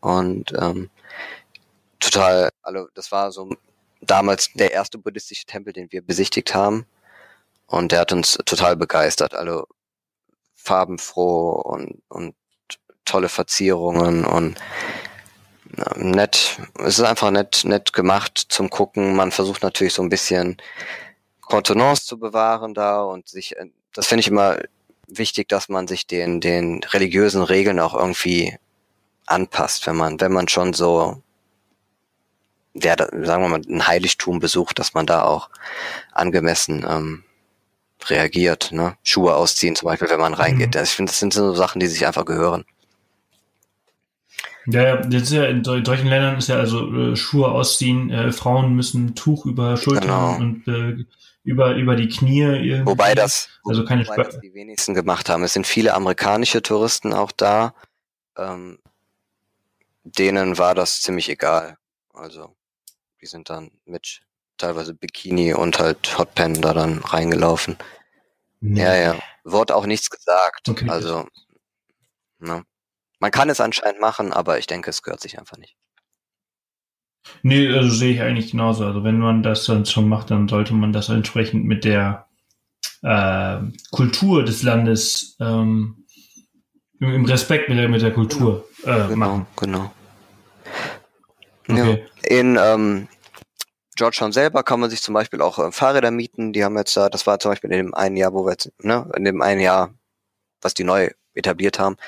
Und 0.00 0.52
ähm, 0.58 0.90
total, 1.98 2.50
also 2.62 2.88
das 2.94 3.10
war 3.12 3.32
so 3.32 3.50
damals 4.00 4.50
der 4.54 4.72
erste 4.72 4.98
buddhistische 4.98 5.46
Tempel, 5.46 5.72
den 5.72 5.90
wir 5.92 6.02
besichtigt 6.02 6.54
haben. 6.54 6.86
Und 7.66 7.92
der 7.92 8.00
hat 8.00 8.12
uns 8.12 8.38
total 8.44 8.76
begeistert. 8.76 9.34
Also 9.34 9.66
farbenfroh 10.62 11.52
und, 11.52 12.02
und 12.08 12.34
tolle 13.04 13.28
Verzierungen 13.28 14.24
und 14.24 14.58
nett. 15.96 16.58
Es 16.78 16.98
ist 16.98 17.04
einfach 17.04 17.30
nett, 17.30 17.62
nett 17.64 17.92
gemacht 17.92 18.46
zum 18.48 18.70
Gucken. 18.70 19.16
Man 19.16 19.32
versucht 19.32 19.62
natürlich 19.62 19.94
so 19.94 20.02
ein 20.02 20.08
bisschen 20.08 20.56
Kontenance 21.40 22.06
zu 22.06 22.18
bewahren 22.18 22.74
da 22.74 23.02
und 23.02 23.28
sich, 23.28 23.56
äh, 23.56 23.66
das 23.94 24.06
finde 24.06 24.20
ich 24.20 24.28
immer 24.28 24.58
wichtig, 25.06 25.48
dass 25.48 25.68
man 25.68 25.88
sich 25.88 26.06
den, 26.06 26.40
den 26.40 26.82
religiösen 26.84 27.42
Regeln 27.42 27.80
auch 27.80 27.94
irgendwie 27.94 28.56
anpasst, 29.26 29.86
wenn 29.86 29.96
man, 29.96 30.20
wenn 30.20 30.32
man 30.32 30.48
schon 30.48 30.72
so, 30.72 31.22
ja, 32.74 32.96
sagen 32.96 33.42
wir 33.42 33.48
mal, 33.48 33.62
ein 33.68 33.86
Heiligtum 33.86 34.38
besucht, 34.38 34.78
dass 34.78 34.94
man 34.94 35.06
da 35.06 35.24
auch 35.24 35.50
angemessen 36.12 36.86
ähm, 36.88 37.24
reagiert, 38.08 38.72
ne? 38.72 38.96
Schuhe 39.02 39.34
ausziehen 39.34 39.76
zum 39.76 39.86
Beispiel, 39.86 40.08
wenn 40.08 40.20
man 40.20 40.34
reingeht. 40.34 40.74
Mhm. 40.74 40.82
Ich 40.82 40.90
finde, 40.90 41.10
das 41.10 41.18
sind 41.18 41.32
so 41.32 41.54
Sachen, 41.54 41.80
die 41.80 41.86
sich 41.86 42.06
einfach 42.06 42.24
gehören. 42.24 42.64
Ja, 44.66 45.00
jetzt 45.08 45.24
ist 45.24 45.32
ja 45.32 45.46
in 45.46 45.64
solchen 45.64 46.06
Ländern 46.06 46.38
ist 46.38 46.48
ja 46.48 46.56
also 46.56 46.92
äh, 46.94 47.16
Schuhe 47.16 47.48
ausziehen, 47.48 48.10
äh, 48.10 48.30
Frauen 48.32 48.74
müssen 48.74 49.14
Tuch 49.14 49.46
über 49.46 49.76
Schultern 49.76 50.02
genau. 50.02 50.36
und 50.36 50.68
äh, 50.68 51.04
über 51.44 51.74
über 51.74 51.96
die 51.96 52.08
Knie 52.08 52.42
irgendwie. 52.42 52.86
Wobei 52.86 53.14
das 53.14 53.48
also 53.64 53.84
keine 53.84 54.06
wobei 54.06 54.22
das 54.22 54.38
die 54.40 54.54
wenigsten 54.54 54.94
gemacht 54.94 55.28
haben. 55.28 55.42
Es 55.42 55.54
sind 55.54 55.66
viele 55.66 55.94
amerikanische 55.94 56.62
Touristen 56.62 57.12
auch 57.12 57.32
da. 57.32 57.74
Ähm, 58.36 58.78
denen 60.04 60.58
war 60.58 60.74
das 60.74 61.00
ziemlich 61.00 61.28
egal. 61.28 61.76
Also 62.12 62.54
die 63.20 63.26
sind 63.26 63.50
dann 63.50 63.70
mit 63.84 64.20
teilweise 64.60 64.94
Bikini 64.94 65.54
und 65.54 65.78
halt 65.78 66.18
Hotpen 66.18 66.60
da 66.60 66.74
dann 66.74 66.98
reingelaufen. 66.98 67.76
Nee. 68.60 68.82
Ja, 68.82 68.94
ja. 68.94 69.18
Wurde 69.44 69.74
auch 69.74 69.86
nichts 69.86 70.10
gesagt. 70.10 70.68
Okay. 70.68 70.88
Also, 70.88 71.26
ne. 72.38 72.64
Man 73.18 73.30
kann 73.30 73.50
es 73.50 73.60
anscheinend 73.60 74.00
machen, 74.00 74.32
aber 74.32 74.58
ich 74.58 74.66
denke, 74.66 74.90
es 74.90 75.02
gehört 75.02 75.20
sich 75.20 75.38
einfach 75.38 75.58
nicht. 75.58 75.76
Nee, 77.42 77.68
also 77.68 77.90
sehe 77.90 78.14
ich 78.14 78.22
eigentlich 78.22 78.50
genauso. 78.52 78.86
Also 78.86 79.04
wenn 79.04 79.18
man 79.18 79.42
das 79.42 79.64
dann 79.64 79.84
schon 79.84 80.08
macht, 80.08 80.30
dann 80.30 80.48
sollte 80.48 80.72
man 80.72 80.92
das 80.92 81.08
entsprechend 81.10 81.64
mit 81.64 81.84
der 81.84 82.26
äh, 83.02 83.58
Kultur 83.90 84.44
des 84.44 84.62
Landes 84.62 85.36
ähm, 85.38 86.06
im 86.98 87.24
Respekt 87.24 87.68
mit 87.68 87.78
der, 87.78 87.88
mit 87.88 88.02
der 88.02 88.12
Kultur 88.12 88.68
äh, 88.84 89.08
genau, 89.08 89.16
machen. 89.16 89.46
Genau. 89.56 89.92
Okay. 91.68 92.06
Ja, 92.22 92.38
in 92.38 92.58
ähm, 92.60 93.08
Georgetown 94.00 94.32
selber 94.32 94.62
kann 94.62 94.80
man 94.80 94.88
sich 94.88 95.02
zum 95.02 95.12
Beispiel 95.12 95.42
auch 95.42 95.58
äh, 95.58 95.70
Fahrräder 95.72 96.10
mieten. 96.10 96.54
Die 96.54 96.64
haben 96.64 96.74
jetzt 96.78 96.96
da, 96.96 97.10
das 97.10 97.26
war 97.26 97.38
zum 97.38 97.50
Beispiel 97.50 97.70
in 97.70 97.76
dem 97.76 97.94
einen 97.94 98.16
Jahr, 98.16 98.32
wo 98.32 98.46
wir 98.46 98.52
jetzt, 98.52 98.72
ne, 98.82 99.06
in 99.14 99.26
dem 99.26 99.42
einen 99.42 99.60
Jahr, 99.60 99.92
was 100.62 100.72
die 100.72 100.84
neu 100.84 101.10
etabliert 101.34 101.78
haben, 101.78 101.98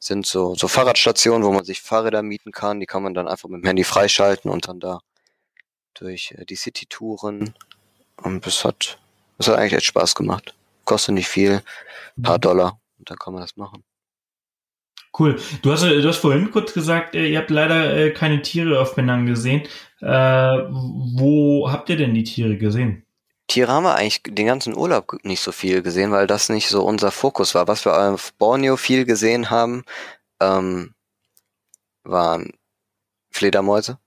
sind 0.00 0.26
so, 0.26 0.56
so 0.56 0.66
Fahrradstationen, 0.66 1.46
wo 1.46 1.52
man 1.52 1.64
sich 1.64 1.80
Fahrräder 1.82 2.24
mieten 2.24 2.50
kann. 2.50 2.80
Die 2.80 2.86
kann 2.86 3.04
man 3.04 3.14
dann 3.14 3.28
einfach 3.28 3.48
mit 3.48 3.62
dem 3.62 3.66
Handy 3.66 3.84
freischalten 3.84 4.50
und 4.50 4.66
dann 4.66 4.80
da 4.80 4.98
durch 5.94 6.34
äh, 6.36 6.44
die 6.44 6.56
City-Touren. 6.56 7.54
Und 8.16 8.44
das 8.44 8.64
hat, 8.64 8.98
das 9.38 9.46
hat 9.46 9.56
eigentlich 9.56 9.74
echt 9.74 9.86
Spaß 9.86 10.16
gemacht. 10.16 10.52
Kostet 10.84 11.14
nicht 11.14 11.28
viel, 11.28 11.62
ein 12.18 12.22
paar 12.22 12.38
mhm. 12.38 12.40
Dollar 12.40 12.80
und 12.98 13.08
dann 13.08 13.18
kann 13.18 13.34
man 13.34 13.42
das 13.42 13.56
machen. 13.56 13.84
Cool. 15.16 15.40
Du 15.62 15.70
hast, 15.70 15.84
du 15.84 16.08
hast 16.08 16.18
vorhin 16.18 16.50
kurz 16.50 16.72
gesagt, 16.74 17.14
äh, 17.14 17.28
ihr 17.28 17.38
habt 17.38 17.50
leider 17.50 18.10
keine 18.10 18.42
Tiere 18.42 18.80
auf 18.80 18.96
Penang 18.96 19.26
gesehen. 19.26 19.62
Äh, 20.00 20.06
wo 20.06 21.70
habt 21.70 21.88
ihr 21.88 21.96
denn 21.96 22.14
die 22.14 22.24
Tiere 22.24 22.56
gesehen? 22.56 23.04
Tiere 23.48 23.70
haben 23.70 23.84
wir 23.84 23.94
eigentlich 23.94 24.22
den 24.24 24.46
ganzen 24.46 24.76
Urlaub 24.76 25.18
nicht 25.22 25.40
so 25.40 25.52
viel 25.52 25.82
gesehen, 25.82 26.10
weil 26.10 26.26
das 26.26 26.48
nicht 26.48 26.68
so 26.68 26.84
unser 26.84 27.10
Fokus 27.10 27.54
war. 27.54 27.68
Was 27.68 27.84
wir 27.84 27.96
auf 27.96 28.32
Borneo 28.34 28.76
viel 28.76 29.04
gesehen 29.04 29.50
haben, 29.50 29.84
ähm, 30.40 30.94
waren 32.02 32.52
Fledermäuse. 33.30 33.98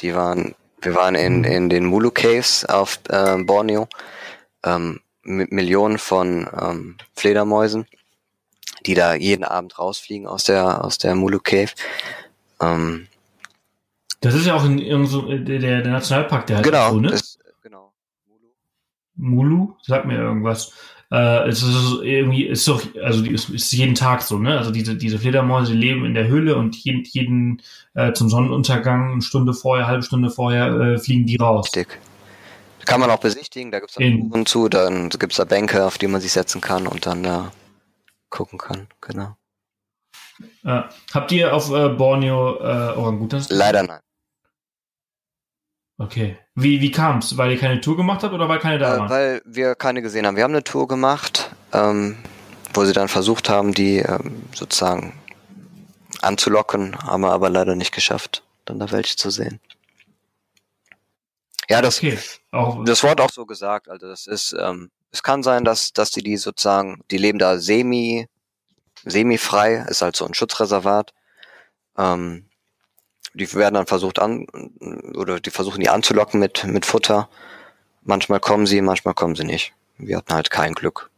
Die 0.00 0.14
waren, 0.14 0.54
wir 0.80 0.94
waren 0.94 1.14
in, 1.14 1.44
in 1.44 1.68
den 1.68 1.84
Mulu 1.84 2.10
Caves 2.10 2.64
auf 2.64 3.00
äh, 3.08 3.36
Borneo 3.42 3.88
ähm, 4.64 5.00
mit 5.22 5.52
Millionen 5.52 5.98
von 5.98 6.48
ähm, 6.58 6.96
Fledermäusen, 7.14 7.86
die 8.86 8.94
da 8.94 9.14
jeden 9.14 9.44
Abend 9.44 9.78
rausfliegen 9.78 10.26
aus 10.26 10.44
der 10.44 10.84
aus 10.84 10.98
der 10.98 11.14
Mulu 11.14 11.40
Cave. 11.40 11.72
Ähm, 12.60 13.08
das 14.20 14.34
ist 14.34 14.46
ja 14.46 14.54
auch 14.54 14.64
in, 14.64 14.78
in 14.78 15.06
so, 15.06 15.22
der, 15.22 15.58
der 15.58 15.82
Nationalpark, 15.84 16.46
der 16.46 16.56
halt 16.56 16.66
genau, 16.66 16.90
so, 16.92 17.00
ne? 17.00 17.10
Ist, 17.10 17.38
Mulu, 19.20 19.74
sag 19.82 20.06
mir 20.06 20.18
irgendwas. 20.18 20.72
Äh, 21.12 21.48
es 21.48 21.62
ist 21.62 22.02
irgendwie, 22.02 22.44
ist 22.44 22.66
doch, 22.68 22.82
also 23.02 23.24
es 23.24 23.48
ist 23.50 23.72
jeden 23.72 23.94
Tag 23.94 24.22
so, 24.22 24.38
ne? 24.38 24.58
Also 24.58 24.70
diese, 24.70 24.96
diese 24.96 25.18
Fledermäuse 25.18 25.74
leben 25.74 26.04
in 26.04 26.14
der 26.14 26.28
Höhle 26.28 26.56
und 26.56 26.76
jeden, 26.76 27.04
jeden 27.04 27.62
äh, 27.94 28.12
zum 28.12 28.28
Sonnenuntergang 28.28 29.12
eine 29.12 29.22
Stunde 29.22 29.52
vorher, 29.52 29.86
halbe 29.86 30.02
Stunde 30.02 30.30
vorher 30.30 30.68
äh, 30.68 30.98
fliegen 30.98 31.26
die 31.26 31.36
raus. 31.36 31.66
Richtig. 31.66 31.98
Kann 32.86 33.00
man 33.00 33.10
auch 33.10 33.20
besichtigen, 33.20 33.70
da 33.70 33.80
gibt 33.80 33.90
es 33.90 33.96
Touren 33.96 34.46
zu, 34.46 34.68
dann 34.68 35.10
gibt 35.10 35.32
es 35.32 35.36
da 35.36 35.44
Bänke, 35.44 35.84
auf 35.84 35.98
die 35.98 36.06
man 36.06 36.20
sich 36.20 36.32
setzen 36.32 36.60
kann 36.60 36.86
und 36.86 37.06
dann 37.06 37.22
da 37.22 37.46
äh, 37.46 37.50
gucken 38.30 38.58
kann, 38.58 38.86
genau. 39.00 39.36
Äh, 40.64 40.82
habt 41.12 41.32
ihr 41.32 41.54
auf 41.54 41.70
äh, 41.70 41.90
Borneo 41.90 42.56
äh, 42.56 42.96
Orangutans? 42.96 43.48
Leider 43.50 43.82
nein. 43.82 44.00
Okay. 46.00 46.38
Wie, 46.54 46.80
wie 46.80 46.90
kam 46.90 47.18
es? 47.18 47.36
Weil 47.36 47.50
ihr 47.52 47.58
keine 47.58 47.82
Tour 47.82 47.94
gemacht 47.94 48.22
habt 48.22 48.32
oder 48.32 48.48
weil 48.48 48.58
keine 48.58 48.78
da 48.78 48.94
äh, 48.94 48.98
waren? 49.00 49.10
Weil 49.10 49.42
wir 49.44 49.74
keine 49.74 50.00
gesehen 50.00 50.26
haben. 50.26 50.34
Wir 50.34 50.44
haben 50.44 50.54
eine 50.54 50.64
Tour 50.64 50.88
gemacht, 50.88 51.50
ähm, 51.74 52.16
wo 52.72 52.86
sie 52.86 52.94
dann 52.94 53.08
versucht 53.08 53.50
haben, 53.50 53.74
die 53.74 53.98
ähm, 53.98 54.42
sozusagen 54.54 55.12
anzulocken, 56.22 56.96
haben 57.02 57.20
wir 57.20 57.32
aber 57.32 57.50
leider 57.50 57.76
nicht 57.76 57.92
geschafft, 57.92 58.42
dann 58.64 58.78
da 58.78 58.90
welche 58.90 59.16
zu 59.16 59.28
sehen. 59.28 59.60
Ja, 61.68 61.82
das, 61.82 61.98
okay. 61.98 62.18
auch, 62.50 62.82
das 62.84 63.02
Wort 63.02 63.20
auch 63.20 63.30
so 63.30 63.44
gesagt. 63.44 63.90
Also 63.90 64.08
das 64.08 64.26
ist, 64.26 64.56
ähm, 64.58 64.90
es 65.12 65.22
kann 65.22 65.42
sein, 65.42 65.64
dass, 65.64 65.92
dass 65.92 66.10
die 66.10 66.22
die 66.22 66.38
sozusagen, 66.38 67.02
die 67.10 67.18
leben 67.18 67.38
da 67.38 67.58
semi, 67.58 68.26
semi 69.04 69.36
frei, 69.36 69.84
ist 69.86 70.00
halt 70.00 70.16
so 70.16 70.24
ein 70.24 70.32
Schutzreservat. 70.32 71.12
Ähm, 71.98 72.46
die 73.34 73.52
werden 73.54 73.74
dann 73.74 73.86
versucht 73.86 74.18
an, 74.18 74.46
oder 75.14 75.40
die 75.40 75.50
versuchen 75.50 75.80
die 75.80 75.88
anzulocken 75.88 76.40
mit, 76.40 76.64
mit 76.64 76.86
Futter. 76.86 77.28
Manchmal 78.02 78.40
kommen 78.40 78.66
sie, 78.66 78.80
manchmal 78.80 79.14
kommen 79.14 79.34
sie 79.34 79.44
nicht. 79.44 79.72
Wir 79.98 80.16
hatten 80.16 80.32
halt 80.32 80.50
kein 80.50 80.72
Glück. 80.72 81.10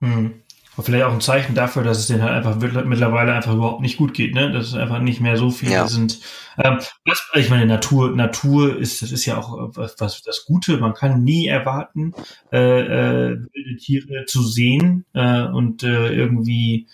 Hm. 0.00 0.42
Aber 0.74 0.84
vielleicht 0.84 1.04
auch 1.04 1.12
ein 1.12 1.20
Zeichen 1.20 1.54
dafür, 1.54 1.82
dass 1.82 1.98
es 1.98 2.06
denen 2.06 2.22
halt 2.22 2.32
einfach 2.32 2.56
mittlerweile 2.56 3.34
einfach 3.34 3.52
überhaupt 3.52 3.80
nicht 3.80 3.96
gut 3.96 4.14
geht, 4.14 4.34
ne? 4.34 4.52
Dass 4.52 4.68
es 4.68 4.74
einfach 4.74 5.00
nicht 5.00 5.20
mehr 5.20 5.36
so 5.36 5.50
viele 5.50 5.72
ja. 5.72 5.86
sind. 5.88 6.20
Ähm, 6.58 6.78
was, 7.04 7.28
ich 7.34 7.50
meine, 7.50 7.66
Natur, 7.66 8.14
Natur 8.14 8.78
ist, 8.78 9.02
das 9.02 9.10
ist 9.10 9.26
ja 9.26 9.36
auch 9.36 9.70
was, 9.74 9.96
was 9.98 10.22
das 10.22 10.44
Gute. 10.46 10.78
Man 10.78 10.94
kann 10.94 11.24
nie 11.24 11.48
erwarten, 11.48 12.14
äh, 12.52 12.80
äh, 12.80 13.38
wilde 13.52 13.76
Tiere 13.78 14.24
zu 14.26 14.42
sehen 14.42 15.04
äh, 15.12 15.42
und 15.42 15.82
äh, 15.82 16.14
irgendwie 16.14 16.86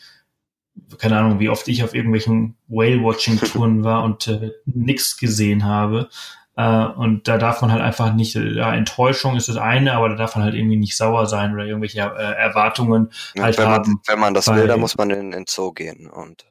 keine 0.98 1.18
Ahnung, 1.18 1.40
wie 1.40 1.48
oft 1.48 1.68
ich 1.68 1.82
auf 1.82 1.94
irgendwelchen 1.94 2.56
Whale-Watching-Touren 2.68 3.84
war 3.84 4.04
und 4.04 4.28
äh, 4.28 4.52
nichts 4.64 5.16
gesehen 5.16 5.64
habe. 5.64 6.08
Äh, 6.56 6.86
und 6.86 7.28
da 7.28 7.38
darf 7.38 7.60
man 7.60 7.70
halt 7.70 7.82
einfach 7.82 8.14
nicht, 8.14 8.34
ja, 8.34 8.74
Enttäuschung 8.74 9.36
ist 9.36 9.48
das 9.48 9.56
eine, 9.56 9.92
aber 9.92 10.08
da 10.08 10.16
darf 10.16 10.36
man 10.36 10.44
halt 10.44 10.54
irgendwie 10.54 10.76
nicht 10.76 10.96
sauer 10.96 11.26
sein 11.26 11.52
oder 11.52 11.66
irgendwelche 11.66 12.00
äh, 12.00 12.02
Erwartungen 12.02 13.10
ja, 13.34 13.44
halt 13.44 13.58
wenn 13.58 13.66
haben. 13.66 13.92
Man, 13.92 14.00
wenn 14.06 14.20
man 14.20 14.34
das 14.34 14.48
will, 14.48 14.66
dann 14.66 14.80
muss 14.80 14.96
man 14.96 15.10
in 15.10 15.30
den 15.32 15.44
Zoo 15.46 15.72
gehen 15.72 16.08
und 16.08 16.46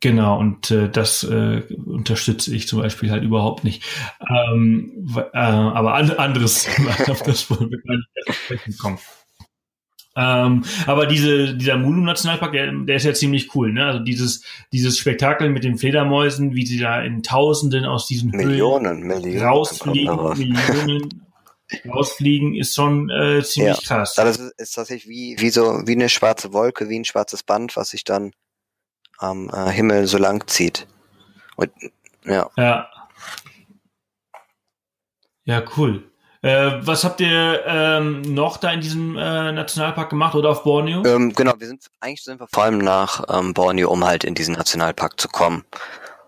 Genau, 0.00 0.38
und 0.38 0.70
äh, 0.70 0.88
das 0.88 1.24
äh, 1.24 1.62
unterstütze 1.84 2.54
ich 2.54 2.68
zum 2.68 2.80
Beispiel 2.80 3.10
halt 3.10 3.24
überhaupt 3.24 3.64
nicht. 3.64 3.82
Ähm, 4.30 5.08
äh, 5.16 5.38
aber 5.38 5.94
an, 5.94 6.10
anderes, 6.12 6.68
auf 7.08 7.22
das 7.22 7.50
wollen 7.50 7.70
wir 7.70 7.78
gar 7.82 7.96
nicht 7.96 8.38
sprechen 8.38 8.78
kommen. 8.78 8.98
Ähm, 10.18 10.64
aber 10.86 11.06
diese, 11.06 11.54
dieser 11.54 11.76
Mulu-Nationalpark, 11.76 12.50
der, 12.50 12.72
der 12.72 12.96
ist 12.96 13.04
ja 13.04 13.14
ziemlich 13.14 13.54
cool, 13.54 13.72
ne? 13.72 13.86
Also 13.86 14.00
dieses, 14.00 14.42
dieses 14.72 14.98
Spektakel 14.98 15.48
mit 15.48 15.62
den 15.62 15.78
Fledermäusen, 15.78 16.56
wie 16.56 16.66
sie 16.66 16.80
da 16.80 17.00
in 17.00 17.22
Tausenden 17.22 17.84
aus 17.84 18.08
diesen 18.08 18.32
Millionen, 18.32 18.98
Höhlen 18.98 19.06
Millionen 19.06 19.46
rausfliegen, 19.46 20.16
Millionen 20.36 21.24
rausfliegen, 21.88 22.56
ist 22.56 22.74
schon 22.74 23.10
äh, 23.10 23.44
ziemlich 23.44 23.76
ja, 23.76 23.86
krass. 23.86 24.14
Das 24.14 24.38
ist, 24.38 24.54
ist 24.58 24.74
tatsächlich 24.74 25.08
wie, 25.08 25.36
wie 25.38 25.50
so, 25.50 25.82
wie 25.86 25.92
eine 25.92 26.08
schwarze 26.08 26.52
Wolke, 26.52 26.88
wie 26.88 26.98
ein 26.98 27.04
schwarzes 27.04 27.44
Band, 27.44 27.76
was 27.76 27.90
sich 27.90 28.02
dann 28.02 28.32
am 29.18 29.48
äh, 29.50 29.70
Himmel 29.70 30.08
so 30.08 30.18
lang 30.18 30.48
zieht. 30.48 30.88
Und, 31.54 31.70
ja. 32.24 32.50
Ja. 32.56 32.88
Ja, 35.44 35.64
cool. 35.76 36.07
Äh, 36.40 36.86
was 36.86 37.02
habt 37.02 37.20
ihr 37.20 37.64
ähm, 37.66 38.22
noch 38.22 38.58
da 38.58 38.70
in 38.70 38.80
diesem 38.80 39.16
äh, 39.16 39.52
Nationalpark 39.52 40.10
gemacht 40.10 40.34
oder 40.36 40.50
auf 40.50 40.62
Borneo? 40.62 41.04
Ähm, 41.04 41.32
genau, 41.32 41.54
wir 41.58 41.66
sind 41.66 41.86
eigentlich 42.00 42.22
sind 42.22 42.38
wir 42.38 42.46
vor 42.46 42.62
allem 42.62 42.78
nach 42.78 43.24
ähm, 43.28 43.54
Borneo, 43.54 43.90
um 43.90 44.04
halt 44.04 44.22
in 44.22 44.34
diesen 44.34 44.54
Nationalpark 44.54 45.18
zu 45.20 45.28
kommen 45.28 45.64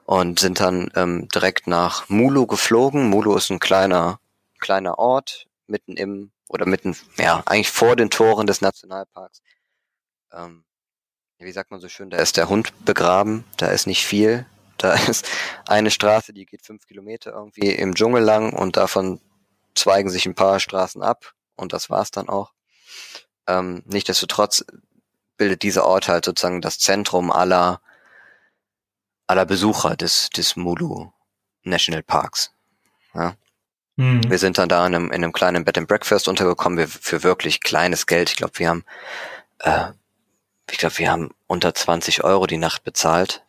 und 0.05 0.41
sind 0.41 0.59
dann 0.59 0.91
ähm, 0.97 1.29
direkt 1.29 1.69
nach 1.69 2.09
Mulu 2.09 2.47
geflogen. 2.47 3.09
Mulu 3.09 3.37
ist 3.37 3.51
ein 3.51 3.61
kleiner 3.61 4.19
kleiner 4.59 4.99
Ort 4.99 5.47
mitten 5.69 5.97
im 5.97 6.33
oder 6.49 6.67
mitten 6.67 6.97
ja 7.17 7.43
eigentlich 7.47 7.71
vor 7.71 7.95
den 7.95 8.11
Toren 8.11 8.49
des 8.49 8.61
Nationalparks. 8.61 9.41
Ähm, 10.33 10.65
wie 11.39 11.53
sagt 11.53 11.71
man 11.71 11.81
so 11.81 11.89
schön, 11.89 12.11
da 12.11 12.19
ist 12.19 12.37
der 12.37 12.49
Hund 12.49 12.73
begraben, 12.85 13.45
da 13.57 13.69
ist 13.69 13.87
nicht 13.87 14.05
viel. 14.05 14.45
Da 14.77 14.95
ist 15.09 15.29
eine 15.67 15.93
Straße, 15.93 16.33
die 16.33 16.47
geht 16.47 16.63
fünf 16.63 16.87
Kilometer 16.87 17.33
irgendwie 17.33 17.71
im 17.71 17.95
Dschungel 17.95 18.23
lang 18.23 18.53
und 18.53 18.77
davon 18.77 19.21
zweigen 19.75 20.11
sich 20.11 20.27
ein 20.27 20.35
paar 20.35 20.61
Straßen 20.61 21.03
ab 21.03 21.35
und 21.57 21.73
das 21.73 21.91
war's 21.91 22.11
dann 22.11 22.29
auch. 22.29 22.53
Ähm, 23.47 23.83
Nichtsdestotrotz 23.87 24.65
bildet 25.37 25.63
dieser 25.63 25.87
Ort 25.87 26.09
halt 26.09 26.25
sozusagen 26.25 26.61
das 26.61 26.79
Zentrum 26.79 27.31
aller 27.31 27.81
aller 29.27 29.47
Besucher 29.47 29.97
des 29.97 30.31
des 30.31 30.57
Mulu 30.57 31.13
National 31.63 32.03
Parks. 32.03 32.53
Ja. 33.15 33.35
Mhm. 33.97 34.29
Wir 34.29 34.39
sind 34.39 34.59
dann 34.59 34.69
da 34.69 34.87
in 34.87 34.95
einem, 34.95 35.07
in 35.07 35.25
einem 35.25 35.33
kleinen 35.33 35.65
Bed 35.65 35.79
and 35.79 35.89
Breakfast 35.89 36.29
untergekommen, 36.29 36.79
wir, 36.79 36.89
für 36.89 37.23
wirklich 37.23 37.61
kleines 37.61 38.07
Geld. 38.07 38.31
Ich 38.31 38.37
glaube, 38.37 38.59
wir 38.59 38.69
haben 38.69 38.85
äh, 39.61 39.93
ich 40.71 40.79
glaube, 40.79 40.99
wir 40.99 41.11
haben 41.11 41.31
unter 41.47 41.75
20 41.75 42.25
Euro 42.25 42.47
die 42.47 42.57
Nacht 42.57 42.85
bezahlt. 42.85 43.45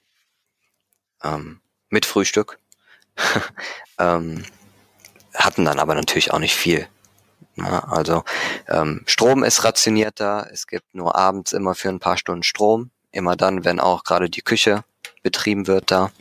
Ähm, 1.24 1.62
mit 1.90 2.06
Frühstück. 2.06 2.58
ähm, 4.00 4.44
hatten 5.36 5.66
dann 5.66 5.80
aber 5.80 5.96
natürlich 5.96 6.32
auch 6.32 6.40
nicht 6.40 6.56
viel. 6.56 6.88
Ja, 7.56 7.80
also 7.86 8.24
ähm, 8.68 9.04
Strom 9.06 9.44
ist 9.44 9.64
rationiert 9.64 10.20
da. 10.20 10.48
Es 10.52 10.68
gibt 10.68 10.96
nur 10.96 11.16
abends 11.16 11.54
immer 11.54 11.76
für 11.76 11.90
ein 11.90 12.00
paar 12.00 12.18
Stunden 12.18 12.44
Strom. 12.44 12.92
Immer 13.12 13.36
dann, 13.36 13.66
wenn 13.66 13.80
auch 13.80 14.04
gerade 14.04 14.30
die 14.30 14.42
Küche 14.42 14.84
betrieben 15.22 15.68
wird 15.68 15.92
da. 15.92 16.12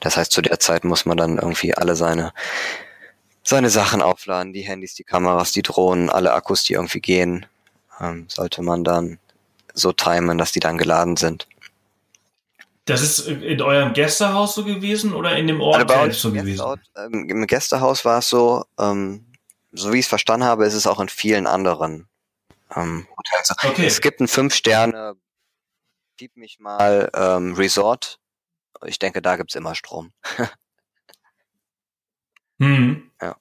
Das 0.00 0.16
heißt, 0.16 0.30
zu 0.30 0.40
der 0.40 0.60
Zeit 0.60 0.84
muss 0.84 1.04
man 1.04 1.16
dann 1.16 1.36
irgendwie 1.36 1.74
alle 1.74 1.96
seine 1.96 2.32
seine 3.42 3.70
Sachen 3.70 4.02
aufladen, 4.02 4.52
die 4.52 4.60
Handys, 4.60 4.94
die 4.94 5.04
Kameras, 5.04 5.52
die 5.52 5.62
Drohnen, 5.62 6.10
alle 6.10 6.34
Akkus, 6.34 6.64
die 6.64 6.74
irgendwie 6.74 7.00
gehen, 7.00 7.46
ähm, 7.98 8.26
sollte 8.28 8.62
man 8.62 8.84
dann 8.84 9.18
so 9.72 9.92
timen, 9.92 10.36
dass 10.36 10.52
die 10.52 10.60
dann 10.60 10.76
geladen 10.76 11.16
sind. 11.16 11.48
Das 12.88 13.02
ist 13.02 13.28
in 13.28 13.60
eurem 13.60 13.92
Gästehaus 13.92 14.54
so 14.54 14.64
gewesen 14.64 15.12
oder 15.12 15.36
in 15.36 15.46
dem 15.46 15.60
Ort 15.60 15.90
also 15.90 16.02
selbst 16.02 16.22
so 16.22 16.32
gewesen? 16.32 16.80
ähm, 16.96 17.28
Im 17.28 17.46
Gästehaus 17.46 18.04
war 18.06 18.20
es 18.20 18.30
so, 18.30 18.64
ähm, 18.80 19.26
so 19.72 19.92
wie 19.92 19.98
ich 19.98 20.06
es 20.06 20.08
verstanden 20.08 20.46
habe, 20.46 20.64
ist 20.64 20.72
es 20.72 20.86
auch 20.86 20.98
in 20.98 21.10
vielen 21.10 21.46
anderen 21.46 22.08
ähm, 22.74 23.06
Hotels. 23.10 23.54
Okay. 23.62 23.86
Es 23.86 24.00
gibt 24.00 24.20
ein 24.20 24.28
Fünf-Sterne, 24.28 25.16
gib 26.16 26.34
mich 26.38 26.60
mal 26.60 27.10
ähm, 27.14 27.52
Resort. 27.54 28.18
Ich 28.86 28.98
denke, 28.98 29.20
da 29.20 29.36
gibt's 29.36 29.54
immer 29.54 29.74
Strom. 29.74 30.12
hm. 32.58 33.10
Ja. 33.20 33.36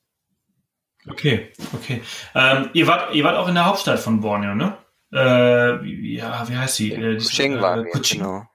Okay, 1.09 1.53
okay. 1.73 2.03
Ähm, 2.35 2.69
ihr 2.73 2.85
wart, 2.85 3.15
ihr 3.15 3.23
wart 3.23 3.37
auch 3.37 3.47
in 3.47 3.55
der 3.55 3.65
Hauptstadt 3.65 3.99
von 3.99 4.19
Borneo, 4.19 4.55
ne? 4.55 4.77
Äh, 5.13 5.85
ja, 6.15 6.49
wie 6.49 6.57
heißt 6.57 6.75
sie? 6.75 6.91
Äh, 6.91 7.17
Kuching 7.17 7.61
waren 7.61 7.85
äh, 7.85 7.93
wir, 7.93 8.01
genau. 8.01 8.45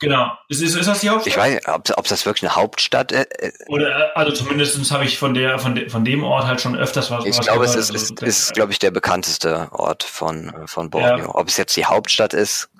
Genau. 0.00 0.30
Ist, 0.48 0.62
ist, 0.62 0.76
ist 0.76 0.86
das 0.86 1.00
die 1.00 1.08
Hauptstadt? 1.08 1.32
Ich 1.32 1.36
weiß 1.36 1.54
nicht, 1.54 1.68
ob, 1.68 1.90
ob 1.96 2.06
das 2.06 2.24
wirklich 2.24 2.48
eine 2.48 2.56
Hauptstadt 2.56 3.12
ist. 3.12 3.26
Äh, 3.40 3.52
Oder, 3.66 4.10
äh, 4.10 4.12
also 4.14 4.32
zumindest 4.32 4.90
habe 4.92 5.04
ich 5.04 5.18
von 5.18 5.34
der, 5.34 5.58
von, 5.58 5.74
de, 5.74 5.88
von 5.88 6.04
dem 6.04 6.22
Ort 6.22 6.46
halt 6.46 6.60
schon 6.60 6.76
öfters 6.76 7.10
was 7.10 7.24
Ich 7.24 7.36
was 7.36 7.46
glaube, 7.46 7.64
es 7.64 7.74
ist, 7.74 7.90
also, 7.90 8.14
ist, 8.14 8.22
ist 8.22 8.54
glaube 8.54 8.72
ich, 8.72 8.78
der 8.78 8.90
bekannteste 8.90 9.72
Ort 9.72 10.04
von, 10.04 10.54
äh, 10.54 10.66
von 10.66 10.90
Borneo. 10.90 11.18
Ja. 11.18 11.34
Ob 11.34 11.48
es 11.48 11.56
jetzt 11.56 11.76
die 11.76 11.84
Hauptstadt 11.84 12.32
ist, 12.32 12.70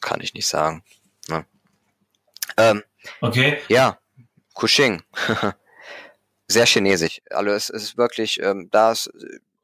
kann 0.00 0.20
ich 0.20 0.34
nicht 0.34 0.46
sagen. 0.46 0.84
Ne? 1.28 1.44
Ähm, 2.56 2.82
okay. 3.20 3.58
Ja, 3.68 3.98
Kuching. 4.54 5.02
Sehr 6.48 6.66
chinesisch. 6.66 7.20
Also 7.30 7.50
es, 7.50 7.70
es 7.70 7.82
ist 7.82 7.96
wirklich, 7.96 8.40
ähm, 8.40 8.68
da 8.70 8.92
ist 8.92 9.10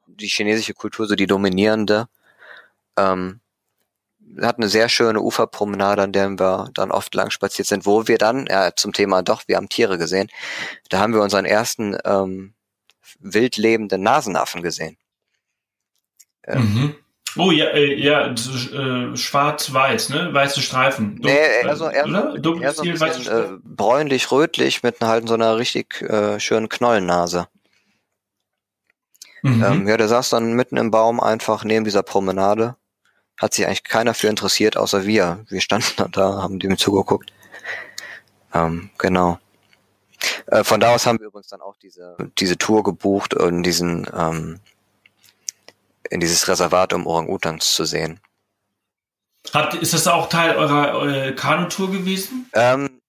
die 0.06 0.26
chinesische 0.26 0.74
Kultur 0.74 1.06
so 1.06 1.14
die 1.14 1.26
dominierende. 1.26 2.08
Ähm, 2.96 3.40
hatten 4.40 4.62
eine 4.62 4.68
sehr 4.68 4.88
schöne 4.88 5.20
Uferpromenade, 5.20 6.02
an 6.02 6.12
der 6.12 6.28
wir 6.30 6.70
dann 6.74 6.90
oft 6.90 7.14
lang 7.14 7.30
spaziert 7.30 7.68
sind, 7.68 7.86
wo 7.86 8.08
wir 8.08 8.18
dann, 8.18 8.46
ja, 8.46 8.74
zum 8.74 8.92
Thema 8.92 9.22
doch, 9.22 9.42
wir 9.46 9.56
haben 9.56 9.68
Tiere 9.68 9.98
gesehen, 9.98 10.28
da 10.88 11.00
haben 11.00 11.14
wir 11.14 11.22
unseren 11.22 11.44
ersten 11.44 11.96
ähm, 12.04 12.54
wild 13.20 13.56
lebenden 13.56 14.02
Nasenaffen 14.02 14.62
gesehen. 14.62 14.96
Ähm, 16.46 16.60
mhm. 16.60 16.94
Oh 17.36 17.50
ja, 17.50 17.66
äh, 17.66 17.94
ja, 17.94 18.26
äh, 18.26 19.16
schwarz-weiß, 19.16 20.10
ne? 20.10 20.34
Weiße 20.34 20.60
Streifen. 20.60 21.16
Dunkel, 21.16 21.32
nee, 21.32 21.66
eher 21.66 21.76
so, 21.76 21.88
eher 21.88 22.06
so, 22.06 22.60
eher 22.60 22.72
so 22.72 22.82
ein 22.82 22.92
bisschen, 22.92 23.26
äh, 23.26 23.58
bräunlich-rötlich 23.64 24.82
mit 24.82 25.00
halt 25.00 25.26
so 25.28 25.34
einer 25.34 25.56
richtig 25.56 26.02
äh, 26.02 26.38
schönen 26.40 26.68
Knollennase. 26.68 27.48
Mhm. 29.42 29.64
Ähm, 29.64 29.88
ja, 29.88 29.96
der 29.96 30.08
saß 30.08 30.28
dann 30.28 30.52
mitten 30.52 30.76
im 30.76 30.90
Baum 30.90 31.20
einfach 31.20 31.64
neben 31.64 31.84
dieser 31.84 32.02
Promenade 32.02 32.76
hat 33.38 33.54
sich 33.54 33.66
eigentlich 33.66 33.84
keiner 33.84 34.14
für 34.14 34.28
interessiert, 34.28 34.76
außer 34.76 35.04
wir. 35.06 35.44
Wir 35.48 35.60
standen 35.60 36.10
da, 36.12 36.42
haben 36.42 36.58
dem 36.58 36.78
zugeguckt. 36.78 37.32
Ähm, 38.54 38.90
genau. 38.98 39.38
Äh, 40.46 40.64
von 40.64 40.80
da 40.80 40.94
aus 40.94 41.06
haben 41.06 41.18
wir 41.18 41.26
übrigens 41.26 41.48
dann 41.48 41.60
auch 41.60 41.76
diese, 41.76 42.16
diese 42.38 42.58
Tour 42.58 42.82
gebucht 42.82 43.34
in 43.34 43.62
diesen, 43.62 44.06
ähm, 44.14 44.60
in 46.10 46.20
dieses 46.20 46.46
Reservat, 46.48 46.92
um 46.92 47.06
Orang-Utans 47.06 47.74
zu 47.74 47.84
sehen. 47.84 48.20
Hat, 49.52 49.74
ist 49.74 49.92
das 49.92 50.06
auch 50.06 50.28
Teil 50.28 50.56
eurer, 50.56 50.92
eurer 50.92 51.32
Kanutour 51.32 51.90
gewesen? 51.90 52.48
Ähm, 52.52 53.00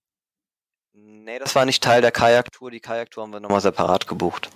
nee, 0.93 1.37
das 1.37 1.55
war 1.55 1.65
nicht 1.65 1.83
Teil 1.83 2.01
der 2.01 2.11
Kajaktour. 2.11 2.71
Die 2.71 2.79
Kajaktour 2.79 3.23
haben 3.23 3.33
wir 3.33 3.39
nochmal 3.39 3.61
separat 3.61 4.07
gebucht. 4.07 4.49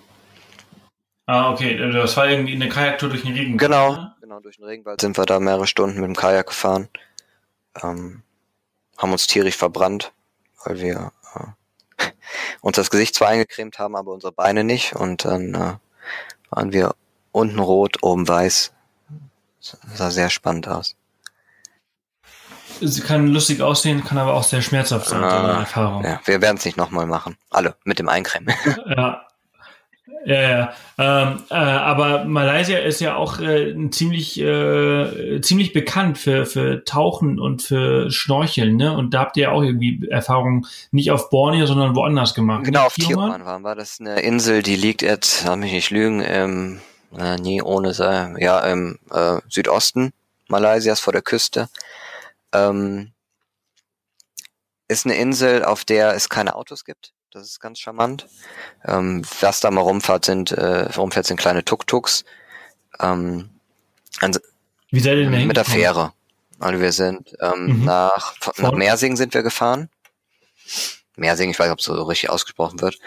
Ah, 1.26 1.52
okay. 1.52 1.76
Das 1.92 2.16
war 2.16 2.28
irgendwie 2.28 2.54
eine 2.54 2.68
Kajaktour 2.68 3.10
durch 3.10 3.22
den 3.22 3.34
Regenwald. 3.34 3.60
Genau? 3.60 4.10
Genau, 4.28 4.40
durch 4.40 4.56
den 4.56 4.66
Regenwald 4.66 5.00
sind 5.00 5.16
wir 5.16 5.24
da 5.24 5.40
mehrere 5.40 5.66
Stunden 5.66 6.00
mit 6.00 6.04
dem 6.06 6.14
Kajak 6.14 6.48
gefahren. 6.48 6.88
Ähm, 7.82 8.22
haben 8.98 9.12
uns 9.12 9.26
tierisch 9.26 9.56
verbrannt, 9.56 10.12
weil 10.64 10.80
wir 10.80 11.12
äh, 11.34 12.10
uns 12.60 12.76
das 12.76 12.90
Gesicht 12.90 13.14
zwar 13.14 13.28
eingecremt 13.28 13.78
haben, 13.78 13.96
aber 13.96 14.12
unsere 14.12 14.32
Beine 14.32 14.64
nicht. 14.64 14.94
Und 14.94 15.24
dann 15.24 15.54
äh, 15.54 15.74
waren 16.50 16.72
wir 16.72 16.94
unten 17.32 17.58
rot, 17.58 18.02
oben 18.02 18.28
weiß. 18.28 18.74
Das 19.60 19.78
sah 19.94 20.10
sehr 20.10 20.28
spannend 20.28 20.68
aus. 20.68 20.94
Sie 22.80 23.00
kann 23.00 23.28
lustig 23.28 23.62
aussehen, 23.62 24.04
kann 24.04 24.18
aber 24.18 24.34
auch 24.34 24.44
sehr 24.44 24.60
schmerzhaft 24.60 25.08
sein, 25.08 25.24
ah, 25.24 25.60
Erfahrung. 25.60 26.04
Ja, 26.04 26.20
wir 26.26 26.42
werden 26.42 26.58
es 26.58 26.66
nicht 26.66 26.76
nochmal 26.76 27.06
machen. 27.06 27.38
Alle 27.48 27.76
mit 27.84 27.98
dem 27.98 28.10
Eincremen. 28.10 28.54
ja, 28.94 29.26
ja, 30.24 30.50
ja. 30.50 30.72
Ähm, 30.98 31.42
äh, 31.50 31.54
aber 31.54 32.24
Malaysia 32.24 32.78
ist 32.78 33.00
ja 33.00 33.16
auch 33.16 33.40
äh, 33.40 33.74
ziemlich 33.90 34.38
äh, 34.40 35.40
ziemlich 35.40 35.72
bekannt 35.72 36.18
für 36.18 36.44
für 36.44 36.84
Tauchen 36.84 37.38
und 37.38 37.62
für 37.62 38.10
Schnorcheln, 38.10 38.76
ne? 38.76 38.96
Und 38.96 39.14
da 39.14 39.20
habt 39.20 39.36
ihr 39.36 39.44
ja 39.44 39.50
auch 39.52 39.62
irgendwie 39.62 40.06
Erfahrungen 40.08 40.66
nicht 40.90 41.10
auf 41.10 41.30
Borneo, 41.30 41.66
sondern 41.66 41.94
woanders 41.94 42.34
gemacht. 42.34 42.64
Genau, 42.64 42.86
auf 42.86 42.94
Tioman 42.94 43.44
waren 43.44 43.62
wir. 43.62 43.74
Das 43.74 43.92
ist 43.92 44.00
eine 44.00 44.20
Insel, 44.20 44.62
die 44.62 44.76
liegt 44.76 45.02
jetzt, 45.02 45.44
lass 45.46 45.56
mich 45.56 45.72
nicht 45.72 45.90
lügen, 45.90 46.20
im, 46.20 46.80
äh, 47.16 47.36
nie 47.36 47.62
ohne 47.62 47.94
sein, 47.94 48.36
ja, 48.38 48.60
im 48.60 48.98
äh, 49.10 49.38
Südosten 49.48 50.12
Malaysias 50.48 51.00
vor 51.00 51.12
der 51.12 51.22
Küste. 51.22 51.68
Ähm, 52.52 53.12
ist 54.88 55.04
eine 55.06 55.16
Insel, 55.16 55.64
auf 55.64 55.84
der 55.84 56.14
es 56.14 56.28
keine 56.28 56.54
Autos 56.54 56.84
gibt. 56.84 57.12
Das 57.30 57.46
ist 57.46 57.60
ganz 57.60 57.78
charmant. 57.78 58.26
Ähm, 58.84 59.22
was 59.40 59.60
da 59.60 59.70
mal 59.70 59.82
rumfährt, 59.82 60.24
sind, 60.24 60.52
äh, 60.52 60.90
rumfährt, 60.96 61.26
sind 61.26 61.38
kleine 61.38 61.64
Tuk-Tuks. 61.64 62.24
Ähm, 63.00 63.50
Wie 64.90 65.00
seid 65.00 65.18
ihr 65.18 65.30
denn 65.30 65.46
Mit 65.46 65.56
der 65.56 65.66
Fähre. 65.66 66.14
Also 66.58 66.80
wir 66.80 66.92
sind 66.92 67.36
ähm, 67.40 67.80
mhm. 67.80 67.84
nach, 67.84 68.34
nach 68.56 68.72
Mersing 68.72 69.16
sind 69.16 69.34
wir 69.34 69.42
gefahren. 69.42 69.90
Mersing, 71.16 71.50
ich 71.50 71.58
weiß 71.58 71.66
nicht, 71.66 71.72
ob 71.72 71.78
es 71.80 71.84
so 71.84 72.02
richtig 72.02 72.30
ausgesprochen 72.30 72.80
wird. 72.80 72.98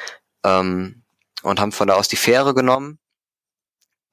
Ähm, 0.43 1.01
und 1.41 1.59
haben 1.59 1.71
von 1.71 1.87
da 1.87 1.95
aus 1.95 2.07
die 2.07 2.15
Fähre 2.15 2.53
genommen. 2.53 2.99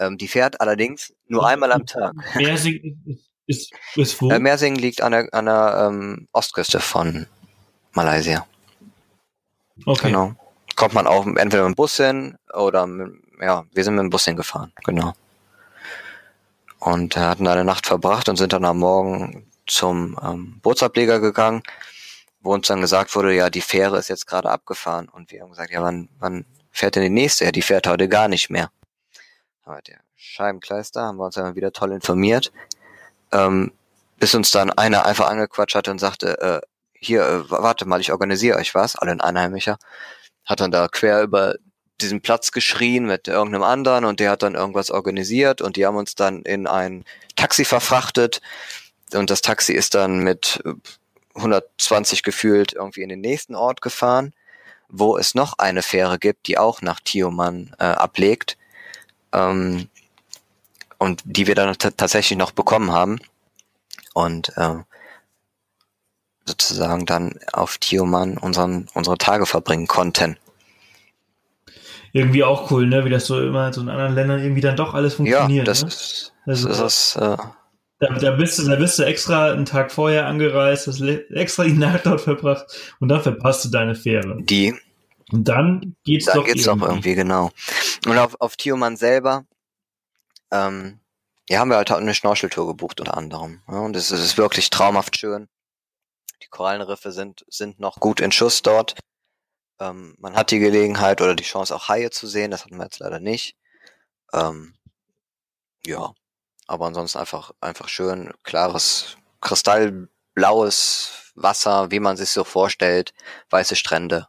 Ähm, 0.00 0.16
die 0.16 0.28
fährt 0.28 0.60
allerdings 0.60 1.12
nur 1.26 1.46
einmal 1.46 1.70
am 1.72 1.84
Tag. 1.84 2.14
Mersing 2.34 2.98
ist, 3.46 3.72
ist, 3.72 3.72
ist 3.96 4.22
wo? 4.22 4.30
Äh, 4.30 4.38
Mersing 4.38 4.74
liegt 4.74 5.02
an 5.02 5.12
der, 5.12 5.28
an 5.32 5.44
der 5.44 5.88
ähm, 5.90 6.28
Ostküste 6.32 6.80
von 6.80 7.26
Malaysia. 7.92 8.46
Okay. 9.86 10.08
Genau. 10.08 10.34
Kommt 10.76 10.94
man 10.94 11.06
auch 11.06 11.26
entweder 11.26 11.64
mit 11.64 11.72
dem 11.72 11.74
Bus 11.74 11.96
hin 11.96 12.38
oder 12.54 12.86
mit, 12.86 13.12
ja, 13.40 13.64
wir 13.72 13.84
sind 13.84 13.94
mit 13.94 14.02
dem 14.02 14.10
Bus 14.10 14.24
hingefahren, 14.24 14.72
genau. 14.84 15.12
Und 16.78 17.16
äh, 17.16 17.20
hatten 17.20 17.46
eine 17.48 17.64
Nacht 17.64 17.86
verbracht 17.86 18.28
und 18.28 18.36
sind 18.36 18.52
dann 18.52 18.64
am 18.64 18.78
Morgen 18.78 19.50
zum 19.66 20.18
ähm, 20.22 20.60
Bootsableger 20.62 21.20
gegangen, 21.20 21.62
wo 22.40 22.54
uns 22.54 22.68
dann 22.68 22.80
gesagt 22.80 23.14
wurde, 23.16 23.34
ja, 23.34 23.50
die 23.50 23.60
Fähre 23.60 23.98
ist 23.98 24.08
jetzt 24.08 24.26
gerade 24.26 24.50
abgefahren. 24.50 25.08
Und 25.08 25.32
wir 25.32 25.42
haben 25.42 25.50
gesagt, 25.50 25.70
ja, 25.72 25.82
wann, 25.82 26.08
wann 26.18 26.44
fährt 26.70 26.94
denn 26.94 27.02
die 27.02 27.10
nächste? 27.10 27.44
Ja, 27.44 27.52
die 27.52 27.62
fährt 27.62 27.86
heute 27.86 28.08
gar 28.08 28.28
nicht 28.28 28.50
mehr. 28.50 28.70
Aber 29.64 29.82
der 29.82 29.98
Scheibenkleister 30.16 31.02
haben 31.02 31.18
wir 31.18 31.26
uns 31.26 31.34
dann 31.34 31.56
wieder 31.56 31.72
toll 31.72 31.92
informiert. 31.92 32.52
Ähm, 33.32 33.72
bis 34.18 34.34
uns 34.34 34.50
dann 34.50 34.70
einer 34.70 35.06
einfach 35.06 35.28
angequatscht 35.28 35.74
hatte 35.74 35.90
und 35.90 35.98
sagte, 35.98 36.40
äh, 36.40 36.60
hier, 37.00 37.22
äh, 37.22 37.50
warte 37.50 37.86
mal, 37.86 38.00
ich 38.00 38.12
organisiere 38.12 38.58
euch 38.58 38.74
was, 38.74 38.96
alle 38.96 39.12
ein 39.12 39.20
Einheimischer. 39.20 39.78
Hat 40.44 40.60
dann 40.60 40.70
da 40.70 40.88
quer 40.88 41.22
über 41.22 41.56
diesen 42.00 42.20
Platz 42.20 42.52
geschrien 42.52 43.06
mit 43.06 43.28
irgendeinem 43.28 43.64
anderen 43.64 44.04
und 44.04 44.20
der 44.20 44.30
hat 44.30 44.42
dann 44.42 44.54
irgendwas 44.54 44.90
organisiert 44.90 45.60
und 45.60 45.76
die 45.76 45.84
haben 45.84 45.96
uns 45.96 46.14
dann 46.14 46.42
in 46.42 46.66
ein 46.66 47.04
Taxi 47.36 47.64
verfrachtet 47.64 48.40
und 49.14 49.30
das 49.30 49.40
Taxi 49.40 49.72
ist 49.72 49.94
dann 49.94 50.20
mit 50.20 50.62
120 51.34 52.22
gefühlt 52.22 52.72
irgendwie 52.72 53.02
in 53.02 53.08
den 53.08 53.20
nächsten 53.20 53.54
Ort 53.54 53.80
gefahren, 53.80 54.32
wo 54.88 55.16
es 55.16 55.34
noch 55.34 55.54
eine 55.58 55.82
Fähre 55.82 56.18
gibt, 56.18 56.46
die 56.46 56.58
auch 56.58 56.82
nach 56.82 57.00
Tioman 57.00 57.74
äh, 57.78 57.84
ablegt 57.84 58.56
ähm, 59.32 59.88
und 60.98 61.22
die 61.24 61.46
wir 61.46 61.54
dann 61.54 61.76
tatsächlich 61.78 62.38
noch 62.38 62.52
bekommen 62.52 62.92
haben 62.92 63.18
und 64.14 64.52
äh, 64.56 64.76
sozusagen 66.48 67.06
dann 67.06 67.38
auf 67.52 67.78
Tioman 67.78 68.38
unseren, 68.38 68.88
unsere 68.94 69.18
Tage 69.18 69.46
verbringen 69.46 69.86
konnten 69.86 70.36
irgendwie 72.12 72.44
auch 72.44 72.70
cool, 72.70 72.86
ne? 72.86 73.04
Wie 73.04 73.10
das 73.10 73.26
so 73.26 73.40
immer 73.40 73.72
so 73.72 73.80
in 73.80 73.88
anderen 73.88 74.14
Ländern 74.14 74.42
irgendwie 74.42 74.60
dann 74.60 74.76
doch 74.76 74.94
alles 74.94 75.14
funktioniert. 75.14 75.66
Ja, 75.66 75.72
das 75.72 75.82
ne? 75.82 75.88
ist, 75.88 76.32
also, 76.46 76.68
das 76.68 76.80
ist 76.80 77.16
äh, 77.16 77.36
da, 78.00 78.08
da, 78.14 78.30
bist 78.32 78.58
du, 78.58 78.66
da 78.66 78.76
bist 78.76 78.98
du 78.98 79.02
extra 79.02 79.52
einen 79.52 79.64
Tag 79.64 79.90
vorher 79.90 80.26
angereist, 80.26 80.86
hast 80.86 81.00
extra 81.00 81.64
die 81.64 81.72
Nacht 81.74 82.06
dort 82.06 82.20
verbracht 82.20 82.66
und 83.00 83.08
dann 83.08 83.22
verpasst 83.22 83.64
du 83.64 83.70
deine 83.70 83.94
Fähre. 83.94 84.36
Die. 84.40 84.74
Und 85.30 85.46
dann 85.46 85.96
geht's 86.04 86.26
dann 86.26 86.36
doch 86.36 86.46
geht's 86.46 86.66
irgendwie. 86.66 86.84
doch 86.84 86.90
irgendwie, 86.90 87.14
genau. 87.14 87.50
Und 88.06 88.16
auf, 88.16 88.40
auf 88.40 88.56
Tioman 88.56 88.96
selber, 88.96 89.44
ähm, 90.50 91.00
ja, 91.50 91.58
haben 91.58 91.70
wir 91.70 91.76
halt 91.76 91.90
eine 91.90 92.14
Schnorcheltour 92.14 92.66
gebucht 92.66 93.00
unter 93.00 93.16
anderem. 93.16 93.60
Ja, 93.68 93.80
und 93.80 93.96
es 93.96 94.10
ist 94.10 94.38
wirklich 94.38 94.70
traumhaft 94.70 95.18
schön. 95.18 95.48
Die 96.42 96.48
Korallenriffe 96.48 97.12
sind, 97.12 97.44
sind 97.48 97.80
noch 97.80 97.96
gut 97.96 98.20
in 98.20 98.32
Schuss 98.32 98.62
dort. 98.62 98.98
Ähm, 99.80 100.14
man 100.18 100.36
hat 100.36 100.50
die 100.50 100.58
Gelegenheit 100.58 101.20
oder 101.20 101.34
die 101.34 101.44
Chance 101.44 101.74
auch 101.74 101.88
Haie 101.88 102.10
zu 102.10 102.26
sehen, 102.26 102.50
das 102.50 102.64
hatten 102.64 102.76
wir 102.76 102.84
jetzt 102.84 102.98
leider 102.98 103.20
nicht. 103.20 103.56
Ähm, 104.32 104.74
ja, 105.86 106.12
aber 106.66 106.86
ansonsten 106.86 107.18
einfach, 107.18 107.52
einfach 107.60 107.88
schön, 107.88 108.32
klares, 108.42 109.16
kristallblaues 109.40 111.32
Wasser, 111.34 111.90
wie 111.90 112.00
man 112.00 112.16
sich 112.16 112.30
so 112.30 112.44
vorstellt, 112.44 113.14
weiße 113.50 113.76
Strände. 113.76 114.28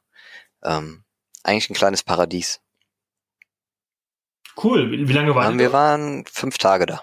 Ähm, 0.63 1.03
eigentlich 1.43 1.69
ein 1.69 1.75
kleines 1.75 2.03
Paradies. 2.03 2.61
Cool. 4.61 4.91
Wie, 4.91 5.07
wie 5.07 5.13
lange 5.13 5.33
waren 5.35 5.53
ähm, 5.53 5.59
Wir 5.59 5.73
waren 5.73 6.25
fünf 6.25 6.57
Tage 6.57 6.85
da. 6.85 7.01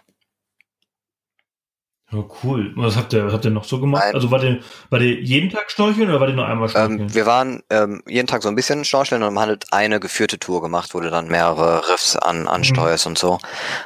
Ja, 2.13 2.25
cool. 2.45 2.73
Was 2.77 2.97
habt 2.97 3.13
ihr, 3.13 3.27
was 3.27 3.33
habt 3.33 3.45
ihr 3.45 3.51
noch 3.51 3.65
so 3.65 3.81
gemacht? 3.81 4.05
Nein. 4.05 4.15
Also 4.15 4.31
war 4.31 4.39
der, 4.39 4.61
war 4.91 5.01
der 5.01 5.21
jeden 5.21 5.51
Tag 5.51 5.71
schnorcheln 5.73 6.09
oder 6.09 6.21
war 6.21 6.29
der 6.29 6.37
nur 6.37 6.47
einmal 6.47 6.69
schnorcheln? 6.69 7.01
Ähm, 7.01 7.15
wir 7.15 7.27
waren 7.27 7.63
ähm, 7.69 8.03
jeden 8.07 8.29
Tag 8.29 8.45
so 8.45 8.49
ein 8.49 8.55
bisschen 8.55 8.85
schnorcheln 8.85 9.23
und 9.23 9.29
haben 9.29 9.41
halt 9.41 9.73
eine 9.73 9.99
geführte 9.99 10.39
Tour 10.39 10.63
gemacht, 10.63 10.95
wo 10.95 11.01
du 11.01 11.11
dann 11.11 11.27
mehrere 11.27 11.89
Riffs 11.89 12.15
an, 12.15 12.47
ansteuerst 12.47 13.07
mhm. 13.07 13.11
und 13.11 13.19
so. 13.19 13.39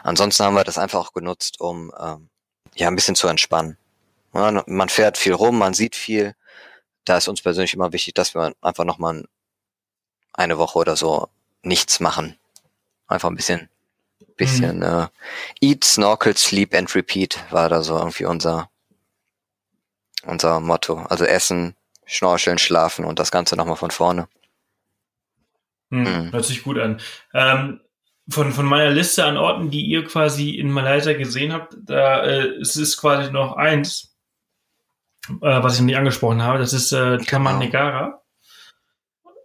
Ansonsten 0.03 0.45
haben 0.45 0.55
wir 0.55 0.65
das 0.65 0.77
einfach 0.77 1.01
auch 1.01 1.13
genutzt, 1.15 1.61
um 1.61 1.93
ähm, 1.99 2.29
ja 2.75 2.89
ein 2.89 2.95
bisschen 2.95 3.15
zu 3.15 3.27
entspannen. 3.27 3.79
Ja, 4.35 4.63
man 4.67 4.89
fährt 4.91 5.17
viel 5.17 5.33
rum, 5.33 5.59
man 5.59 5.73
sieht 5.73 5.97
viel. 5.97 6.35
Da 7.07 7.17
ist 7.17 7.27
uns 7.27 7.41
persönlich 7.41 7.73
immer 7.73 7.93
wichtig, 7.95 8.15
dass 8.15 8.35
wir 8.35 8.53
einfach 8.61 8.85
nochmal 8.85 9.25
eine 10.35 10.59
Woche 10.59 10.79
oder 10.79 10.95
so 10.95 11.29
nichts 11.63 12.01
machen. 12.01 12.37
Einfach 13.09 13.31
ein 13.31 13.37
bisschen 13.37 13.71
bisschen 14.37 14.79
mhm. 14.79 14.83
äh, 14.83 15.07
Eat, 15.61 15.85
Snorkel, 15.85 16.37
Sleep 16.37 16.75
and 16.75 16.95
Repeat 16.95 17.39
war 17.51 17.69
da 17.69 17.83
so 17.83 17.97
irgendwie 17.99 18.25
unser 18.25 18.71
unser 20.25 20.61
Motto. 20.61 21.05
Also 21.09 21.25
Essen, 21.25 21.75
Schnorcheln, 22.05 22.59
Schlafen 22.59 23.05
und 23.05 23.19
das 23.19 23.31
Ganze 23.31 23.57
nochmal 23.57 23.77
von 23.77 23.91
vorne. 23.91 24.29
Mhm. 25.91 26.01
Mhm. 26.01 26.33
Hört 26.33 26.45
sich 26.45 26.63
gut 26.63 26.79
an. 26.79 27.01
Ähm, 27.35 27.81
von, 28.29 28.53
von 28.53 28.67
meiner 28.67 28.91
Liste 28.91 29.25
an 29.25 29.37
Orten, 29.37 29.71
die 29.71 29.85
ihr 29.87 30.05
quasi 30.05 30.51
in 30.51 30.71
Malaysia 30.71 31.13
gesehen 31.15 31.53
habt, 31.53 31.77
da 31.83 32.23
äh, 32.23 32.49
es 32.61 32.77
ist 32.77 32.97
quasi 32.97 33.33
noch 33.33 33.57
eins, 33.57 34.15
äh, 35.29 35.33
was 35.41 35.75
ich 35.75 35.81
noch 35.81 35.87
nicht 35.87 35.97
angesprochen 35.97 36.43
habe. 36.43 36.59
Das 36.59 36.73
ist 36.73 36.93
äh, 36.93 37.19
Taman 37.19 37.61
genau. 37.61 38.20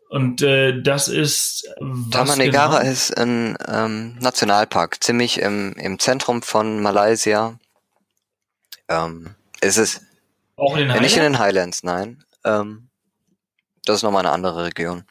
Und 0.10 0.41
äh, 0.41 0.82
das 0.82 1.08
ist. 1.08 1.68
Tamanegara 2.12 2.80
genau? 2.80 2.91
ist 2.91 3.18
ein 3.18 3.58
ähm, 3.68 4.18
Nationalpark, 4.20 5.03
ziemlich 5.03 5.39
im, 5.39 5.74
im 5.74 5.99
Zentrum 5.99 6.41
von 6.41 6.82
Malaysia. 6.82 7.60
Ähm, 8.88 9.36
ist 9.62 9.78
es. 9.78 10.01
Auch 10.56 10.74
in 10.74 10.80
den 10.80 10.89
Highlands? 10.89 11.01
Nicht 11.01 11.18
in 11.18 11.24
den 11.24 11.39
Highlands, 11.39 11.84
nein. 11.84 12.24
Ähm, 12.43 12.89
das 13.84 13.97
ist 13.97 14.03
nochmal 14.03 14.26
eine 14.26 14.34
andere 14.34 14.66
Region. 14.66 15.06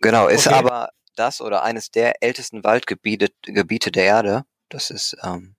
Genau, 0.00 0.28
ist 0.28 0.46
okay. 0.46 0.56
aber 0.56 0.90
das 1.16 1.40
oder 1.40 1.62
eines 1.62 1.90
der 1.90 2.22
ältesten 2.22 2.64
Waldgebiete 2.64 3.28
Gebiete 3.42 3.90
der 3.90 4.04
Erde. 4.04 4.44
Das 4.68 4.90
ist 4.90 5.16
ähm, 5.22 5.54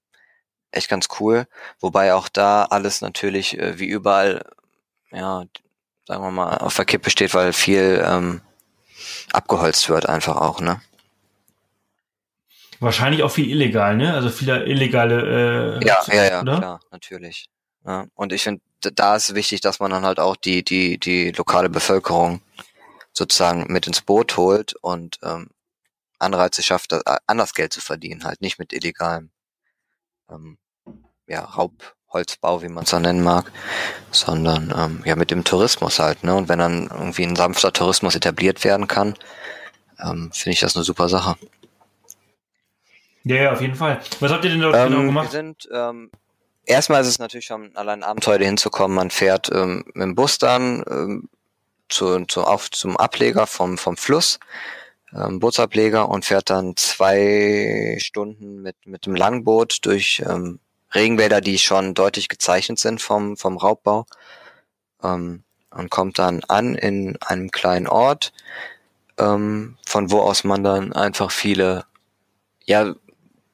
echt 0.71 0.89
ganz 0.89 1.07
cool. 1.19 1.47
Wobei 1.79 2.13
auch 2.13 2.29
da 2.29 2.63
alles 2.65 3.01
natürlich 3.01 3.57
äh, 3.57 3.79
wie 3.79 3.87
überall 3.87 4.43
ja 5.11 5.45
sagen 6.07 6.23
wir 6.23 6.31
mal, 6.31 6.57
auf 6.57 6.75
der 6.75 6.85
Kippe 6.85 7.09
steht, 7.09 7.33
weil 7.33 7.53
viel 7.53 8.03
ähm, 8.05 8.41
abgeholzt 9.31 9.89
wird 9.89 10.07
einfach 10.07 10.37
auch, 10.37 10.59
ne? 10.59 10.81
Wahrscheinlich 12.79 13.21
auch 13.21 13.31
viel 13.31 13.49
illegal, 13.49 13.95
ne? 13.95 14.13
Also 14.13 14.29
viele 14.29 14.65
illegale 14.65 15.79
äh, 15.79 15.85
Ja, 15.85 15.97
ja, 16.07 16.23
ja, 16.23 16.41
oder? 16.41 16.57
klar, 16.57 16.79
natürlich. 16.91 17.47
Ja. 17.85 18.05
Und 18.15 18.33
ich 18.33 18.43
finde, 18.43 18.61
da 18.81 19.15
ist 19.15 19.35
wichtig, 19.35 19.61
dass 19.61 19.79
man 19.79 19.91
dann 19.91 20.05
halt 20.05 20.19
auch 20.19 20.35
die, 20.35 20.63
die, 20.63 20.97
die 20.97 21.31
lokale 21.31 21.69
Bevölkerung 21.69 22.41
sozusagen 23.13 23.71
mit 23.71 23.87
ins 23.87 24.01
Boot 24.01 24.37
holt 24.37 24.73
und 24.81 25.19
ähm, 25.23 25.49
Anreize 26.17 26.63
schafft, 26.63 26.95
anders 27.27 27.53
Geld 27.53 27.73
zu 27.73 27.81
verdienen, 27.81 28.23
halt 28.23 28.41
nicht 28.41 28.59
mit 28.59 28.73
illegalem 28.73 29.31
ähm, 30.29 30.57
ja, 31.27 31.41
Raub, 31.41 31.95
Holzbau, 32.11 32.61
wie 32.61 32.69
man 32.69 32.83
es 32.83 32.89
dann 32.89 33.03
nennen 33.03 33.23
mag, 33.23 33.51
sondern 34.11 34.73
ähm, 34.77 35.01
ja 35.05 35.15
mit 35.15 35.31
dem 35.31 35.43
Tourismus 35.43 35.99
halt. 35.99 36.23
Ne? 36.23 36.35
Und 36.35 36.49
wenn 36.49 36.59
dann 36.59 36.87
irgendwie 36.87 37.23
ein 37.23 37.35
sanfter 37.35 37.73
Tourismus 37.73 38.15
etabliert 38.15 38.63
werden 38.63 38.87
kann, 38.87 39.15
ähm, 39.99 40.31
finde 40.33 40.53
ich 40.53 40.59
das 40.59 40.75
eine 40.75 40.83
super 40.83 41.09
Sache. 41.09 41.35
Ja, 43.23 43.35
ja, 43.35 43.51
auf 43.53 43.61
jeden 43.61 43.75
Fall. 43.75 44.01
Was 44.19 44.31
habt 44.31 44.43
ihr 44.45 44.51
denn 44.51 44.61
dort 44.61 44.73
genau 44.73 44.85
ähm, 44.85 44.91
genau 44.91 45.05
gemacht? 45.05 45.27
Wir 45.27 45.31
sind, 45.31 45.69
ähm, 45.71 46.11
erstmal 46.65 47.01
ist 47.01 47.07
es 47.07 47.19
natürlich 47.19 47.45
schon 47.45 47.75
allein 47.75 48.03
Abenteuer 48.03 48.39
hinzukommen. 48.39 48.95
Man 48.95 49.11
fährt 49.11 49.49
ähm, 49.53 49.83
mit 49.93 50.03
dem 50.03 50.15
Bus 50.15 50.37
dann 50.37 50.83
ähm, 50.89 51.29
zu, 51.87 52.25
zu, 52.25 52.43
auf, 52.43 52.71
zum 52.71 52.97
Ableger 52.97 53.45
vom, 53.45 53.77
vom 53.77 53.95
Fluss, 53.97 54.39
ähm, 55.13 55.39
Bootsableger 55.39 56.09
und 56.09 56.25
fährt 56.25 56.49
dann 56.49 56.75
zwei 56.77 57.97
Stunden 58.01 58.61
mit, 58.61 58.75
mit 58.85 59.05
dem 59.05 59.15
Langboot 59.15 59.79
durch 59.85 60.23
ähm, 60.27 60.59
Regenwälder, 60.93 61.41
die 61.41 61.57
schon 61.57 61.93
deutlich 61.93 62.29
gezeichnet 62.29 62.79
sind 62.79 63.01
vom, 63.01 63.37
vom 63.37 63.57
Raubbau. 63.57 64.05
Ähm, 65.03 65.43
und 65.71 65.89
kommt 65.89 66.19
dann 66.19 66.43
an 66.47 66.75
in 66.75 67.17
einem 67.21 67.49
kleinen 67.49 67.87
Ort, 67.87 68.33
ähm, 69.17 69.77
von 69.85 70.11
wo 70.11 70.19
aus 70.19 70.43
man 70.43 70.63
dann 70.63 70.93
einfach 70.93 71.31
viele, 71.31 71.85
ja, 72.65 72.93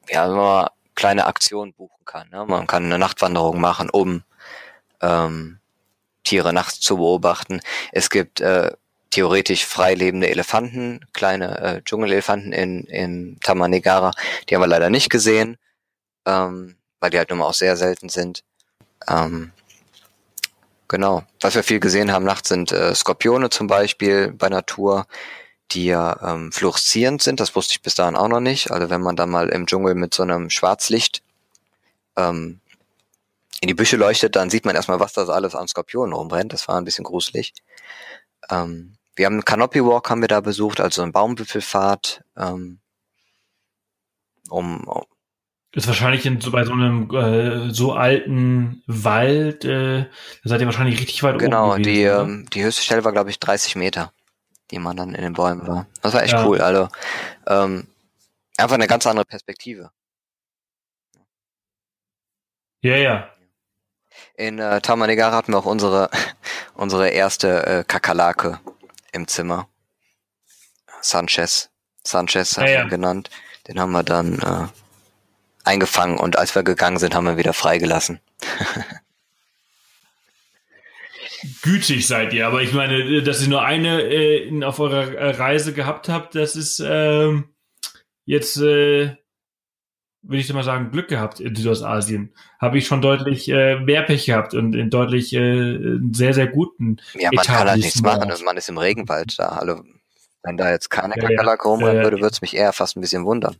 ja, 0.08 0.70
kleine 0.94 1.26
Aktionen 1.26 1.74
buchen 1.74 2.04
kann. 2.04 2.28
Ne? 2.30 2.44
Man 2.46 2.66
kann 2.66 2.84
eine 2.84 2.98
Nachtwanderung 2.98 3.60
machen, 3.60 3.88
um 3.88 4.24
ähm, 5.00 5.60
Tiere 6.24 6.52
nachts 6.52 6.80
zu 6.80 6.96
beobachten. 6.96 7.60
Es 7.92 8.10
gibt 8.10 8.40
äh, 8.40 8.72
theoretisch 9.10 9.64
frei 9.64 9.94
lebende 9.94 10.28
Elefanten, 10.28 11.00
kleine 11.12 11.58
äh, 11.60 11.82
Dschungelelefanten 11.82 12.52
in, 12.52 12.82
in 12.84 13.38
Tamanegara. 13.40 14.10
Die 14.48 14.54
haben 14.54 14.62
wir 14.62 14.66
leider 14.66 14.90
nicht 14.90 15.08
gesehen. 15.08 15.56
Ähm, 16.26 16.77
weil 17.00 17.10
die 17.10 17.18
halt 17.18 17.30
nun 17.30 17.38
mal 17.38 17.46
auch 17.46 17.54
sehr 17.54 17.76
selten 17.76 18.08
sind. 18.08 18.44
Ähm, 19.08 19.52
genau. 20.88 21.24
Was 21.40 21.54
wir 21.54 21.62
viel 21.62 21.80
gesehen 21.80 22.12
haben 22.12 22.24
nachts 22.24 22.48
sind 22.48 22.72
äh, 22.72 22.94
Skorpione 22.94 23.50
zum 23.50 23.66
Beispiel 23.66 24.32
bei 24.32 24.48
Natur, 24.48 25.06
die 25.70 25.86
ja 25.86 26.18
ähm, 26.22 26.52
fluoreszierend 26.52 27.22
sind. 27.22 27.40
Das 27.40 27.54
wusste 27.54 27.72
ich 27.72 27.82
bis 27.82 27.94
dahin 27.94 28.16
auch 28.16 28.28
noch 28.28 28.40
nicht. 28.40 28.70
Also 28.70 28.90
wenn 28.90 29.02
man 29.02 29.16
da 29.16 29.26
mal 29.26 29.48
im 29.48 29.66
Dschungel 29.66 29.94
mit 29.94 30.14
so 30.14 30.22
einem 30.22 30.50
Schwarzlicht 30.50 31.22
ähm, 32.16 32.60
in 33.60 33.68
die 33.68 33.74
Büsche 33.74 33.96
leuchtet, 33.96 34.36
dann 34.36 34.50
sieht 34.50 34.64
man 34.64 34.76
erstmal, 34.76 35.00
was 35.00 35.12
da 35.12 35.26
so 35.26 35.32
alles 35.32 35.54
an 35.54 35.68
Skorpionen 35.68 36.12
rumbrennt. 36.12 36.52
Das 36.52 36.68
war 36.68 36.76
ein 36.76 36.84
bisschen 36.84 37.04
gruselig. 37.04 37.54
Ähm, 38.50 38.94
wir 39.16 39.26
haben 39.26 39.34
einen 39.34 39.44
Canopy 39.44 39.84
Walk 39.84 40.10
haben 40.10 40.20
wir 40.20 40.28
da 40.28 40.40
besucht, 40.40 40.80
also 40.80 41.02
einen 41.02 41.12
Baumwipfelfahrt. 41.12 42.22
Ähm, 42.36 42.78
um, 44.48 44.88
ist 45.72 45.86
wahrscheinlich 45.86 46.24
in, 46.24 46.40
so 46.40 46.50
bei 46.50 46.64
so 46.64 46.72
einem 46.72 47.10
äh, 47.14 47.70
so 47.72 47.92
alten 47.92 48.82
Wald, 48.86 49.64
äh, 49.64 50.02
da 50.02 50.08
seid 50.44 50.60
ihr 50.60 50.66
wahrscheinlich 50.66 51.00
richtig 51.00 51.22
weit 51.22 51.38
genau, 51.38 51.72
oben. 51.72 51.82
Genau, 51.82 51.94
die, 51.94 52.02
ähm, 52.02 52.46
die 52.52 52.64
höchste 52.64 52.82
Stelle 52.82 53.04
war, 53.04 53.12
glaube 53.12 53.30
ich, 53.30 53.38
30 53.38 53.76
Meter, 53.76 54.12
die 54.70 54.78
man 54.78 54.96
dann 54.96 55.14
in 55.14 55.22
den 55.22 55.34
Bäumen 55.34 55.66
war. 55.66 55.86
Das 56.02 56.14
war 56.14 56.22
echt 56.22 56.32
ja. 56.32 56.46
cool, 56.46 56.60
also 56.60 56.88
ähm, 57.46 57.86
einfach 58.56 58.74
eine 58.74 58.86
ganz 58.86 59.06
andere 59.06 59.26
Perspektive. 59.26 59.90
Ja, 62.80 62.96
ja. 62.96 63.30
In 64.36 64.58
äh, 64.58 64.80
Tamanegara 64.80 65.36
hatten 65.36 65.52
wir 65.52 65.58
auch 65.58 65.66
unsere, 65.66 66.10
unsere 66.74 67.10
erste 67.10 67.66
äh, 67.66 67.84
Kakerlake 67.84 68.60
im 69.12 69.28
Zimmer. 69.28 69.68
Sanchez. 71.02 71.70
Sanchez 72.04 72.56
hat 72.56 72.66
ja, 72.66 72.72
ja. 72.72 72.84
genannt. 72.84 73.30
Den 73.66 73.78
haben 73.78 73.92
wir 73.92 74.02
dann 74.02 74.38
äh, 74.38 74.68
eingefangen 75.64 76.18
und 76.18 76.36
als 76.36 76.54
wir 76.54 76.62
gegangen 76.62 76.98
sind, 76.98 77.14
haben 77.14 77.26
wir 77.26 77.36
wieder 77.36 77.52
freigelassen. 77.52 78.20
Gütig 81.62 82.06
seid 82.06 82.32
ihr, 82.32 82.46
aber 82.46 82.62
ich 82.62 82.72
meine, 82.72 83.22
dass 83.22 83.42
ihr 83.42 83.48
nur 83.48 83.62
eine 83.62 84.02
äh, 84.02 84.64
auf 84.64 84.80
eurer 84.80 85.14
äh, 85.14 85.30
Reise 85.30 85.72
gehabt 85.72 86.08
habt, 86.08 86.34
das 86.34 86.56
ist 86.56 86.80
äh, 86.80 87.32
jetzt, 88.24 88.56
äh, 88.56 89.16
würde 90.22 90.40
ich 90.40 90.52
mal 90.52 90.64
sagen, 90.64 90.90
Glück 90.90 91.08
gehabt 91.08 91.38
in 91.38 91.54
Südostasien. 91.54 92.34
Habe 92.60 92.78
ich 92.78 92.86
schon 92.86 93.00
deutlich 93.00 93.48
äh, 93.48 93.78
mehr 93.78 94.02
Pech 94.02 94.26
gehabt 94.26 94.52
und 94.54 94.74
in 94.74 94.90
deutlich 94.90 95.32
äh, 95.32 95.78
sehr, 96.12 96.34
sehr 96.34 96.48
guten. 96.48 96.98
Ja, 97.14 97.30
man 97.32 97.44
kann 97.44 97.68
halt 97.68 97.80
nichts 97.80 98.02
machen. 98.02 98.30
Also 98.30 98.44
man 98.44 98.56
ist 98.56 98.68
im 98.68 98.78
Regenwald 98.78 99.38
da. 99.38 99.50
Also, 99.50 99.82
wenn 100.42 100.56
da 100.56 100.70
jetzt 100.70 100.90
keine 100.90 101.14
ja, 101.16 101.22
Kakerlake 101.22 101.64
ja, 101.64 101.70
rumrennen 101.70 102.02
würde, 102.02 102.16
würde 102.16 102.32
es 102.32 102.42
mich 102.42 102.56
eher 102.56 102.72
fast 102.72 102.96
ein 102.96 103.00
bisschen 103.00 103.24
wundern. 103.24 103.56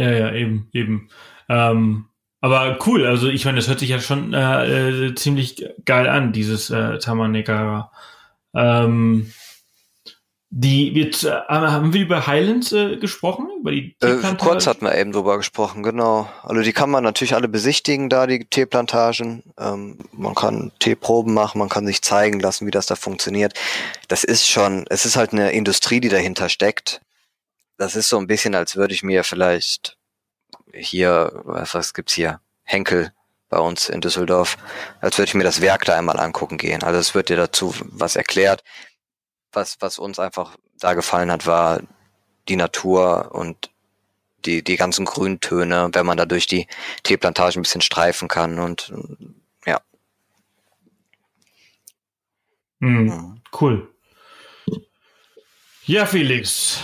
Ja, 0.00 0.10
ja, 0.12 0.32
eben, 0.32 0.70
eben. 0.72 1.08
Ähm, 1.50 2.06
aber 2.40 2.78
cool, 2.86 3.04
also 3.04 3.28
ich 3.28 3.44
meine, 3.44 3.56
das 3.56 3.68
hört 3.68 3.80
sich 3.80 3.90
ja 3.90 4.00
schon 4.00 4.32
äh, 4.32 5.08
äh, 5.08 5.14
ziemlich 5.14 5.62
geil 5.84 6.08
an, 6.08 6.32
dieses 6.32 6.70
äh, 6.70 6.98
Tamanegara. 6.98 7.92
Ähm, 8.54 9.30
die 10.48 10.88
jetzt 10.94 11.24
äh, 11.24 11.32
haben 11.48 11.92
wir 11.92 12.00
über 12.00 12.26
Highlands 12.26 12.72
äh, 12.72 12.96
gesprochen, 12.96 13.48
über 13.60 13.72
die 13.72 13.94
äh, 14.00 14.16
Kurz 14.38 14.66
hatten 14.66 14.86
wir 14.86 14.96
eben 14.96 15.12
drüber 15.12 15.36
gesprochen, 15.36 15.82
genau. 15.82 16.30
Also 16.44 16.62
die 16.62 16.72
kann 16.72 16.90
man 16.90 17.04
natürlich 17.04 17.34
alle 17.34 17.46
besichtigen, 17.46 18.08
da 18.08 18.26
die 18.26 18.46
Teeplantagen. 18.46 19.42
Ähm, 19.58 19.98
man 20.12 20.34
kann 20.34 20.72
Teeproben 20.78 21.34
machen, 21.34 21.58
man 21.58 21.68
kann 21.68 21.86
sich 21.86 22.00
zeigen 22.00 22.40
lassen, 22.40 22.66
wie 22.66 22.72
das 22.72 22.86
da 22.86 22.96
funktioniert. 22.96 23.52
Das 24.08 24.24
ist 24.24 24.48
schon, 24.48 24.86
es 24.88 25.04
ist 25.04 25.16
halt 25.16 25.34
eine 25.34 25.52
Industrie, 25.52 26.00
die 26.00 26.08
dahinter 26.08 26.48
steckt 26.48 27.02
das 27.80 27.96
ist 27.96 28.10
so 28.10 28.18
ein 28.18 28.26
bisschen, 28.26 28.54
als 28.54 28.76
würde 28.76 28.92
ich 28.92 29.02
mir 29.02 29.24
vielleicht 29.24 29.96
hier, 30.74 31.32
was, 31.44 31.72
was 31.72 31.94
gibt's 31.94 32.12
hier? 32.12 32.42
Henkel 32.62 33.10
bei 33.48 33.58
uns 33.58 33.88
in 33.88 34.02
Düsseldorf, 34.02 34.58
als 35.00 35.16
würde 35.16 35.30
ich 35.30 35.34
mir 35.34 35.44
das 35.44 35.62
Werk 35.62 35.86
da 35.86 35.96
einmal 35.96 36.20
angucken 36.20 36.58
gehen. 36.58 36.82
Also 36.82 36.98
es 37.00 37.14
wird 37.14 37.30
dir 37.30 37.38
dazu 37.38 37.74
was 37.84 38.16
erklärt. 38.16 38.62
Was, 39.52 39.78
was 39.80 39.98
uns 39.98 40.18
einfach 40.18 40.58
da 40.78 40.92
gefallen 40.92 41.32
hat, 41.32 41.46
war 41.46 41.80
die 42.50 42.56
Natur 42.56 43.30
und 43.32 43.70
die, 44.44 44.62
die 44.62 44.76
ganzen 44.76 45.06
Grüntöne, 45.06 45.88
wenn 45.92 46.04
man 46.04 46.18
da 46.18 46.26
durch 46.26 46.46
die 46.46 46.68
Teeplantage 47.02 47.58
ein 47.58 47.62
bisschen 47.62 47.80
streifen 47.80 48.28
kann 48.28 48.58
und 48.58 48.92
ja. 49.64 49.80
Mhm. 52.80 53.40
Cool. 53.58 53.88
Ja, 55.86 56.04
Felix, 56.04 56.82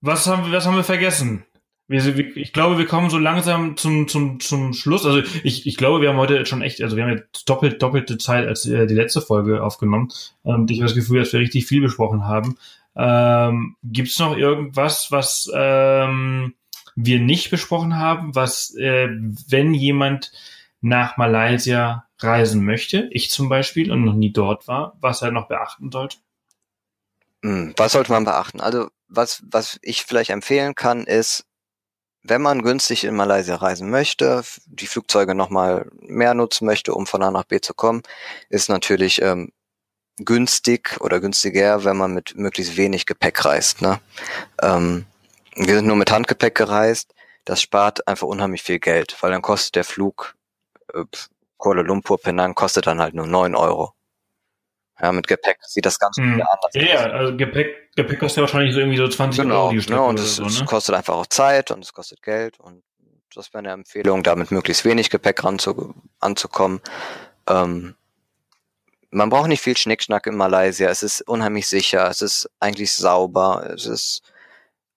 was 0.00 0.26
haben 0.26 0.46
wir, 0.46 0.52
was 0.52 0.66
haben 0.66 0.76
wir 0.76 0.84
vergessen? 0.84 1.44
Wir, 1.88 2.36
ich 2.36 2.52
glaube, 2.52 2.78
wir 2.78 2.86
kommen 2.86 3.10
so 3.10 3.18
langsam 3.18 3.76
zum, 3.76 4.08
zum, 4.08 4.40
zum 4.40 4.72
Schluss. 4.72 5.06
Also 5.06 5.22
ich, 5.44 5.66
ich 5.66 5.76
glaube, 5.76 6.00
wir 6.00 6.08
haben 6.08 6.16
heute 6.16 6.44
schon 6.44 6.62
echt, 6.62 6.82
also 6.82 6.96
wir 6.96 7.04
haben 7.04 7.16
jetzt 7.16 7.48
doppelt, 7.48 7.80
doppelte 7.80 8.18
Zeit 8.18 8.46
als 8.46 8.66
äh, 8.66 8.86
die 8.88 8.94
letzte 8.94 9.20
Folge 9.20 9.62
aufgenommen. 9.62 10.10
Und 10.42 10.70
ich 10.70 10.78
habe 10.78 10.88
das 10.88 10.96
Gefühl, 10.96 11.20
dass 11.20 11.32
wir 11.32 11.38
richtig 11.38 11.66
viel 11.66 11.80
besprochen 11.80 12.26
haben. 12.26 12.58
Ähm, 12.96 13.76
Gibt 13.84 14.18
noch 14.18 14.36
irgendwas, 14.36 15.12
was 15.12 15.48
ähm, 15.54 16.54
wir 16.96 17.20
nicht 17.20 17.50
besprochen 17.50 17.98
haben, 17.98 18.34
was, 18.34 18.74
äh, 18.74 19.08
wenn 19.48 19.72
jemand 19.72 20.32
nach 20.80 21.16
Malaysia 21.16 22.06
reisen 22.18 22.64
möchte, 22.64 23.08
ich 23.12 23.30
zum 23.30 23.48
Beispiel 23.48 23.92
und 23.92 24.04
noch 24.04 24.14
nie 24.14 24.32
dort 24.32 24.66
war, 24.66 24.96
was 25.00 25.22
er 25.22 25.30
noch 25.30 25.46
beachten 25.46 25.92
sollte? 25.92 26.16
Hm, 27.44 27.74
was 27.76 27.92
sollte 27.92 28.10
man 28.10 28.24
beachten? 28.24 28.60
Also 28.60 28.88
was, 29.08 29.42
was 29.50 29.78
ich 29.82 30.04
vielleicht 30.04 30.30
empfehlen 30.30 30.74
kann, 30.74 31.04
ist, 31.04 31.44
wenn 32.22 32.42
man 32.42 32.62
günstig 32.62 33.04
in 33.04 33.14
Malaysia 33.14 33.54
reisen 33.54 33.90
möchte, 33.90 34.42
die 34.66 34.86
Flugzeuge 34.86 35.34
nochmal 35.34 35.88
mehr 36.00 36.34
nutzen 36.34 36.66
möchte, 36.66 36.92
um 36.94 37.06
von 37.06 37.22
A 37.22 37.30
nach 37.30 37.44
B 37.44 37.60
zu 37.60 37.72
kommen, 37.72 38.02
ist 38.48 38.68
natürlich 38.68 39.22
ähm, 39.22 39.52
günstig 40.18 41.00
oder 41.00 41.20
günstiger, 41.20 41.84
wenn 41.84 41.96
man 41.96 42.12
mit 42.12 42.36
möglichst 42.36 42.76
wenig 42.76 43.06
Gepäck 43.06 43.44
reist. 43.44 43.80
Ne? 43.80 44.00
Ähm, 44.60 45.06
wir 45.54 45.74
sind 45.76 45.86
nur 45.86 45.96
mit 45.96 46.10
Handgepäck 46.10 46.54
gereist. 46.54 47.14
Das 47.44 47.62
spart 47.62 48.06
einfach 48.08 48.26
unheimlich 48.26 48.62
viel 48.62 48.80
Geld, 48.80 49.16
weil 49.20 49.30
dann 49.30 49.42
kostet 49.42 49.76
der 49.76 49.84
Flug 49.84 50.34
äh, 50.92 51.04
Kuala 51.58 51.82
Lumpur, 51.82 52.18
Penang 52.18 52.54
kostet 52.54 52.86
dann 52.86 53.00
halt 53.00 53.14
nur 53.14 53.26
neun 53.26 53.54
Euro. 53.54 53.95
Ja, 55.00 55.12
mit 55.12 55.26
Gepäck 55.26 55.58
sieht 55.62 55.84
das 55.84 55.98
Ganze 55.98 56.22
hm. 56.22 56.36
wieder 56.36 56.46
anders 56.50 56.74
aus. 56.74 56.82
Ja, 56.82 57.10
also 57.10 57.36
Gepäck, 57.36 57.94
Gepäck 57.96 58.18
kostet 58.18 58.38
ja 58.38 58.42
wahrscheinlich 58.42 58.72
so 58.72 58.80
irgendwie 58.80 58.98
so 58.98 59.08
20 59.08 59.42
genau, 59.42 59.64
Euro 59.64 59.70
die 59.70 59.82
Strecke. 59.82 60.00
Ne, 60.00 60.06
und 60.06 60.18
es, 60.18 60.36
so, 60.36 60.44
ne? 60.44 60.64
kostet 60.64 60.94
einfach 60.94 61.14
auch 61.14 61.26
Zeit 61.26 61.70
und 61.70 61.84
es 61.84 61.92
kostet 61.92 62.22
Geld 62.22 62.58
und 62.60 62.82
das 63.34 63.52
wäre 63.52 63.58
eine 63.58 63.72
Empfehlung, 63.72 64.22
da 64.22 64.34
mit 64.34 64.50
möglichst 64.50 64.84
wenig 64.86 65.10
Gepäck 65.10 65.44
ranzu, 65.44 65.94
anzukommen. 66.20 66.80
Ähm, 67.46 67.94
man 69.10 69.30
braucht 69.30 69.48
nicht 69.48 69.60
viel 69.60 69.76
Schnickschnack 69.76 70.26
in 70.26 70.36
Malaysia. 70.36 70.88
Es 70.88 71.02
ist 71.02 71.22
unheimlich 71.22 71.68
sicher. 71.68 72.08
Es 72.08 72.22
ist 72.22 72.50
eigentlich 72.60 72.92
sauber. 72.92 73.70
Es 73.74 73.86
ist 73.86 74.22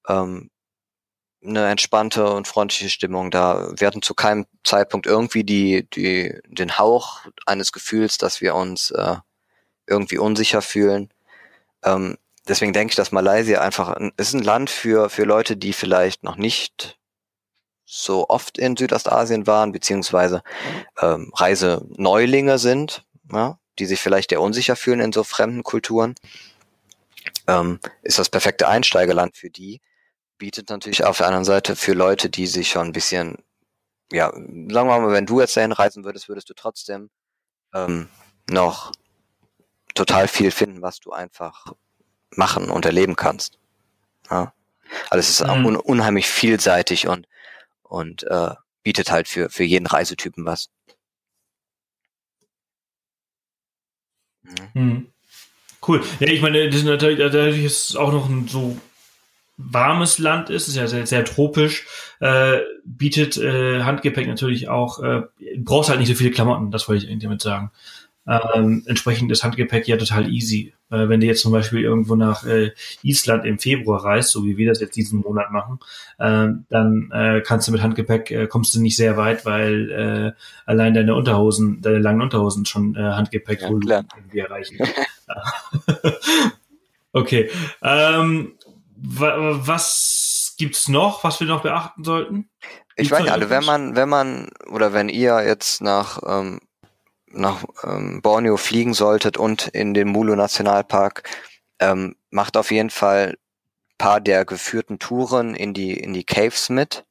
ähm, 0.08 0.50
eine 1.44 1.68
entspannte 1.70 2.32
und 2.32 2.48
freundliche 2.48 2.90
Stimmung 2.90 3.32
da. 3.32 3.72
Wir 3.78 3.88
hatten 3.88 4.02
zu 4.02 4.14
keinem 4.14 4.46
Zeitpunkt 4.64 5.06
irgendwie 5.06 5.44
die, 5.44 5.88
die, 5.90 6.38
den 6.48 6.78
Hauch 6.78 7.22
eines 7.46 7.72
Gefühls, 7.72 8.18
dass 8.18 8.42
wir 8.42 8.56
uns 8.56 8.92
äh, 8.92 9.18
irgendwie 9.90 10.18
unsicher 10.18 10.62
fühlen. 10.62 11.10
Ähm, 11.84 12.18
deswegen 12.48 12.74
denke 12.74 12.92
ich, 12.92 12.96
dass 12.96 13.12
Malaysia 13.12 13.62
einfach 13.62 13.90
ein, 13.90 14.12
ist 14.18 14.34
ein 14.34 14.44
Land 14.44 14.70
für, 14.70 15.10
für 15.10 15.24
Leute, 15.24 15.58
die 15.58 15.74
vielleicht 15.74 16.24
noch 16.24 16.36
nicht 16.36 17.00
so 17.86 18.30
oft 18.30 18.58
in 18.58 18.78
Südostasien 18.78 19.48
waren, 19.48 19.72
beziehungsweise 19.72 20.44
ähm, 21.02 21.32
Reiseneulinge 21.36 22.60
sind, 22.60 23.04
ja, 23.32 23.58
die 23.80 23.86
sich 23.88 24.00
vielleicht 24.00 24.32
eher 24.32 24.42
unsicher 24.42 24.76
fühlen 24.76 25.00
in 25.00 25.12
so 25.12 25.24
fremden 25.24 25.64
Kulturen. 25.64 26.14
Ähm, 27.48 27.80
ist 28.04 28.20
das 28.20 28.30
perfekte 28.30 28.68
Einsteigerland 28.68 29.36
für 29.36 29.50
die, 29.50 29.82
bietet 30.38 30.70
natürlich 30.70 31.04
auf 31.04 31.18
der 31.18 31.28
anderen 31.28 31.46
Seite 31.46 31.76
für 31.76 31.94
Leute, 31.94 32.30
die 32.30 32.46
sich 32.46 32.70
schon 32.70 32.88
ein 32.88 32.94
bisschen, 32.94 33.38
ja, 34.12 34.32
sagen 34.32 34.70
wir 34.70 34.84
mal, 34.86 35.12
wenn 35.12 35.26
du 35.26 35.40
jetzt 35.40 35.58
dahin 35.58 35.72
reisen 35.72 36.04
würdest, 36.04 36.30
würdest 36.30 36.50
du 36.50 36.54
trotzdem 36.54 37.10
ähm, 37.74 38.08
noch 38.50 38.92
total 40.00 40.30
viel 40.30 40.52
finden, 40.52 40.82
was 40.82 41.00
du 41.00 41.12
einfach 41.12 41.74
machen 42.32 42.70
und 42.70 42.86
erleben 42.86 43.16
kannst. 43.16 43.60
Ja? 44.32 44.54
Also 45.10 45.20
es 45.20 45.30
ist 45.30 45.46
mhm. 45.46 45.66
un 45.66 45.76
unheimlich 45.76 46.28
vielseitig 46.28 47.08
und, 47.08 47.28
und 47.84 48.24
äh, 48.24 48.52
bietet 48.82 49.12
halt 49.12 49.28
für, 49.28 49.50
für 49.50 49.64
jeden 49.64 49.88
Reisetypen 49.88 50.46
was. 50.46 50.70
Mhm. 54.44 54.70
Mhm. 54.74 55.08
Cool. 55.86 56.04
Ja, 56.20 56.28
ich 56.28 56.42
meine, 56.42 56.66
das 56.66 56.76
ist 56.76 56.86
natürlich, 56.86 57.20
dadurch 57.20 57.64
ist 57.64 57.90
es 57.90 57.96
auch 57.96 58.12
noch 58.12 58.30
ein 58.30 58.48
so 58.48 58.78
warmes 59.58 60.18
Land 60.18 60.50
ist, 60.50 60.70
ist 60.70 60.76
ja 60.78 60.88
sehr, 60.88 61.06
sehr 61.06 61.26
tropisch, 61.26 61.86
äh, 62.22 62.60
bietet 62.86 63.38
äh, 63.38 63.84
Handgepäck 63.84 64.28
natürlich 64.28 64.70
auch, 64.70 65.04
äh, 65.04 65.24
brauchst 65.58 65.90
halt 65.90 66.00
nicht 66.00 66.08
so 66.08 66.16
viele 66.16 66.32
Klamotten, 66.32 66.72
das 66.72 66.88
wollte 66.88 67.04
ich 67.04 67.12
eigentlich 67.12 67.24
damit 67.24 67.42
sagen. 67.42 67.72
Ähm, 68.30 68.84
entsprechend 68.86 69.32
ist 69.32 69.44
Handgepäck 69.44 69.88
ja 69.88 69.98
total 69.98 70.32
easy. 70.32 70.74
Äh, 70.92 71.10
wenn 71.10 71.20
du 71.20 71.26
jetzt 71.26 71.42
zum 71.42 71.52
Beispiel 71.52 71.82
irgendwo 71.82 72.16
nach 72.16 72.46
äh, 72.46 72.72
Island 73.02 73.46
im 73.46 73.58
Februar 73.58 74.04
reist, 74.04 74.32
so 74.32 74.46
wie 74.46 74.58
wir 74.58 74.68
das 74.68 74.80
jetzt 74.80 74.96
diesen 74.96 75.22
Monat 75.22 75.52
machen, 75.52 75.80
äh, 76.20 76.50
dann 76.70 77.12
kannst 77.44 77.68
du 77.68 77.72
mit 77.72 77.82
Handgepäck, 77.82 78.32
äh, 78.32 78.48
kommst 78.48 78.76
du 78.76 78.82
nicht 78.82 78.96
sehr 78.96 79.18
weit, 79.18 79.46
weil 79.46 79.92
äh, 79.92 80.32
allein 80.66 80.94
deine 80.94 81.16
Unterhosen, 81.16 81.82
deine 81.82 82.00
langen 82.00 82.22
Unterhosen 82.22 82.66
schon 82.66 82.96
äh, 82.96 83.00
Handgepäck 83.00 83.62
ja, 83.62 83.70
irgendwie 83.70 84.40
erreichen. 84.40 84.78
okay. 87.14 87.50
Ähm, 87.82 88.54
wa 88.96 89.60
was 89.66 90.56
gibt's 90.58 90.88
noch, 90.88 91.24
was 91.24 91.40
wir 91.40 91.48
noch 91.48 91.64
beachten 91.64 92.04
sollten? 92.04 92.50
Ich 92.96 93.10
weiß 93.10 93.22
nicht, 93.22 93.32
also 93.32 93.50
wenn 93.50 93.64
man, 93.64 93.96
wenn 93.96 94.10
man 94.10 94.50
oder 94.70 94.94
wenn 94.94 95.10
ihr 95.10 95.44
jetzt 95.46 95.82
nach 95.82 96.20
ähm, 96.28 96.60
nach 97.32 97.64
ähm, 97.84 98.22
Borneo 98.22 98.58
fliegen 98.58 98.94
solltet 98.94 99.38
und 99.38 99.68
in 99.68 99.94
den 99.94 100.10
Mulu 100.10 100.36
Nationalpark, 100.36 101.30
ähm, 101.80 102.16
macht 102.30 102.58
auf 102.58 102.72
jeden 102.72 102.90
Fall 102.90 103.38
paar 103.98 104.22
der 104.22 104.46
geführten 104.46 105.00
Touren 105.00 105.56
in 105.56 105.74
die, 105.74 105.94
in 105.94 106.14
die 106.14 106.24
Caves 106.24 106.70
mit, 106.70 107.06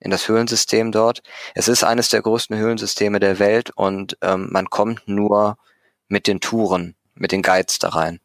in 0.00 0.10
das 0.10 0.28
Höhlensystem 0.28 0.92
dort. 0.92 1.22
Es 1.54 1.68
ist 1.68 1.84
eines 1.84 2.08
der 2.08 2.22
größten 2.22 2.56
Höhlensysteme 2.56 3.20
der 3.20 3.38
Welt 3.38 3.70
und 3.70 4.18
ähm, 4.20 4.48
man 4.50 4.68
kommt 4.68 5.06
nur 5.06 5.56
mit 6.08 6.26
den 6.26 6.40
Touren, 6.40 6.96
mit 7.14 7.32
den 7.32 7.42
Guides 7.42 7.78
da 7.78 7.90
rein. 7.90 8.20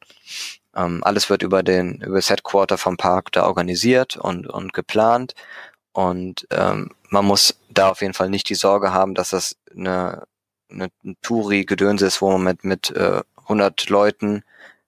Ähm, 0.76 1.04
alles 1.04 1.30
wird 1.30 1.44
über 1.44 1.64
den, 1.64 2.02
über 2.02 2.16
das 2.16 2.30
Headquarter 2.30 2.78
vom 2.78 2.98
Park 2.98 3.32
da 3.32 3.46
organisiert 3.46 4.18
und, 4.18 4.48
und 4.48 4.74
geplant. 4.74 5.34
Und 5.94 6.48
ähm, 6.52 6.92
man 7.10 7.26
muss 7.26 7.60
da 7.70 7.90
auf 7.90 8.02
jeden 8.02 8.14
Fall 8.14 8.30
nicht 8.30 8.50
die 8.50 8.56
Sorge 8.56 8.94
haben, 8.94 9.16
dass 9.16 9.30
das 9.30 9.56
eine 9.76 10.24
eine, 10.70 10.90
ein 11.04 11.18
Touri-Gedöns 11.22 12.02
ist, 12.02 12.22
wo 12.22 12.32
man 12.32 12.44
mit, 12.44 12.64
mit 12.64 12.92
äh, 12.92 13.22
100 13.44 13.90
Leuten 13.90 14.44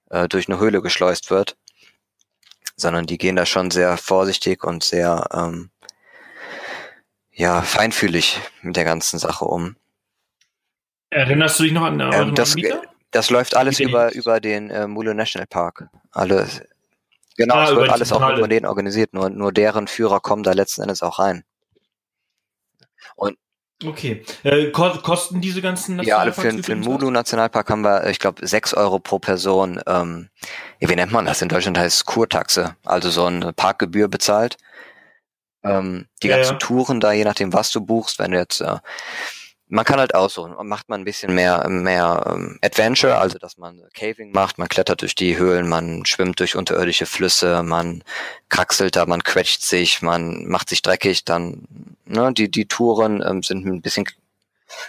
äh, 0.09 0.27
durch 0.27 0.49
eine 0.49 0.59
Höhle 0.59 0.81
geschleust 0.81 1.31
wird, 1.31 1.57
sondern 2.75 3.05
die 3.05 3.17
gehen 3.17 3.35
da 3.35 3.45
schon 3.45 3.71
sehr 3.71 3.97
vorsichtig 3.97 4.63
und 4.63 4.83
sehr 4.83 5.27
ähm, 5.33 5.69
ja 7.31 7.61
feinfühlig 7.61 8.39
mit 8.61 8.75
der 8.75 8.83
ganzen 8.83 9.19
Sache 9.19 9.45
um. 9.45 9.75
Erinnerst 11.09 11.59
du 11.59 11.63
dich 11.63 11.71
noch 11.71 11.83
an 11.83 11.99
ähm, 11.99 12.35
das, 12.35 12.55
das 13.11 13.29
läuft 13.29 13.55
alles 13.55 13.79
über 13.79 14.13
über 14.13 14.39
den 14.39 14.69
äh, 14.69 14.87
Mule 14.87 15.15
National 15.15 15.47
Park. 15.47 15.89
Alles 16.11 16.61
genau, 17.35 17.55
ah, 17.55 17.69
es 17.69 17.75
wird 17.75 17.89
alles 17.89 18.11
auch 18.11 18.37
über 18.37 18.47
den 18.47 18.65
organisiert. 18.65 19.13
Nur 19.13 19.29
nur 19.29 19.51
deren 19.51 19.87
Führer 19.87 20.19
kommen 20.19 20.43
da 20.43 20.51
letzten 20.51 20.83
Endes 20.83 21.01
auch 21.01 21.17
rein. 21.19 21.43
Und 23.15 23.37
Okay. 23.83 24.23
Äh, 24.43 24.71
kosten 24.71 25.39
diese 25.39 25.61
ganzen 25.61 25.95
Nationalparks? 25.95 26.37
Ja, 26.37 26.45
also 26.45 26.57
für, 26.57 26.63
für 26.63 26.71
den 26.75 26.81
Mulu 26.81 27.09
Nationalpark 27.11 27.69
haben 27.69 27.81
wir, 27.81 28.07
ich 28.07 28.19
glaube, 28.19 28.45
sechs 28.45 28.73
Euro 28.73 28.99
pro 28.99 29.19
Person. 29.19 29.81
Ähm, 29.87 30.29
wie 30.79 30.95
nennt 30.95 31.13
man 31.13 31.25
das? 31.25 31.41
In 31.41 31.49
Deutschland 31.49 31.77
heißt 31.77 31.97
es 31.97 32.05
Kurtaxe, 32.05 32.75
also 32.83 33.09
so 33.09 33.25
eine 33.25 33.53
Parkgebühr 33.53 34.09
bezahlt. 34.09 34.57
Ähm, 35.63 36.07
die 36.23 36.27
ja, 36.27 36.37
ganzen 36.37 36.53
ja. 36.53 36.57
Touren 36.57 36.99
da, 36.99 37.11
je 37.13 37.23
nachdem, 37.23 37.53
was 37.53 37.71
du 37.71 37.81
buchst, 37.81 38.19
wenn 38.19 38.31
du 38.31 38.37
jetzt 38.37 38.61
äh, 38.61 38.77
man 39.69 39.85
kann 39.85 39.99
halt 39.99 40.15
aussuchen. 40.15 40.55
Macht 40.67 40.89
man 40.89 41.01
ein 41.01 41.05
bisschen 41.05 41.33
mehr, 41.33 41.67
mehr 41.69 42.25
ähm, 42.27 42.57
Adventure, 42.61 43.19
also 43.19 43.37
dass 43.37 43.57
man 43.57 43.81
Caving 43.93 44.31
macht, 44.31 44.57
man 44.57 44.67
klettert 44.67 45.01
durch 45.01 45.15
die 45.15 45.37
Höhlen, 45.37 45.69
man 45.69 46.05
schwimmt 46.05 46.39
durch 46.39 46.55
unterirdische 46.55 47.05
Flüsse, 47.05 47.61
man 47.61 48.03
kraxelt 48.49 48.95
da, 48.95 49.05
man 49.05 49.23
quetscht 49.23 49.61
sich, 49.61 50.01
man 50.01 50.47
macht 50.47 50.69
sich 50.69 50.81
dreckig, 50.81 51.23
dann, 51.23 51.67
ne, 52.09 52.33
die, 52.33 52.49
die 52.49 52.65
Touren 52.65 53.23
ähm, 53.25 53.43
sind 53.43 53.65
ein 53.65 53.81
bisschen. 53.81 54.05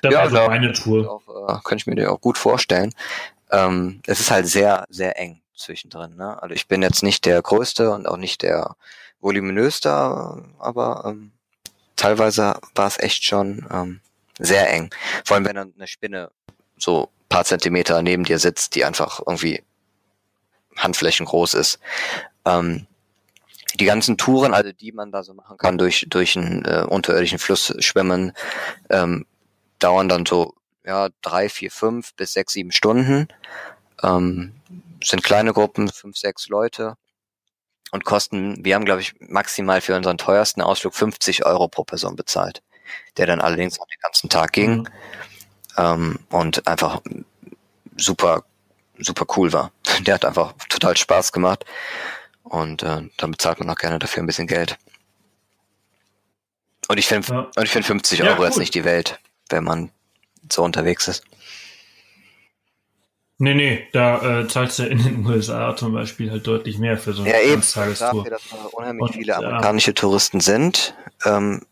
Das 0.02 0.12
ja, 0.12 0.20
also 0.20 0.36
meine 0.36 0.72
Tour. 0.72 1.10
Auch, 1.10 1.56
äh, 1.56 1.60
könnte 1.64 1.82
ich 1.82 1.86
mir 1.86 1.94
dir 1.94 2.12
auch 2.12 2.20
gut 2.20 2.38
vorstellen. 2.38 2.94
Ähm, 3.50 4.00
es 4.06 4.20
ist 4.20 4.30
halt 4.30 4.46
sehr, 4.46 4.84
sehr 4.88 5.18
eng 5.18 5.40
zwischendrin. 5.54 6.16
Ne? 6.16 6.40
Also 6.42 6.54
ich 6.54 6.68
bin 6.68 6.82
jetzt 6.82 7.02
nicht 7.02 7.24
der 7.24 7.40
Größte 7.42 7.90
und 7.90 8.06
auch 8.06 8.16
nicht 8.16 8.42
der 8.42 8.76
voluminöste, 9.20 9.90
aber 10.58 11.04
ähm, 11.06 11.32
teilweise 11.96 12.58
war 12.74 12.86
es 12.86 12.98
echt 12.98 13.24
schon 13.24 13.66
ähm, 13.70 14.00
sehr 14.38 14.70
eng. 14.72 14.90
Vor 15.24 15.36
allem, 15.36 15.46
wenn 15.46 15.56
dann 15.56 15.74
eine 15.76 15.86
Spinne 15.86 16.30
so 16.78 17.10
paar 17.28 17.44
Zentimeter 17.44 18.02
neben 18.02 18.24
dir 18.24 18.38
sitzt, 18.38 18.74
die 18.74 18.84
einfach 18.84 19.20
irgendwie 19.26 19.62
Handflächen 20.76 21.26
groß 21.26 21.54
ist. 21.54 21.78
Ähm, 22.44 22.86
die 23.78 23.84
ganzen 23.84 24.16
Touren, 24.16 24.54
also 24.54 24.72
die 24.72 24.92
man 24.92 25.12
da 25.12 25.22
so 25.22 25.34
machen 25.34 25.56
kann, 25.58 25.78
durch, 25.78 26.06
durch 26.08 26.36
einen 26.36 26.64
äh, 26.64 26.84
unterirdischen 26.88 27.38
Fluss 27.38 27.74
schwimmen, 27.78 28.32
ähm, 28.88 29.26
dauern 29.78 30.08
dann 30.08 30.26
so 30.26 30.54
ja, 30.84 31.08
drei, 31.22 31.48
vier, 31.48 31.70
fünf 31.70 32.14
bis 32.14 32.32
sechs, 32.32 32.54
sieben 32.54 32.72
Stunden. 32.72 33.28
Ähm, 34.02 34.54
sind 35.02 35.22
kleine 35.22 35.52
Gruppen, 35.52 35.88
fünf, 35.88 36.16
sechs 36.16 36.48
Leute 36.48 36.94
und 37.90 38.04
kosten, 38.04 38.64
wir 38.64 38.74
haben, 38.74 38.84
glaube 38.84 39.00
ich, 39.00 39.14
maximal 39.20 39.80
für 39.80 39.96
unseren 39.96 40.18
teuersten 40.18 40.62
Ausflug 40.62 40.94
50 40.94 41.44
Euro 41.44 41.68
pro 41.68 41.84
Person 41.84 42.16
bezahlt 42.16 42.62
der 43.16 43.26
dann 43.26 43.40
allerdings 43.40 43.80
auch 43.80 43.86
den 43.86 44.00
ganzen 44.00 44.28
Tag 44.28 44.52
ging 44.52 44.78
mhm. 44.78 44.88
ähm, 45.76 46.18
und 46.30 46.66
einfach 46.66 47.00
super, 47.96 48.44
super 48.98 49.26
cool 49.36 49.52
war. 49.52 49.72
Der 50.00 50.14
hat 50.14 50.24
einfach 50.24 50.54
total 50.68 50.96
Spaß 50.96 51.32
gemacht 51.32 51.64
und 52.44 52.82
äh, 52.82 53.08
dann 53.16 53.30
bezahlt 53.30 53.60
man 53.60 53.70
auch 53.70 53.76
gerne 53.76 53.98
dafür 53.98 54.22
ein 54.22 54.26
bisschen 54.26 54.46
Geld. 54.46 54.78
Und 56.88 56.98
ich 56.98 57.06
finde, 57.06 57.28
ja. 57.28 57.40
und 57.54 57.62
ich 57.62 57.70
finde 57.70 57.86
50 57.86 58.18
ja, 58.18 58.26
Euro 58.26 58.44
jetzt 58.44 58.58
nicht 58.58 58.74
die 58.74 58.84
Welt, 58.84 59.20
wenn 59.48 59.64
man 59.64 59.90
so 60.50 60.64
unterwegs 60.64 61.06
ist. 61.08 61.24
Nee, 63.42 63.54
nee, 63.54 63.88
da 63.92 64.40
äh, 64.40 64.48
zahlst 64.48 64.80
du 64.80 64.82
in 64.84 65.02
den 65.02 65.24
USA 65.24 65.74
zum 65.74 65.94
Beispiel 65.94 66.30
halt 66.30 66.46
deutlich 66.46 66.78
mehr 66.78 66.98
für 66.98 67.14
so 67.14 67.22
eine 67.22 67.30
ja, 67.32 67.40
eben. 67.40 67.62
Dafür, 67.62 68.24
dass 68.28 68.42
da 68.50 68.56
unheimlich 68.72 69.02
und, 69.02 69.14
viele 69.14 69.34
amerikanische 69.34 69.94
Touristen 69.94 70.40
sind, 70.40 70.94
ähm, 71.24 71.64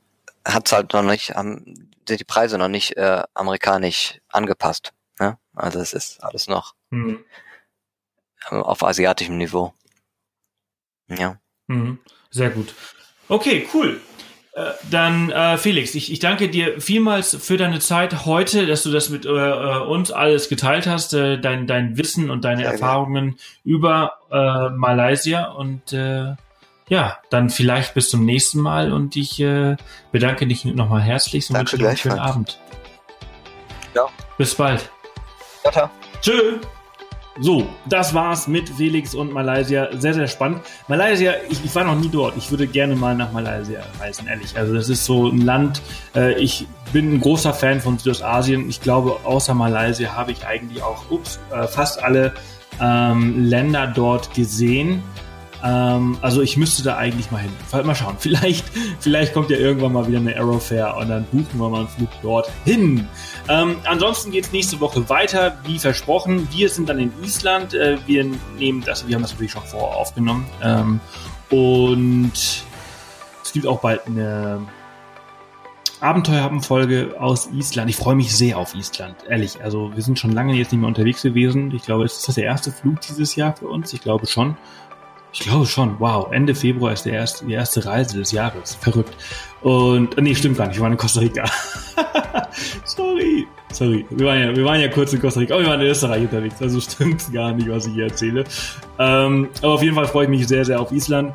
hat's 0.46 0.72
halt 0.72 0.94
noch 0.94 1.02
nicht, 1.02 1.34
haben, 1.34 1.90
sind 2.08 2.20
die 2.20 2.24
Preise 2.24 2.56
noch 2.56 2.68
nicht 2.68 2.96
äh, 2.96 3.22
amerikanisch 3.34 4.18
angepasst. 4.28 4.94
Ne? 5.20 5.36
Also 5.54 5.78
es 5.80 5.92
ist 5.92 6.24
alles 6.24 6.48
noch 6.48 6.74
mhm. 6.88 7.22
auf 8.48 8.82
asiatischem 8.82 9.36
Niveau. 9.36 9.74
Ja. 11.09 11.38
Mhm. 11.66 11.98
Sehr 12.30 12.50
gut. 12.50 12.74
Okay, 13.28 13.66
cool. 13.74 14.00
Äh, 14.54 14.72
dann 14.90 15.30
äh, 15.30 15.56
Felix, 15.56 15.94
ich, 15.94 16.11
ich 16.11 16.18
danke 16.18 16.48
dir 16.48 16.80
vielmals 16.80 17.36
für 17.36 17.56
deine 17.56 17.78
Zeit 17.78 18.26
heute, 18.26 18.66
dass 18.66 18.82
du 18.82 18.90
das 18.90 19.09
mit 19.09 19.24
äh, 19.24 19.28
äh 19.28 19.78
uns 19.86 20.11
alles 20.11 20.48
geteilt 20.48 20.86
hast, 20.86 21.14
äh, 21.14 21.38
dein, 21.38 21.66
dein 21.66 21.96
Wissen 21.96 22.30
und 22.30 22.44
deine 22.44 22.62
Sehr 22.62 22.72
Erfahrungen 22.72 23.32
gut. 23.32 23.40
über 23.64 24.18
äh, 24.30 24.70
Malaysia 24.70 25.50
und 25.52 25.92
äh, 25.92 26.34
ja, 26.88 27.18
dann 27.30 27.50
vielleicht 27.50 27.94
bis 27.94 28.09
zum 28.09 28.24
nächsten 28.24 28.61
Mal 28.61 28.92
und 28.92 29.14
ich 29.14 29.38
äh, 29.40 29.76
bedanke 30.11 30.46
dich 30.46 30.64
nochmal 30.64 31.02
herzlich 31.02 31.48
und 31.50 31.54
Danke 31.54 31.72
wünsche 31.72 31.78
dir 31.78 31.88
einen 31.88 31.96
schönen 31.98 32.18
Abend. 32.18 32.59
Ja. 33.94 34.06
Bis 34.38 34.54
bald. 34.54 34.90
Tata. 35.62 35.90
Tschö. 36.22 36.59
So, 37.41 37.68
das 37.86 38.14
war's 38.14 38.49
mit 38.49 38.68
Felix 38.68 39.14
und 39.14 39.32
Malaysia. 39.32 39.89
Sehr, 39.97 40.14
sehr 40.14 40.26
spannend. 40.26 40.62
Malaysia, 40.89 41.34
ich, 41.49 41.64
ich, 41.64 41.74
war 41.74 41.84
noch 41.84 41.95
nie 41.95 42.09
dort. 42.09 42.36
Ich 42.36 42.51
würde 42.51 42.66
gerne 42.66 42.97
mal 42.97 43.14
nach 43.14 43.32
Malaysia 43.32 43.80
reisen, 44.01 44.26
ehrlich. 44.26 44.57
Also 44.57 44.74
das 44.74 44.89
ist 44.89 45.05
so 45.05 45.28
ein 45.28 45.43
Land, 45.43 45.80
äh, 46.16 46.34
ich 46.34 46.66
bin 46.93 47.14
ein 47.14 47.20
großer 47.20 47.55
Fan 47.55 47.80
von 47.80 47.99
Südostasien. 47.99 48.68
Ich 48.68 48.80
glaube, 48.80 49.18
außer 49.24 49.55
Malaysia 49.55 50.14
habe 50.14 50.32
ich 50.32 50.45
eigentlich 50.47 50.82
auch 50.82 51.11
ups, 51.11 51.39
äh, 51.53 51.66
fast 51.68 52.03
alle 52.03 52.34
ähm, 52.80 53.45
Länder 53.45 53.86
dort 53.86 54.34
gesehen. 54.34 55.03
Ähm, 55.64 56.18
also 56.20 56.42
ich 56.42 56.56
müsste 56.56 56.82
da 56.82 56.96
eigentlich 56.96 57.30
mal 57.30 57.38
hin. 57.38 57.52
Mal 57.84 57.94
schauen. 57.94 58.16
Vielleicht, 58.18 58.64
vielleicht 59.00 59.34
kommt 59.34 59.50
ja 59.50 59.56
irgendwann 59.56 59.92
mal 59.92 60.06
wieder 60.06 60.18
eine 60.18 60.34
Aerofair 60.34 60.96
und 60.96 61.09
dann 61.09 61.24
buchen 61.24 61.59
wir 61.59 61.68
mal 61.68 61.80
einen 61.80 61.88
Flug 61.88 62.11
dorthin. 62.22 63.09
Ähm, 63.48 63.76
ansonsten 63.84 64.30
geht 64.30 64.44
es 64.44 64.52
nächste 64.52 64.80
Woche 64.80 65.09
weiter, 65.09 65.59
wie 65.64 65.78
versprochen. 65.78 66.48
Wir 66.52 66.68
sind 66.68 66.88
dann 66.88 66.98
in 66.98 67.12
Island. 67.22 67.74
Äh, 67.74 67.98
wir 68.06 68.26
nehmen 68.59 68.82
das, 68.84 69.06
wir 69.06 69.14
haben 69.14 69.22
das 69.22 69.32
natürlich 69.32 69.52
schon 69.52 69.62
vorher 69.64 69.96
aufgenommen. 69.96 70.46
Ähm, 70.62 71.00
und 71.50 72.32
es 72.34 73.52
gibt 73.52 73.66
auch 73.66 73.80
bald 73.80 74.06
eine 74.06 74.61
Abenteuerhappen-Folge 76.00 77.16
aus 77.18 77.48
Island. 77.52 77.90
Ich 77.90 77.96
freue 77.96 78.14
mich 78.14 78.34
sehr 78.34 78.59
auf 78.59 78.74
Island, 78.74 79.16
ehrlich. 79.28 79.61
Also 79.62 79.90
wir 79.94 80.02
sind 80.02 80.18
schon 80.18 80.32
lange 80.32 80.54
jetzt 80.54 80.70
nicht 80.70 80.80
mehr 80.80 80.88
unterwegs 80.88 81.22
gewesen. 81.22 81.72
Ich 81.74 81.82
glaube, 81.82 82.04
ist 82.04 82.26
das 82.28 82.36
der 82.36 82.44
erste 82.44 82.70
Flug 82.70 83.00
dieses 83.00 83.34
Jahr 83.34 83.56
für 83.56 83.68
uns? 83.68 83.92
Ich 83.92 84.00
glaube 84.00 84.26
schon. 84.26 84.56
Ich 85.33 85.41
glaube 85.41 85.66
schon. 85.66 85.97
Wow, 85.99 86.33
Ende 86.33 86.55
Februar 86.55 86.93
ist 86.93 87.05
der 87.05 87.12
erste, 87.12 87.45
die 87.45 87.53
erste 87.53 87.85
Reise 87.85 88.18
des 88.18 88.33
Jahres. 88.33 88.74
Verrückt. 88.76 89.14
Und 89.61 90.16
nee, 90.20 90.35
stimmt 90.35 90.57
gar 90.57 90.68
nicht. 90.68 90.76
Wir 90.76 90.83
waren 90.83 90.93
in 90.93 90.99
Costa 90.99 91.20
Rica. 91.20 91.45
Sorry. 92.85 93.47
Sorry. 93.72 94.07
Wir 94.11 94.26
waren, 94.26 94.41
ja, 94.41 94.57
wir 94.57 94.64
waren 94.64 94.81
ja 94.81 94.89
kurz 94.89 95.12
in 95.12 95.20
Costa 95.20 95.41
Rica, 95.41 95.55
aber 95.55 95.64
wir 95.64 95.70
waren 95.70 95.81
in 95.81 95.89
Österreich 95.89 96.22
unterwegs. 96.22 96.61
Also 96.62 96.81
stimmt 96.81 97.33
gar 97.33 97.53
nicht, 97.53 97.68
was 97.68 97.87
ich 97.87 97.95
hier 97.95 98.05
erzähle. 98.05 98.45
Ähm, 98.99 99.49
aber 99.62 99.74
auf 99.74 99.83
jeden 99.83 99.95
Fall 99.95 100.07
freue 100.07 100.24
ich 100.24 100.31
mich 100.31 100.49
sehr, 100.49 100.64
sehr 100.64 100.81
auf 100.81 100.93
Island. 100.93 101.35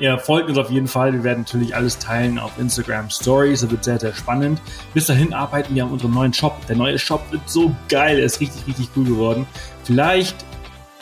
Ihr 0.00 0.16
folgt 0.18 0.48
uns 0.48 0.58
auf 0.58 0.70
jeden 0.70 0.86
Fall. 0.86 1.12
Wir 1.12 1.24
werden 1.24 1.40
natürlich 1.40 1.74
alles 1.74 1.98
teilen 1.98 2.38
auf 2.38 2.56
Instagram 2.58 3.10
Stories. 3.10 3.62
Das 3.62 3.70
wird 3.70 3.82
sehr, 3.82 3.98
sehr 3.98 4.14
spannend. 4.14 4.60
Bis 4.94 5.06
dahin 5.06 5.32
arbeiten 5.32 5.74
wir 5.74 5.84
an 5.84 5.90
unserem 5.90 6.12
neuen 6.12 6.32
Shop. 6.32 6.54
Der 6.68 6.76
neue 6.76 6.98
Shop 6.98 7.22
wird 7.30 7.42
so 7.46 7.74
geil. 7.88 8.18
Er 8.18 8.26
ist 8.26 8.40
richtig, 8.40 8.66
richtig 8.66 8.90
cool 8.94 9.04
geworden. 9.04 9.46
Vielleicht 9.82 10.36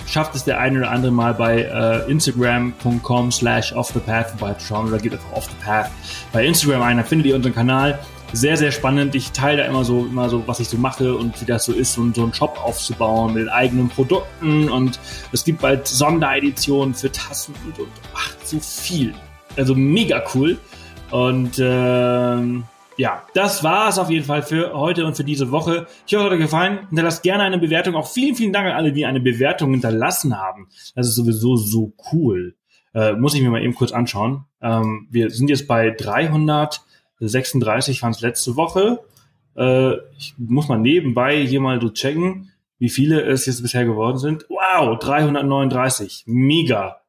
schafft 0.07 0.35
es 0.35 0.45
der 0.45 0.61
eine 0.61 0.79
oder 0.79 0.91
andere 0.91 1.13
mal 1.13 1.35
bei 1.35 1.63
äh, 1.63 2.11
instagram.com 2.11 3.33
slash 3.33 3.73
off 3.73 3.89
the 3.93 4.01
path 4.01 4.31
vorbeizuschauen 4.31 4.89
oder 4.89 4.99
geht 4.99 5.13
einfach 5.13 5.33
off 5.33 5.45
the 5.45 5.65
path 5.65 5.91
bei 6.33 6.47
Instagram 6.47 6.83
ein, 6.83 6.97
dann 6.97 7.07
findet 7.07 7.27
ihr 7.27 7.37
unseren 7.37 7.55
Kanal. 7.55 7.99
Sehr, 8.33 8.57
sehr 8.57 8.73
spannend. 8.73 9.15
Ich 9.15 9.31
teile 9.33 9.63
da 9.63 9.69
immer 9.69 9.85
so, 9.85 10.05
immer 10.05 10.29
so, 10.29 10.47
was 10.47 10.59
ich 10.59 10.69
so 10.69 10.77
mache 10.77 11.15
und 11.15 11.41
wie 11.41 11.45
das 11.45 11.65
so 11.65 11.73
ist, 11.73 11.97
um 11.97 12.13
so 12.13 12.25
einen 12.25 12.35
Shop 12.35 12.61
aufzubauen 12.63 13.35
mit 13.35 13.49
eigenen 13.49 13.89
Produkten 13.89 14.69
und 14.69 14.99
es 15.33 15.45
gibt 15.45 15.61
bald 15.61 15.87
Sondereditionen 15.87 16.95
für 16.95 17.11
Tassen 17.11 17.55
und, 17.65 17.79
und 17.79 17.89
ach, 18.15 18.33
so 18.45 18.59
viel. 18.59 19.15
Also 19.57 19.75
mega 19.75 20.23
cool. 20.35 20.59
Und 21.11 21.59
ähm, 21.61 22.65
ja, 22.97 23.23
das 23.35 23.63
war 23.63 23.89
es 23.89 23.99
auf 23.99 24.11
jeden 24.11 24.25
Fall 24.25 24.43
für 24.43 24.73
heute 24.73 25.07
und 25.07 25.17
für 25.17 25.25
diese 25.25 25.51
Woche. 25.51 25.87
Ich 26.07 26.15
hoffe, 26.15 26.25
es 26.25 26.31
hat 26.31 26.33
euch 26.33 26.41
gefallen. 26.41 26.87
Hinterlasst 26.89 27.23
gerne 27.23 27.43
eine 27.43 27.59
Bewertung. 27.59 27.95
Auch 27.95 28.09
vielen, 28.09 28.35
vielen 28.35 28.53
Dank 28.53 28.67
an 28.67 28.75
alle, 28.75 28.93
die 28.93 29.07
eine 29.07 29.21
Bewertung 29.21 29.73
hinterlassen 29.73 30.39
haben. 30.39 30.69
Das 30.95 31.09
ist 31.09 31.15
sowieso 31.15 31.57
so 31.57 31.93
cool. 32.13 32.55
Äh, 32.95 33.13
muss 33.13 33.35
ich 33.35 33.43
mir 33.43 33.51
mal 33.51 33.63
eben 33.63 33.75
kurz 33.75 33.93
anschauen. 33.93 34.45
Ähm, 34.63 35.07
wir 35.11 35.31
sind 35.31 35.51
jetzt 35.51 35.69
bei 35.69 35.91
336, 35.91 38.03
waren 38.03 38.13
es 38.13 38.23
letzte 38.23 38.57
Woche. 38.57 39.01
Äh, 39.57 39.97
ich 40.17 40.35
muss 40.39 40.69
mal 40.69 40.79
nebenbei 40.79 41.45
hier 41.45 41.61
mal 41.61 41.81
so 41.81 41.91
checken, 41.91 42.53
wie 42.79 42.89
viele 42.89 43.23
es 43.23 43.47
jetzt 43.47 43.63
bisher 43.63 43.85
geworden 43.85 44.19
sind. 44.19 44.47
Wow, 44.49 44.99
339. 44.99 46.25
Mega. 46.27 47.01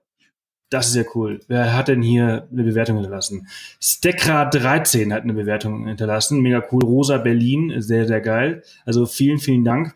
Das 0.70 0.89
ist 0.89 0.95
ja 0.95 1.03
cool. 1.15 1.39
Wer 1.47 1.74
hat 1.76 1.88
denn 1.88 2.01
hier 2.01 2.47
eine 2.51 2.63
Bewertung 2.63 2.97
hinterlassen? 2.97 3.47
Stekra13 3.82 5.13
hat 5.13 5.24
eine 5.24 5.34
Bewertung 5.34 5.88
hinterlassen. 5.88 6.41
Mega 6.41 6.61
cool. 6.72 6.84
Rosa 6.84 7.18
Berlin, 7.18 7.74
sehr, 7.78 8.05
sehr 8.05 8.20
geil. 8.20 8.63
Also 8.86 9.05
vielen, 9.05 9.39
vielen 9.39 9.63
Dank, 9.63 9.95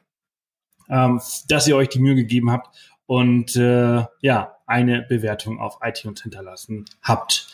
ähm, 0.90 1.20
dass 1.50 1.68
ihr 1.68 1.76
euch 1.76 1.90
die 1.90 2.00
Mühe 2.00 2.16
gegeben 2.16 2.52
habt 2.52 2.76
und 3.06 3.58
äh, 3.58 4.06
ja, 4.22 4.56
eine 4.66 5.02
Bewertung 5.02 5.60
auf 5.60 5.80
iTunes 5.82 6.22
hinterlassen 6.22 6.86
habt. 7.02 7.48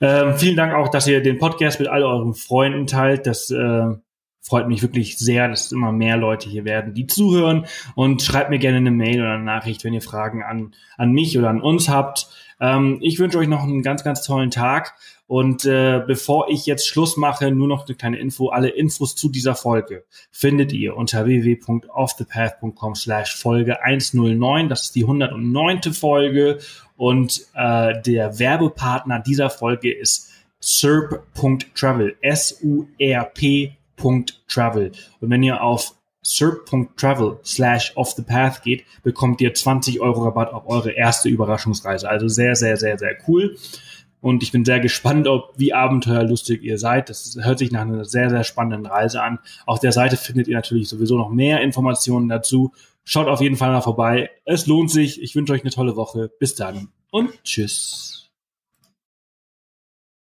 Ähm, 0.00 0.34
vielen 0.36 0.56
Dank 0.56 0.74
auch, 0.74 0.88
dass 0.88 1.06
ihr 1.06 1.22
den 1.22 1.38
Podcast 1.38 1.78
mit 1.78 1.88
all 1.88 2.02
euren 2.02 2.34
Freunden 2.34 2.88
teilt. 2.88 3.26
Das 3.26 3.50
äh, 3.50 3.86
freut 4.46 4.68
mich 4.68 4.80
wirklich 4.82 5.18
sehr, 5.18 5.48
dass 5.48 5.72
immer 5.72 5.90
mehr 5.90 6.16
Leute 6.16 6.48
hier 6.48 6.64
werden, 6.64 6.94
die 6.94 7.06
zuhören. 7.06 7.66
Und 7.94 8.22
schreibt 8.22 8.50
mir 8.50 8.58
gerne 8.58 8.76
eine 8.78 8.92
Mail 8.92 9.20
oder 9.20 9.32
eine 9.32 9.44
Nachricht, 9.44 9.84
wenn 9.84 9.92
ihr 9.92 10.02
Fragen 10.02 10.42
an, 10.42 10.74
an 10.96 11.12
mich 11.12 11.36
oder 11.36 11.50
an 11.50 11.60
uns 11.60 11.88
habt. 11.88 12.28
Ähm, 12.60 12.98
ich 13.02 13.18
wünsche 13.18 13.38
euch 13.38 13.48
noch 13.48 13.64
einen 13.64 13.82
ganz, 13.82 14.04
ganz 14.04 14.22
tollen 14.22 14.50
Tag. 14.50 14.94
Und 15.26 15.64
äh, 15.64 16.00
bevor 16.06 16.48
ich 16.48 16.66
jetzt 16.66 16.86
Schluss 16.86 17.16
mache, 17.16 17.50
nur 17.50 17.66
noch 17.66 17.86
eine 17.86 17.96
kleine 17.96 18.18
Info. 18.18 18.50
Alle 18.50 18.68
Infos 18.68 19.16
zu 19.16 19.28
dieser 19.28 19.56
Folge 19.56 20.04
findet 20.30 20.72
ihr 20.72 20.96
unter 20.96 21.24
www.offthepath.com 21.24 22.94
slash 22.94 23.34
Folge 23.34 23.82
109. 23.82 24.68
Das 24.68 24.82
ist 24.82 24.94
die 24.94 25.02
109. 25.02 25.92
Folge. 25.92 26.58
Und 26.96 27.46
äh, 27.54 28.00
der 28.02 28.38
Werbepartner 28.38 29.18
dieser 29.18 29.50
Folge 29.50 29.92
ist 29.92 30.30
SURP.travel. 30.60 32.16
S-U-R-P.travel. 33.96 34.92
Und 35.20 35.30
wenn 35.30 35.42
ihr 35.42 35.62
auf 35.62 35.94
serp.travel 36.22 37.38
slash 37.44 37.92
off 37.94 38.12
the 38.12 38.22
path 38.22 38.62
geht, 38.62 38.84
bekommt 39.02 39.40
ihr 39.40 39.54
20 39.54 40.00
Euro 40.00 40.24
Rabatt 40.24 40.52
auf 40.52 40.66
eure 40.66 40.90
erste 40.90 41.28
Überraschungsreise. 41.28 42.08
Also 42.08 42.28
sehr, 42.28 42.56
sehr, 42.56 42.76
sehr, 42.76 42.98
sehr 42.98 43.16
cool. 43.28 43.56
Und 44.20 44.42
ich 44.42 44.50
bin 44.50 44.64
sehr 44.64 44.80
gespannt, 44.80 45.28
ob 45.28 45.52
wie 45.56 45.72
abenteuerlustig 45.72 46.62
ihr 46.62 46.78
seid. 46.78 47.10
Das 47.10 47.38
hört 47.40 47.60
sich 47.60 47.70
nach 47.70 47.82
einer 47.82 48.04
sehr, 48.04 48.28
sehr 48.28 48.42
spannenden 48.42 48.86
Reise 48.86 49.22
an. 49.22 49.38
Auf 49.66 49.78
der 49.78 49.92
Seite 49.92 50.16
findet 50.16 50.48
ihr 50.48 50.56
natürlich 50.56 50.88
sowieso 50.88 51.16
noch 51.16 51.30
mehr 51.30 51.60
Informationen 51.60 52.28
dazu. 52.28 52.72
Schaut 53.04 53.28
auf 53.28 53.40
jeden 53.40 53.56
Fall 53.56 53.70
mal 53.70 53.82
vorbei. 53.82 54.30
Es 54.44 54.66
lohnt 54.66 54.90
sich. 54.90 55.22
Ich 55.22 55.36
wünsche 55.36 55.52
euch 55.52 55.62
eine 55.62 55.70
tolle 55.70 55.94
Woche. 55.94 56.28
Bis 56.40 56.56
dann 56.56 56.88
und 57.12 57.30
tschüss. 57.44 58.15